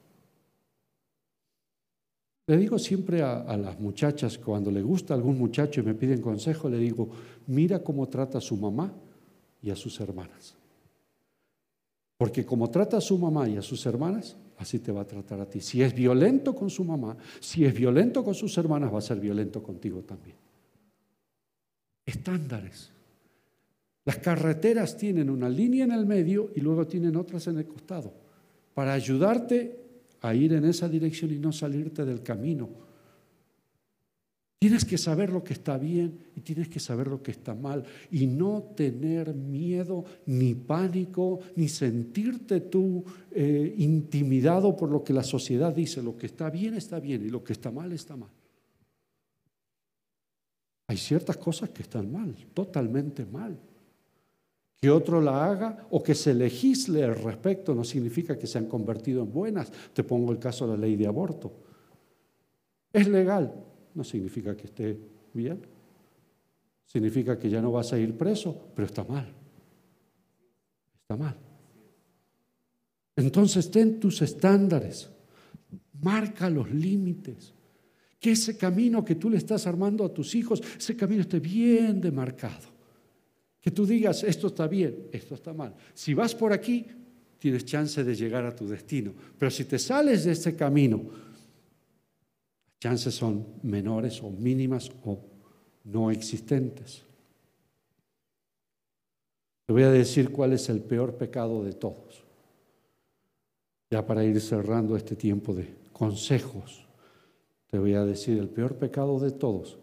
Le 2.48 2.56
digo 2.56 2.80
siempre 2.80 3.22
a, 3.22 3.58
las 3.58 3.78
muchachas, 3.78 4.38
cuando 4.38 4.72
le 4.72 4.82
gusta 4.82 5.14
algún 5.14 5.38
muchacho 5.38 5.82
y 5.82 5.84
me 5.84 5.94
piden 5.94 6.22
consejo, 6.22 6.70
le 6.70 6.78
digo, 6.78 7.10
mira 7.48 7.84
cómo 7.84 8.08
trata 8.08 8.38
a 8.38 8.42
su 8.42 8.56
mamá 8.56 8.94
y 9.62 9.70
a 9.70 9.76
sus 9.76 10.00
hermanas. 10.00 10.56
Porque 12.18 12.46
como 12.46 12.70
trata 12.70 12.98
a 12.98 13.02
su 13.02 13.18
mamá 13.18 13.50
y 13.50 13.58
a 13.58 13.62
sus 13.62 13.86
hermanas, 13.86 14.38
así 14.58 14.80
te 14.80 14.94
va 14.94 15.02
a 15.02 15.08
tratar 15.08 15.42
a 15.42 15.46
ti. 15.46 15.60
Si 15.60 15.82
es 15.82 15.94
violento 15.94 16.56
con 16.56 16.70
su 16.70 16.86
mamá, 16.86 17.18
si 17.42 17.66
es 17.66 17.74
violento 17.74 18.24
con 18.24 18.34
sus 18.34 18.58
hermanas, 18.58 18.94
va 18.94 19.00
a 19.00 19.02
ser 19.02 19.20
violento 19.20 19.62
contigo 19.62 20.02
también. 20.04 20.38
Estándares. 22.06 22.92
Las 24.06 24.20
carreteras 24.20 24.96
tienen 24.96 25.30
una 25.30 25.50
línea 25.50 25.84
en 25.84 25.92
el 25.92 26.06
medio 26.06 26.52
y 26.56 26.62
luego 26.62 26.88
tienen 26.88 27.18
otras 27.18 27.46
en 27.48 27.58
el 27.58 27.68
costado 27.68 28.14
para 28.74 28.94
ayudarte 28.94 29.87
a 30.28 30.36
ir 30.36 30.54
en 30.54 30.66
esa 30.66 30.90
dirección 30.90 31.32
y 31.32 31.40
no 31.40 31.52
salirte 31.52 32.06
del 32.06 32.24
camino. 32.24 32.70
Tienes 34.60 34.86
que 34.86 34.98
saber 34.98 35.30
lo 35.30 35.44
que 35.44 35.54
está 35.54 35.78
bien 35.78 36.18
y 36.36 36.42
tienes 36.42 36.68
que 36.68 36.80
saber 36.80 37.08
lo 37.08 37.22
que 37.22 37.30
está 37.30 37.54
mal 37.54 37.84
y 38.10 38.26
no 38.26 38.64
tener 38.76 39.36
miedo, 39.36 40.04
ni 40.26 40.56
pánico, 40.56 41.42
ni 41.56 41.70
sentirte 41.70 42.62
tú 42.62 43.04
eh, 43.32 43.76
intimidado 43.78 44.76
por 44.76 44.90
lo 44.90 45.04
que 45.04 45.14
la 45.14 45.22
sociedad 45.24 45.76
dice. 45.76 46.02
Lo 46.02 46.18
que 46.18 46.26
está 46.26 46.50
bien 46.50 46.74
está 46.74 47.00
bien 47.00 47.24
y 47.24 47.30
lo 47.30 47.44
que 47.44 47.54
está 47.54 47.70
mal 47.70 47.94
está 47.94 48.16
mal. 48.16 48.32
Hay 50.88 50.98
ciertas 50.98 51.38
cosas 51.38 51.70
que 51.70 51.84
están 51.84 52.12
mal, 52.12 52.34
totalmente 52.54 53.26
mal. 53.26 53.60
Que 54.80 54.92
otro 54.92 55.20
la 55.20 55.46
haga 55.46 55.88
o 55.90 56.04
que 56.04 56.14
se 56.14 56.34
legisle 56.34 57.04
al 57.04 57.16
respecto 57.16 57.74
no 57.74 57.84
significa 57.84 58.38
que 58.38 58.46
se 58.46 58.60
han 58.60 58.68
convertido 58.68 59.24
en 59.24 59.32
buenas. 59.32 59.72
Te 59.92 60.04
pongo 60.04 60.32
el 60.32 60.38
caso 60.38 60.68
de 60.68 60.78
la 60.78 60.86
ley 60.86 60.96
de 60.96 61.08
aborto. 61.08 61.52
Es 62.94 63.08
legal, 63.08 63.54
no 63.96 64.04
significa 64.04 64.56
que 64.56 64.68
esté 64.68 65.00
bien. 65.34 65.62
Significa 66.86 67.38
que 67.38 67.50
ya 67.50 67.62
no 67.62 67.72
vas 67.72 67.92
a 67.92 67.98
ir 67.98 68.16
preso, 68.16 68.70
pero 68.76 68.86
está 68.86 69.04
mal. 69.04 69.28
Está 71.02 71.18
mal. 71.18 71.36
Entonces 73.16 73.72
ten 73.72 74.00
tus 74.00 74.22
estándares, 74.22 75.10
marca 76.02 76.50
los 76.50 76.72
límites. 76.72 77.54
Que 78.20 78.32
ese 78.32 78.58
camino 78.58 79.04
que 79.04 79.16
tú 79.16 79.30
le 79.30 79.38
estás 79.38 79.66
armando 79.68 80.06
a 80.06 80.14
tus 80.14 80.36
hijos, 80.36 80.62
ese 80.78 80.96
camino 80.96 81.22
esté 81.22 81.40
bien 81.40 82.00
demarcado. 82.00 82.77
Que 83.68 83.72
tú 83.72 83.86
digas, 83.86 84.24
esto 84.24 84.48
está 84.48 84.66
bien, 84.66 85.10
esto 85.12 85.36
está 85.36 85.52
mal. 85.52 85.76
Si 85.94 86.14
vas 86.14 86.34
por 86.34 86.54
aquí, 86.54 86.86
tienes 87.38 87.66
chance 87.66 88.02
de 88.02 88.16
llegar 88.16 88.46
a 88.46 88.56
tu 88.56 88.66
destino. 88.66 89.12
Pero 89.38 89.52
si 89.52 89.66
te 89.66 89.78
sales 89.78 90.24
de 90.24 90.32
ese 90.32 90.56
camino, 90.56 91.02
las 92.64 92.80
chances 92.80 93.14
son 93.14 93.46
menores 93.64 94.24
o 94.24 94.30
mínimas 94.30 94.90
o 95.04 95.20
no 95.84 96.10
existentes. 96.12 97.04
Te 99.66 99.74
voy 99.74 99.84
a 99.84 99.92
decir 99.92 100.32
cuál 100.32 100.54
es 100.54 100.70
el 100.70 100.80
peor 100.80 101.16
pecado 101.16 101.62
de 101.66 101.74
todos. 101.74 102.24
Ya 103.92 104.08
para 104.08 104.24
ir 104.24 104.40
cerrando 104.40 104.96
este 104.96 105.18
tiempo 105.18 105.54
de 105.54 105.68
consejos, 105.92 106.86
te 107.70 107.78
voy 107.78 107.96
a 107.96 108.06
decir, 108.06 108.38
el 108.38 108.48
peor 108.48 108.76
pecado 108.76 109.20
de 109.20 109.32
todos 109.32 109.78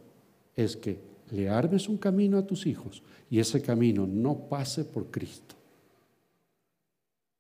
es 0.56 0.74
que 0.74 1.12
le 1.34 1.48
armes 1.48 1.88
un 1.88 1.98
camino 1.98 2.38
a 2.38 2.46
tus 2.46 2.66
hijos 2.66 3.02
y 3.28 3.38
ese 3.38 3.60
camino 3.60 4.06
no 4.06 4.48
pase 4.48 4.84
por 4.84 5.10
Cristo. 5.10 5.54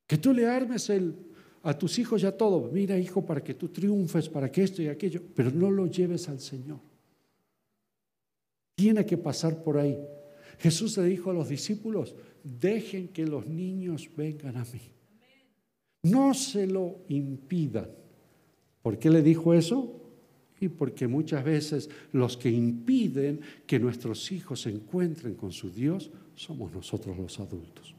Que 0.06 0.18
tú 0.18 0.32
le 0.32 0.46
armes 0.46 0.90
el, 0.90 1.14
a 1.62 1.78
tus 1.78 1.98
hijos 1.98 2.20
ya 2.20 2.32
todo, 2.32 2.70
mira 2.72 2.98
hijo, 2.98 3.24
para 3.24 3.42
que 3.42 3.54
tú 3.54 3.68
triunfes, 3.68 4.28
para 4.28 4.50
que 4.50 4.64
esto 4.64 4.82
y 4.82 4.88
aquello, 4.88 5.22
pero 5.34 5.50
no 5.50 5.70
lo 5.70 5.86
lleves 5.86 6.28
al 6.28 6.40
Señor. 6.40 6.80
Tiene 8.74 9.06
que 9.06 9.16
pasar 9.16 9.62
por 9.62 9.78
ahí. 9.78 9.98
Jesús 10.58 10.96
le 10.98 11.04
dijo 11.04 11.30
a 11.30 11.34
los 11.34 11.48
discípulos, 11.48 12.14
dejen 12.42 13.08
que 13.08 13.24
los 13.26 13.46
niños 13.46 14.10
vengan 14.16 14.56
a 14.56 14.64
mí. 14.64 14.80
No 16.02 16.34
se 16.34 16.66
lo 16.66 16.98
impidan. 17.08 17.88
¿Por 18.82 18.98
qué 18.98 19.08
le 19.08 19.22
dijo 19.22 19.54
eso? 19.54 20.03
Porque 20.68 21.06
muchas 21.06 21.44
veces 21.44 21.90
los 22.12 22.36
que 22.36 22.50
impiden 22.50 23.40
que 23.66 23.78
nuestros 23.78 24.30
hijos 24.32 24.62
se 24.62 24.70
encuentren 24.70 25.34
con 25.34 25.52
su 25.52 25.70
Dios 25.70 26.10
somos 26.34 26.72
nosotros 26.72 27.16
los 27.16 27.38
adultos. 27.40 27.94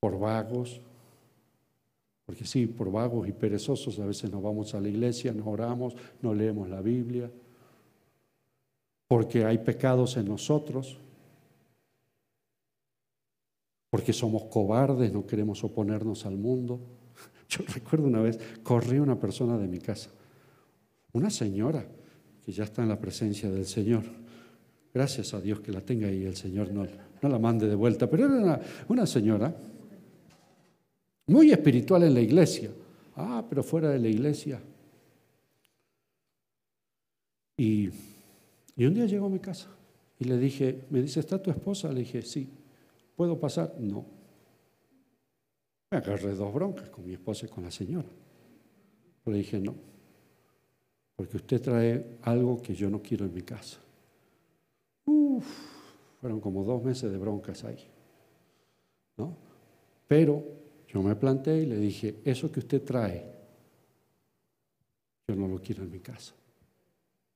Por 0.00 0.18
vagos, 0.18 0.80
porque 2.26 2.44
sí, 2.44 2.66
por 2.66 2.90
vagos 2.90 3.28
y 3.28 3.32
perezosos 3.32 3.98
a 3.98 4.06
veces 4.06 4.30
no 4.30 4.40
vamos 4.40 4.74
a 4.74 4.80
la 4.80 4.88
iglesia, 4.88 5.32
no 5.32 5.46
oramos, 5.46 5.94
no 6.20 6.34
leemos 6.34 6.68
la 6.68 6.80
Biblia, 6.80 7.30
porque 9.08 9.44
hay 9.44 9.58
pecados 9.58 10.16
en 10.16 10.26
nosotros, 10.28 10.98
porque 13.90 14.12
somos 14.12 14.44
cobardes, 14.44 15.12
no 15.12 15.26
queremos 15.26 15.64
oponernos 15.64 16.26
al 16.26 16.36
mundo. 16.36 16.78
Yo 17.48 17.64
recuerdo 17.66 18.06
una 18.06 18.20
vez, 18.20 18.38
corrí 18.62 18.98
una 18.98 19.18
persona 19.18 19.56
de 19.56 19.66
mi 19.66 19.78
casa, 19.78 20.10
una 21.12 21.30
señora 21.30 21.86
que 22.44 22.52
ya 22.52 22.64
está 22.64 22.82
en 22.82 22.90
la 22.90 23.00
presencia 23.00 23.50
del 23.50 23.64
Señor. 23.64 24.04
Gracias 24.92 25.32
a 25.34 25.40
Dios 25.40 25.60
que 25.60 25.72
la 25.72 25.80
tenga 25.80 26.08
ahí, 26.08 26.24
el 26.24 26.36
Señor 26.36 26.72
no, 26.72 26.86
no 27.22 27.28
la 27.28 27.38
mande 27.38 27.66
de 27.66 27.74
vuelta, 27.74 28.08
pero 28.08 28.26
era 28.26 28.34
una, 28.34 28.60
una 28.88 29.06
señora 29.06 29.54
muy 31.26 31.50
espiritual 31.50 32.02
en 32.04 32.14
la 32.14 32.20
iglesia. 32.20 32.70
Ah, 33.16 33.44
pero 33.48 33.62
fuera 33.62 33.90
de 33.90 33.98
la 33.98 34.08
iglesia. 34.08 34.60
Y, 37.56 37.90
y 38.76 38.86
un 38.86 38.94
día 38.94 39.06
llegó 39.06 39.26
a 39.26 39.30
mi 39.30 39.40
casa 39.40 39.68
y 40.18 40.24
le 40.24 40.38
dije, 40.38 40.84
me 40.90 41.02
dice, 41.02 41.20
¿está 41.20 41.42
tu 41.42 41.50
esposa? 41.50 41.92
Le 41.92 42.00
dije, 42.00 42.22
sí. 42.22 42.48
¿Puedo 43.16 43.38
pasar? 43.38 43.74
No. 43.80 44.17
Me 45.90 45.98
agarré 45.98 46.34
dos 46.34 46.52
broncas 46.52 46.90
con 46.90 47.06
mi 47.06 47.14
esposa 47.14 47.46
y 47.46 47.48
con 47.48 47.64
la 47.64 47.70
señora. 47.70 48.08
Le 49.24 49.36
dije, 49.36 49.60
no, 49.60 49.74
porque 51.16 51.36
usted 51.36 51.60
trae 51.60 52.18
algo 52.22 52.62
que 52.62 52.74
yo 52.74 52.88
no 52.88 53.02
quiero 53.02 53.26
en 53.26 53.34
mi 53.34 53.42
casa. 53.42 53.78
Uf, 55.04 55.44
fueron 56.20 56.40
como 56.40 56.64
dos 56.64 56.82
meses 56.82 57.10
de 57.10 57.18
broncas 57.18 57.64
ahí. 57.64 57.86
¿no? 59.18 59.36
Pero 60.06 60.42
yo 60.88 61.02
me 61.02 61.14
planté 61.16 61.60
y 61.60 61.66
le 61.66 61.76
dije, 61.76 62.20
eso 62.24 62.50
que 62.50 62.60
usted 62.60 62.82
trae, 62.82 63.30
yo 65.26 65.36
no 65.36 65.46
lo 65.46 65.60
quiero 65.60 65.82
en 65.82 65.90
mi 65.90 66.00
casa. 66.00 66.32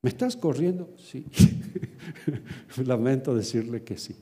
¿Me 0.01 0.11
estás 0.11 0.37
corriendo? 0.37 0.95
Sí. 0.97 1.27
Lamento 2.85 3.35
decirle 3.35 3.83
que 3.83 3.99
sí. 3.99 4.17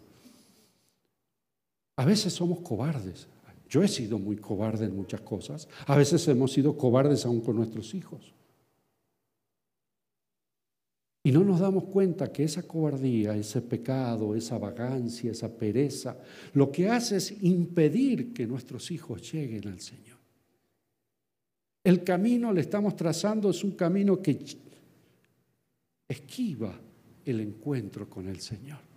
A 1.96 2.04
veces 2.04 2.32
somos 2.32 2.60
cobardes. 2.60 3.28
Yo 3.70 3.84
he 3.84 3.88
sido 3.88 4.18
muy 4.18 4.36
cobarde 4.36 4.86
en 4.86 4.96
muchas 4.96 5.20
cosas. 5.20 5.68
A 5.86 5.96
veces 5.96 6.26
hemos 6.26 6.52
sido 6.52 6.76
cobardes 6.76 7.24
aún 7.24 7.40
con 7.40 7.54
nuestros 7.54 7.94
hijos. 7.94 8.34
Y 11.22 11.30
no 11.30 11.44
nos 11.44 11.60
damos 11.60 11.84
cuenta 11.84 12.32
que 12.32 12.42
esa 12.42 12.64
cobardía, 12.64 13.36
ese 13.36 13.62
pecado, 13.62 14.34
esa 14.34 14.58
vagancia, 14.58 15.30
esa 15.30 15.48
pereza, 15.56 16.18
lo 16.54 16.72
que 16.72 16.88
hace 16.88 17.18
es 17.18 17.42
impedir 17.42 18.32
que 18.32 18.46
nuestros 18.46 18.90
hijos 18.90 19.30
lleguen 19.30 19.68
al 19.68 19.80
Señor. 19.80 20.18
El 21.84 22.02
camino 22.02 22.52
le 22.52 22.62
estamos 22.62 22.96
trazando 22.96 23.50
es 23.50 23.62
un 23.62 23.72
camino 23.72 24.20
que 24.20 24.44
esquiva 26.08 26.74
el 27.24 27.40
encuentro 27.40 28.10
con 28.10 28.26
el 28.26 28.40
Señor. 28.40 28.89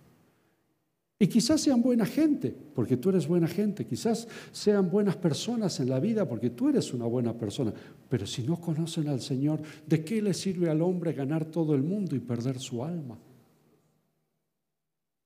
Y 1.24 1.26
quizás 1.26 1.62
sean 1.62 1.80
buena 1.80 2.04
gente, 2.04 2.54
porque 2.74 2.98
tú 2.98 3.08
eres 3.08 3.26
buena 3.26 3.48
gente. 3.48 3.86
Quizás 3.86 4.28
sean 4.52 4.90
buenas 4.90 5.16
personas 5.16 5.80
en 5.80 5.88
la 5.88 5.98
vida, 5.98 6.28
porque 6.28 6.50
tú 6.50 6.68
eres 6.68 6.92
una 6.92 7.06
buena 7.06 7.32
persona. 7.32 7.72
Pero 8.10 8.26
si 8.26 8.42
no 8.42 8.60
conocen 8.60 9.08
al 9.08 9.22
Señor, 9.22 9.62
¿de 9.86 10.04
qué 10.04 10.20
le 10.20 10.34
sirve 10.34 10.68
al 10.68 10.82
hombre 10.82 11.14
ganar 11.14 11.46
todo 11.46 11.74
el 11.74 11.82
mundo 11.82 12.14
y 12.14 12.18
perder 12.18 12.58
su 12.58 12.84
alma? 12.84 13.16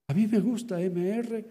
A 0.07 0.15
mí 0.15 0.29
me 0.29 0.39
gusta 0.39 0.79
MR 0.79 1.45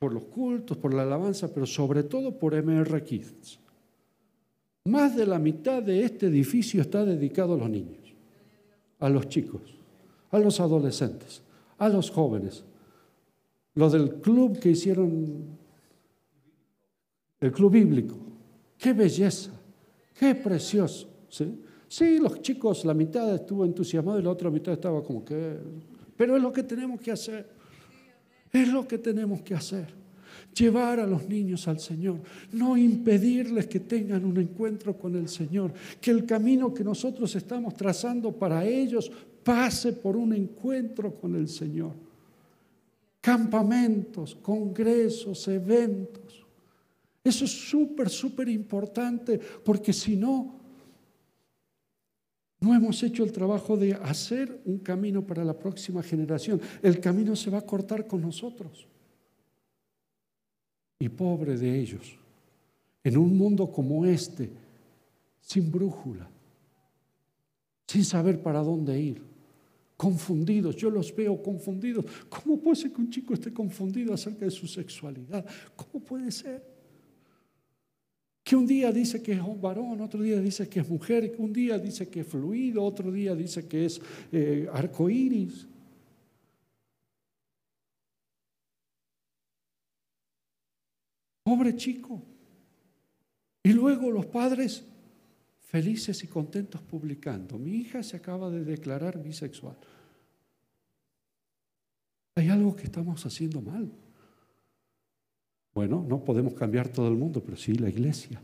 por 0.00 0.12
los 0.12 0.24
cultos, 0.24 0.76
por 0.76 0.92
la 0.92 1.02
alabanza, 1.02 1.46
pero 1.54 1.64
sobre 1.64 2.02
todo 2.02 2.36
por 2.36 2.60
MR 2.60 3.04
Kids. 3.04 3.60
Más 4.86 5.14
de 5.14 5.26
la 5.26 5.38
mitad 5.38 5.80
de 5.80 6.02
este 6.02 6.26
edificio 6.26 6.82
está 6.82 7.04
dedicado 7.04 7.54
a 7.54 7.58
los 7.58 7.70
niños. 7.70 8.16
a 8.98 9.08
los 9.08 9.28
chicos, 9.28 9.62
a 10.32 10.40
los 10.40 10.58
adolescentes, 10.58 11.40
a 11.78 11.88
los 11.88 12.10
jóvenes. 12.10 12.64
Lo 13.76 13.90
del 13.90 14.14
club 14.14 14.58
que 14.58 14.70
hicieron, 14.70 15.44
el 17.40 17.52
club 17.52 17.72
bíblico. 17.72 18.16
Qué 18.78 18.94
belleza, 18.94 19.50
qué 20.18 20.34
precioso. 20.34 21.08
¿sí? 21.28 21.60
sí, 21.86 22.18
los 22.18 22.40
chicos, 22.40 22.86
la 22.86 22.94
mitad 22.94 23.34
estuvo 23.34 23.64
entusiasmado 23.66 24.18
y 24.18 24.22
la 24.22 24.30
otra 24.30 24.50
mitad 24.50 24.72
estaba 24.72 25.02
como 25.02 25.24
que... 25.24 25.58
Pero 26.16 26.36
es 26.36 26.42
lo 26.42 26.52
que 26.52 26.62
tenemos 26.62 27.00
que 27.00 27.12
hacer. 27.12 27.46
Es 28.50 28.68
lo 28.68 28.88
que 28.88 28.96
tenemos 28.96 29.42
que 29.42 29.54
hacer. 29.54 29.88
Llevar 30.58 30.98
a 30.98 31.06
los 31.06 31.28
niños 31.28 31.68
al 31.68 31.78
Señor, 31.78 32.20
no 32.52 32.78
impedirles 32.78 33.66
que 33.66 33.80
tengan 33.80 34.24
un 34.24 34.38
encuentro 34.38 34.96
con 34.96 35.14
el 35.16 35.28
Señor, 35.28 35.74
que 36.00 36.10
el 36.10 36.24
camino 36.24 36.72
que 36.72 36.82
nosotros 36.82 37.36
estamos 37.36 37.74
trazando 37.74 38.32
para 38.32 38.64
ellos 38.64 39.12
pase 39.44 39.92
por 39.92 40.16
un 40.16 40.32
encuentro 40.32 41.14
con 41.14 41.34
el 41.34 41.48
Señor. 41.48 42.05
Campamentos, 43.26 44.36
congresos, 44.36 45.48
eventos. 45.48 46.46
Eso 47.24 47.44
es 47.44 47.50
súper, 47.50 48.08
súper 48.08 48.48
importante, 48.48 49.40
porque 49.64 49.92
si 49.92 50.14
no, 50.14 50.54
no 52.60 52.72
hemos 52.72 53.02
hecho 53.02 53.24
el 53.24 53.32
trabajo 53.32 53.76
de 53.76 53.94
hacer 53.94 54.62
un 54.64 54.78
camino 54.78 55.26
para 55.26 55.42
la 55.42 55.58
próxima 55.58 56.04
generación. 56.04 56.60
El 56.80 57.00
camino 57.00 57.34
se 57.34 57.50
va 57.50 57.58
a 57.58 57.66
cortar 57.66 58.06
con 58.06 58.20
nosotros. 58.20 58.86
Y 61.00 61.08
pobre 61.08 61.56
de 61.56 61.80
ellos, 61.80 62.16
en 63.02 63.16
un 63.16 63.36
mundo 63.36 63.72
como 63.72 64.06
este, 64.06 64.52
sin 65.40 65.72
brújula, 65.72 66.30
sin 67.88 68.04
saber 68.04 68.40
para 68.40 68.60
dónde 68.60 69.00
ir, 69.00 69.25
confundidos, 69.96 70.76
yo 70.76 70.90
los 70.90 71.14
veo 71.14 71.42
confundidos. 71.42 72.04
¿Cómo 72.28 72.60
puede 72.60 72.76
ser 72.76 72.92
que 72.92 73.00
un 73.00 73.10
chico 73.10 73.34
esté 73.34 73.52
confundido 73.52 74.12
acerca 74.14 74.44
de 74.44 74.50
su 74.50 74.66
sexualidad? 74.66 75.44
¿Cómo 75.74 76.04
puede 76.04 76.30
ser? 76.30 76.76
que 78.46 78.54
un 78.54 78.64
día 78.64 78.92
dice 78.92 79.20
que 79.20 79.32
es 79.32 79.40
un 79.40 79.60
varón, 79.60 80.00
otro 80.00 80.22
día 80.22 80.38
dice 80.40 80.68
que 80.68 80.78
es 80.78 80.88
mujer, 80.88 81.34
un 81.38 81.52
día 81.52 81.80
dice 81.80 82.08
que 82.08 82.20
es 82.20 82.28
fluido, 82.28 82.84
otro 82.84 83.10
día 83.10 83.34
dice 83.34 83.66
que 83.66 83.86
es 83.86 84.00
eh, 84.30 84.68
arcoíris. 84.72 85.66
Pobre 91.42 91.74
chico. 91.74 92.22
Y 93.64 93.72
luego 93.72 94.12
los 94.12 94.26
padres 94.26 94.84
felices 95.76 96.24
y 96.24 96.26
contentos 96.26 96.80
publicando. 96.80 97.58
Mi 97.58 97.72
hija 97.72 98.02
se 98.02 98.16
acaba 98.16 98.48
de 98.48 98.64
declarar 98.64 99.22
bisexual. 99.22 99.76
Hay 102.34 102.48
algo 102.48 102.74
que 102.74 102.84
estamos 102.84 103.26
haciendo 103.26 103.60
mal. 103.60 103.92
Bueno, 105.74 106.02
no 106.08 106.24
podemos 106.24 106.54
cambiar 106.54 106.88
todo 106.88 107.08
el 107.08 107.16
mundo, 107.16 107.42
pero 107.44 107.58
sí 107.58 107.74
la 107.74 107.90
iglesia. 107.90 108.40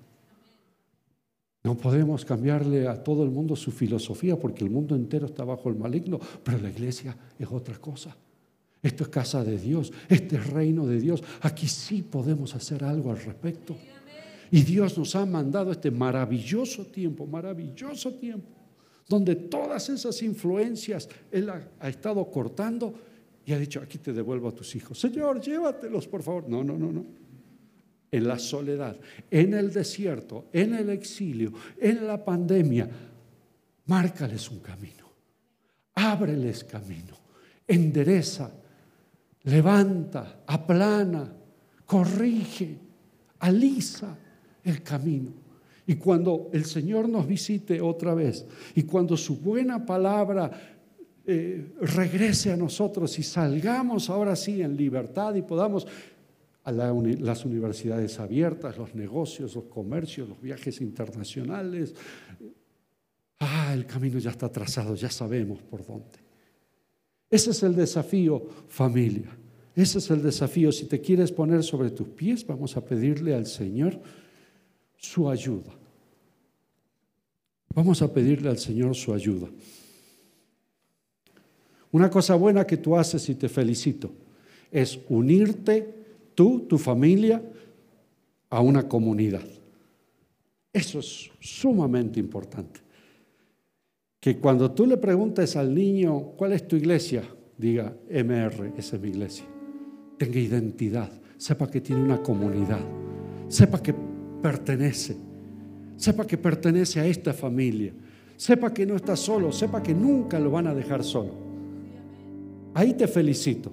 No 1.65 1.75
podemos 1.75 2.23
cambiarle 2.27 2.87
a 2.87 3.03
todo 3.03 3.25
el 3.25 3.31
mundo 3.31 3.57
su 3.57 3.73
filosofía 3.73 4.39
porque 4.39 4.63
el 4.63 4.71
mundo 4.71 4.95
entero 4.95 5.25
está 5.25 5.43
bajo 5.43 5.71
el 5.71 5.77
maligno, 5.77 6.21
pero 6.45 6.59
la 6.59 6.69
iglesia 6.69 7.17
es 7.39 7.49
otra 7.51 7.79
cosa. 7.79 8.15
Esto 8.83 9.05
es 9.05 9.09
casa 9.09 9.43
de 9.43 9.57
Dios, 9.57 9.91
este 10.11 10.37
es 10.37 10.47
reino 10.49 10.87
de 10.87 11.01
Dios. 11.01 11.23
Aquí 11.41 11.67
sí 11.67 12.03
podemos 12.03 12.55
hacer 12.55 12.85
algo 12.85 13.11
al 13.11 13.23
respecto. 13.23 13.75
Y 14.53 14.65
Dios 14.65 14.99
nos 14.99 15.17
ha 15.17 15.25
mandado 15.25 15.73
este 15.73 15.91
maravilloso 15.91 16.85
tiempo, 16.85 17.27
maravilloso 17.27 18.13
tiempo, 18.13 18.51
donde 19.09 19.35
todas 19.35 19.89
esas 19.89 20.23
influencias 20.23 21.09
Él 21.31 21.49
ha, 21.49 21.89
estado 21.89 22.23
cortando 22.31 22.93
y 23.47 23.55
ha 23.55 23.59
dicho, 23.59 23.81
aquí 23.81 23.97
te 23.97 24.13
devuelvo 24.13 24.49
a 24.49 24.55
tus 24.55 24.77
hijos. 24.77 25.01
Señor, 25.01 25.41
llévatelos, 25.41 26.07
por 26.07 26.23
favor. 26.23 26.51
No, 26.51 26.63
no, 26.63 26.77
no, 26.77 26.93
no 26.93 27.07
en 28.11 28.29
la 28.29 28.39
soledad, 28.39 28.95
en 29.31 29.55
el 29.55 29.73
desierto, 29.73 30.51
en 30.53 30.75
el 30.75 30.91
exilio, 30.91 31.51
en 31.79 32.07
la 32.07 32.23
pandemia, 32.23 32.87
márcales 33.87 34.51
un 34.51 34.61
camino, 34.61 35.11
ábreles 35.95 36.63
camino, 36.65 37.17
endereza, 37.67 38.53
levanta, 39.45 40.43
aplana, 40.47 41.33
corrige, 41.87 42.77
alisa 43.39 44.19
el 44.65 44.83
camino. 44.83 45.33
Y 45.87 45.97
cuando 45.97 46.51
el 46.53 46.65
Señor 46.65 47.09
nos 47.09 47.27
visite 47.27 47.81
otra 47.81 48.15
vez 48.15 48.47
y 48.75 48.85
cuando 48.85 49.17
su 49.17 49.39
buena 49.39 49.85
palabra 49.85 50.51
eh, 51.27 51.73
regrese 51.81 52.53
a 52.53 52.57
nosotros 52.57 53.19
y 53.19 53.23
salgamos 53.23 54.09
ahora 54.09 54.37
sí 54.37 54.63
en 54.63 54.77
libertad 54.77 55.35
y 55.35 55.43
podamos 55.43 55.87
a 56.65 56.71
las 56.71 57.45
universidades 57.45 58.21
abiertas, 58.21 58.79
los 58.79 58.95
negocios, 58.95 59.55
los 59.55 59.65
comercios, 59.65 60.29
los 60.29 60.41
viajes 60.41 60.81
internacionales. 60.81 61.93
Ah, 63.41 63.73
el 63.75 63.85
camino 63.85 64.21
ya 64.21 64.31
está 64.31 64.49
trazado, 64.49 64.95
ya 64.95 65.11
sabemos 65.11 65.61
por 65.63 65.85
dónde. 65.85 66.21
Ese 67.29 67.51
es 67.51 67.63
el 67.65 67.75
desafío, 67.75 68.47
familia. 68.69 69.37
Ese 69.75 69.99
es 69.99 70.11
el 70.11 70.23
desafío. 70.23 70.71
Si 70.71 70.87
te 70.87 71.01
quieres 71.01 71.33
poner 71.33 71.65
sobre 71.65 71.91
tus 71.91 72.09
pies, 72.09 72.47
vamos 72.47 72.77
a 72.77 72.85
pedirle 72.85 73.35
al 73.35 73.47
Señor 73.47 73.99
su 75.03 75.29
ayuda. 75.29 75.73
Vamos 77.75 78.01
a 78.03 78.13
pedirle 78.13 78.49
al 78.49 78.59
Señor 78.59 78.95
su 78.95 79.13
ayuda. 79.13 79.49
Una 81.91 82.09
cosa 82.09 82.35
buena 82.37 82.67
que 82.67 82.77
tú 82.77 82.97
haces 82.97 83.29
y 83.29 83.35
te 83.35 83.49
felicito 83.49 84.11
es 84.71 84.99
unirte 85.09 85.95
tú, 86.35 86.61
tu 86.61 86.79
familia, 86.79 87.43
a 88.49 88.61
una 88.61 88.89
comunidad. 88.89 89.45
Eso 90.73 91.01
es 91.01 91.31
sumamente 91.41 92.21
importante. 92.21 92.81
Que 94.21 94.39
cuando 94.39 94.71
tú 94.71 94.87
le 94.87 94.99
preguntes 94.99 95.57
al 95.57 95.75
niño, 95.75 96.33
¿cuál 96.37 96.53
es 96.53 96.69
tu 96.69 96.77
iglesia? 96.77 97.23
Diga, 97.59 97.95
MR, 98.09 98.73
esa 98.77 98.97
es 98.97 99.03
mi 99.03 99.09
iglesia. 99.09 99.45
Tenga 100.19 100.39
identidad, 100.39 101.11
sepa 101.37 101.71
que 101.71 101.81
tiene 101.81 102.03
una 102.03 102.23
comunidad, 102.23 102.85
sepa 103.49 103.83
que 103.83 103.95
pertenece, 104.43 105.17
sepa 105.97 106.27
que 106.27 106.37
pertenece 106.37 107.01
a 107.01 107.07
esta 107.07 107.33
familia, 107.33 107.93
sepa 108.37 108.75
que 108.75 108.85
no 108.85 108.97
está 108.97 109.17
solo, 109.17 109.53
sepa 109.53 109.83
que 109.83 109.95
nunca 109.95 110.39
lo 110.39 110.51
van 110.51 110.67
a 110.67 110.75
dejar 110.75 111.05
solo. 111.05 111.33
Ahí 112.75 112.95
te 112.95 113.07
felicito. 113.07 113.73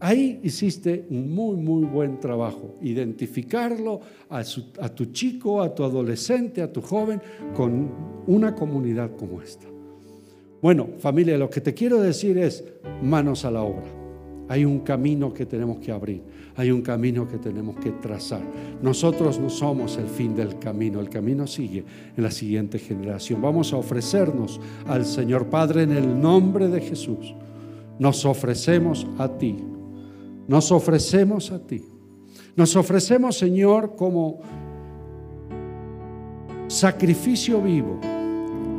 Ahí 0.00 0.38
hiciste 0.44 1.06
un 1.10 1.34
muy, 1.34 1.56
muy 1.56 1.84
buen 1.84 2.20
trabajo, 2.20 2.76
identificarlo 2.80 4.00
a, 4.28 4.44
tu 4.44 5.06
chico, 5.06 5.60
a 5.60 5.74
tu 5.74 5.82
adolescente, 5.82 6.62
a 6.62 6.72
tu 6.72 6.80
joven, 6.80 7.20
con 7.56 7.90
una 8.28 8.54
comunidad 8.54 9.16
como 9.16 9.42
esta. 9.42 9.66
Bueno, 10.62 10.90
familia, 10.98 11.36
lo 11.36 11.50
que 11.50 11.60
te 11.60 11.74
quiero 11.74 12.00
decir 12.00 12.38
es 12.38 12.64
manos 13.02 13.44
a 13.44 13.50
la 13.50 13.62
obra. 13.62 13.86
Hay 14.48 14.64
un 14.64 14.80
camino 14.80 15.34
que 15.34 15.46
tenemos 15.46 15.78
que 15.78 15.90
abrir, 15.90 16.22
hay 16.58 16.70
un 16.70 16.82
camino 16.82 17.26
que 17.26 17.38
tenemos 17.38 17.76
que 17.76 17.92
trazar. 17.92 18.42
Nosotros 18.82 19.38
no 19.38 19.48
somos 19.48 19.96
el 19.96 20.08
fin 20.08 20.36
del 20.36 20.58
camino, 20.58 21.00
el 21.00 21.08
camino 21.08 21.46
sigue 21.46 21.84
en 22.14 22.22
la 22.22 22.30
siguiente 22.30 22.78
generación. 22.78 23.40
Vamos 23.40 23.72
a 23.72 23.76
ofrecernos 23.76 24.60
al 24.86 25.06
Señor 25.06 25.46
Padre 25.46 25.84
en 25.84 25.92
el 25.92 26.20
nombre 26.20 26.68
de 26.68 26.82
Jesús. 26.82 27.34
Nos 27.98 28.26
ofrecemos 28.26 29.06
a 29.18 29.38
ti 29.38 29.56
nos 30.48 30.72
ofrecemos 30.72 31.52
a 31.52 31.60
ti. 31.60 31.84
Nos 32.56 32.74
ofrecemos, 32.74 33.38
Señor, 33.38 33.94
como 33.94 34.40
sacrificio 36.66 37.60
vivo, 37.60 38.00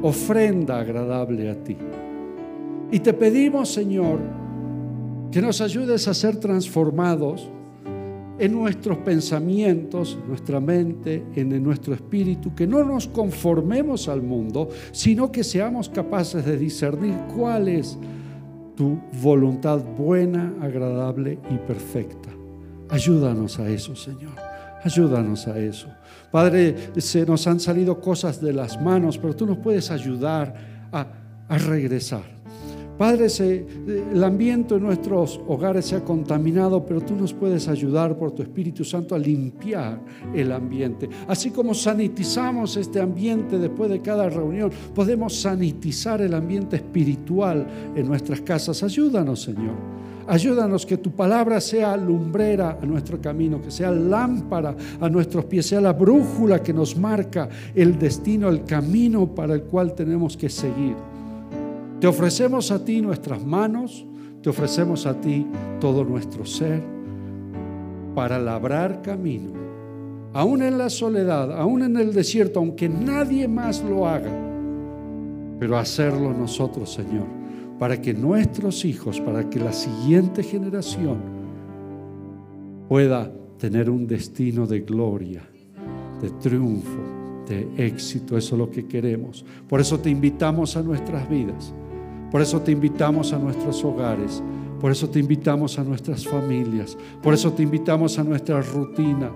ofrenda 0.02 0.80
agradable 0.80 1.50
a 1.50 1.64
ti. 1.64 1.78
Y 2.92 3.00
te 3.00 3.14
pedimos, 3.14 3.70
Señor, 3.70 4.20
que 5.32 5.42
nos 5.42 5.62
ayudes 5.62 6.08
a 6.08 6.14
ser 6.16 6.38
transformados 6.38 7.50
en 8.40 8.54
nuestros 8.54 8.98
pensamientos, 9.00 10.18
nuestra 10.28 10.60
mente, 10.60 11.24
en 11.36 11.62
nuestro 11.62 11.94
espíritu, 11.94 12.56
que 12.56 12.66
no 12.66 12.84
nos 12.84 13.08
conformemos 13.08 14.08
al 14.08 14.22
mundo, 14.22 14.70
sino 14.92 15.32
que 15.32 15.44
seamos 15.44 15.90
capaces 15.90 16.46
de 16.46 16.58
discernir 16.58 17.16
cuál 17.36 17.68
es 17.68 17.98
tu 18.76 18.98
voluntad 19.22 19.80
buena, 19.80 20.54
agradable 20.62 21.38
y 21.52 21.58
perfecta. 21.58 22.30
Ayúdanos 22.88 23.60
a 23.60 23.70
eso, 23.70 23.94
Señor. 23.96 24.32
Ayúdanos 24.84 25.46
a 25.48 25.60
eso. 25.60 25.90
Padre, 26.32 26.76
se 26.98 27.26
nos 27.26 27.46
han 27.46 27.60
salido 27.60 28.00
cosas 28.00 28.40
de 28.40 28.54
las 28.54 28.82
manos, 28.82 29.18
pero 29.18 29.36
tú 29.36 29.46
nos 29.46 29.58
puedes 29.58 29.92
ayudar 29.92 30.88
a, 30.94 31.08
a 31.50 31.58
regresar. 31.58 32.39
Padre, 33.00 33.28
el 34.12 34.22
ambiente 34.26 34.76
en 34.76 34.84
nuestros 34.84 35.40
hogares 35.48 35.86
se 35.86 35.96
ha 35.96 36.04
contaminado, 36.04 36.86
pero 36.86 37.00
tú 37.00 37.16
nos 37.16 37.34
puedes 37.34 37.70
ayudar 37.70 38.18
por 38.18 38.32
tu 38.32 38.42
Espíritu 38.42 38.84
Santo 38.84 39.16
a 39.16 39.18
limpiar 39.18 40.02
el 40.36 40.52
ambiente. 40.52 41.08
Así 41.26 41.52
como 41.52 41.74
sanitizamos 41.74 42.76
este 42.76 43.00
ambiente 43.00 43.58
después 43.58 43.90
de 43.90 44.02
cada 44.02 44.30
reunión, 44.30 44.70
podemos 44.94 45.34
sanitizar 45.34 46.22
el 46.22 46.34
ambiente 46.34 46.76
espiritual 46.76 47.66
en 47.96 48.06
nuestras 48.06 48.42
casas. 48.42 48.84
Ayúdanos, 48.84 49.44
Señor. 49.44 49.76
Ayúdanos 50.28 50.86
que 50.86 50.98
tu 50.98 51.12
palabra 51.12 51.62
sea 51.62 51.96
lumbrera 51.96 52.80
a 52.82 52.86
nuestro 52.86 53.22
camino, 53.22 53.62
que 53.62 53.72
sea 53.72 53.92
lámpara 53.92 54.76
a 55.00 55.08
nuestros 55.08 55.46
pies, 55.46 55.68
sea 55.68 55.80
la 55.80 55.94
brújula 55.94 56.62
que 56.62 56.74
nos 56.74 56.98
marca 56.98 57.48
el 57.74 57.98
destino, 57.98 58.50
el 58.50 58.66
camino 58.66 59.34
para 59.34 59.54
el 59.54 59.62
cual 59.64 59.96
tenemos 59.96 60.36
que 60.36 60.50
seguir. 60.50 60.98
Te 62.00 62.08
ofrecemos 62.08 62.72
a 62.72 62.84
ti 62.84 63.02
nuestras 63.02 63.46
manos, 63.46 64.06
te 64.42 64.50
ofrecemos 64.50 65.06
a 65.06 65.20
ti 65.20 65.46
todo 65.82 66.06
nuestro 66.06 66.46
ser 66.46 66.82
para 68.16 68.40
labrar 68.40 69.02
camino, 69.02 69.52
aún 70.34 70.64
en 70.64 70.78
la 70.78 70.90
soledad, 70.90 71.60
aún 71.60 71.84
en 71.84 71.98
el 71.98 72.14
desierto, 72.14 72.60
aunque 72.60 72.88
nadie 72.88 73.50
más 73.50 73.84
lo 73.84 74.08
haga, 74.08 74.32
pero 75.60 75.78
hacerlo 75.78 76.32
nosotros, 76.32 76.90
Señor, 76.90 77.28
para 77.78 78.02
que 78.02 78.14
nuestros 78.14 78.86
hijos, 78.86 79.20
para 79.20 79.50
que 79.50 79.60
la 79.60 79.74
siguiente 79.74 80.42
generación 80.42 81.18
pueda 82.88 83.30
tener 83.58 83.90
un 83.90 84.08
destino 84.08 84.66
de 84.66 84.80
gloria, 84.82 85.44
de 86.22 86.30
triunfo, 86.30 87.02
de 87.46 87.68
éxito. 87.78 88.38
Eso 88.38 88.56
es 88.56 88.60
lo 88.60 88.70
que 88.72 88.86
queremos. 88.88 89.46
Por 89.68 89.82
eso 89.82 90.00
te 90.00 90.10
invitamos 90.10 90.78
a 90.78 90.82
nuestras 90.82 91.30
vidas 91.30 91.74
por 92.32 92.42
eso 92.42 92.62
te 92.62 92.72
invitamos 92.72 93.34
a 93.34 93.40
nuestros 93.40 93.84
hogares, 93.84 94.42
por 94.80 94.92
eso 94.92 95.10
te 95.10 95.20
invitamos 95.20 95.78
a 95.80 95.84
nuestras 95.84 96.26
familias, 96.26 96.98
por 97.22 97.34
eso 97.34 97.52
te 97.52 97.64
invitamos 97.64 98.18
a 98.20 98.24
nuestra 98.24 98.62
rutina. 98.62 99.32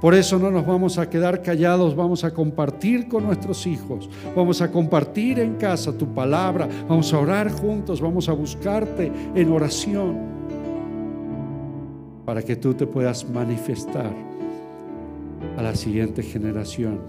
Por 0.00 0.12
eso 0.12 0.38
no 0.38 0.50
nos 0.50 0.66
vamos 0.66 0.98
a 0.98 1.08
quedar 1.08 1.40
callados, 1.40 1.96
vamos 1.96 2.24
a 2.24 2.34
compartir 2.34 3.08
con 3.08 3.24
nuestros 3.24 3.66
hijos, 3.66 4.10
vamos 4.36 4.60
a 4.60 4.70
compartir 4.70 5.38
en 5.38 5.54
casa 5.54 5.96
tu 5.96 6.12
palabra, 6.12 6.68
vamos 6.86 7.10
a 7.14 7.18
orar 7.18 7.50
juntos, 7.50 8.02
vamos 8.02 8.28
a 8.28 8.34
buscarte 8.34 9.10
en 9.34 9.50
oración 9.50 10.18
para 12.26 12.42
que 12.42 12.54
tú 12.56 12.74
te 12.74 12.86
puedas 12.86 13.26
manifestar 13.30 14.12
a 15.56 15.62
la 15.62 15.74
siguiente 15.74 16.22
generación. 16.22 17.00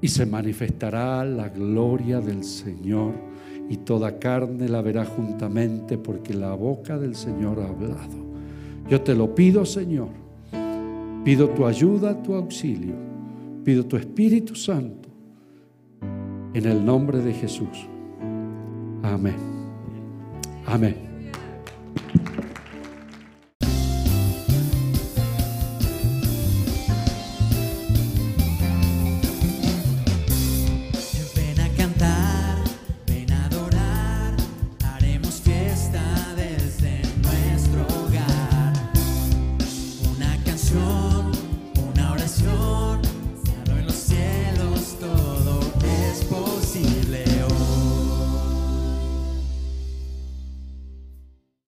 Y 0.00 0.08
se 0.08 0.26
manifestará 0.26 1.24
la 1.24 1.48
gloria 1.48 2.20
del 2.20 2.42
Señor 2.42 3.29
y 3.70 3.76
toda 3.76 4.18
carne 4.18 4.68
la 4.68 4.82
verá 4.82 5.04
juntamente 5.04 5.96
porque 5.96 6.34
la 6.34 6.54
boca 6.54 6.98
del 6.98 7.14
Señor 7.14 7.60
ha 7.60 7.68
hablado. 7.68 8.18
Yo 8.88 9.00
te 9.00 9.14
lo 9.14 9.32
pido, 9.32 9.64
Señor. 9.64 10.08
Pido 11.24 11.48
tu 11.50 11.64
ayuda, 11.64 12.20
tu 12.20 12.34
auxilio. 12.34 12.94
Pido 13.62 13.86
tu 13.86 13.96
Espíritu 13.96 14.56
Santo. 14.56 15.08
En 16.52 16.66
el 16.66 16.84
nombre 16.84 17.18
de 17.18 17.32
Jesús. 17.32 17.86
Amén. 19.04 19.36
Amén. 20.66 21.09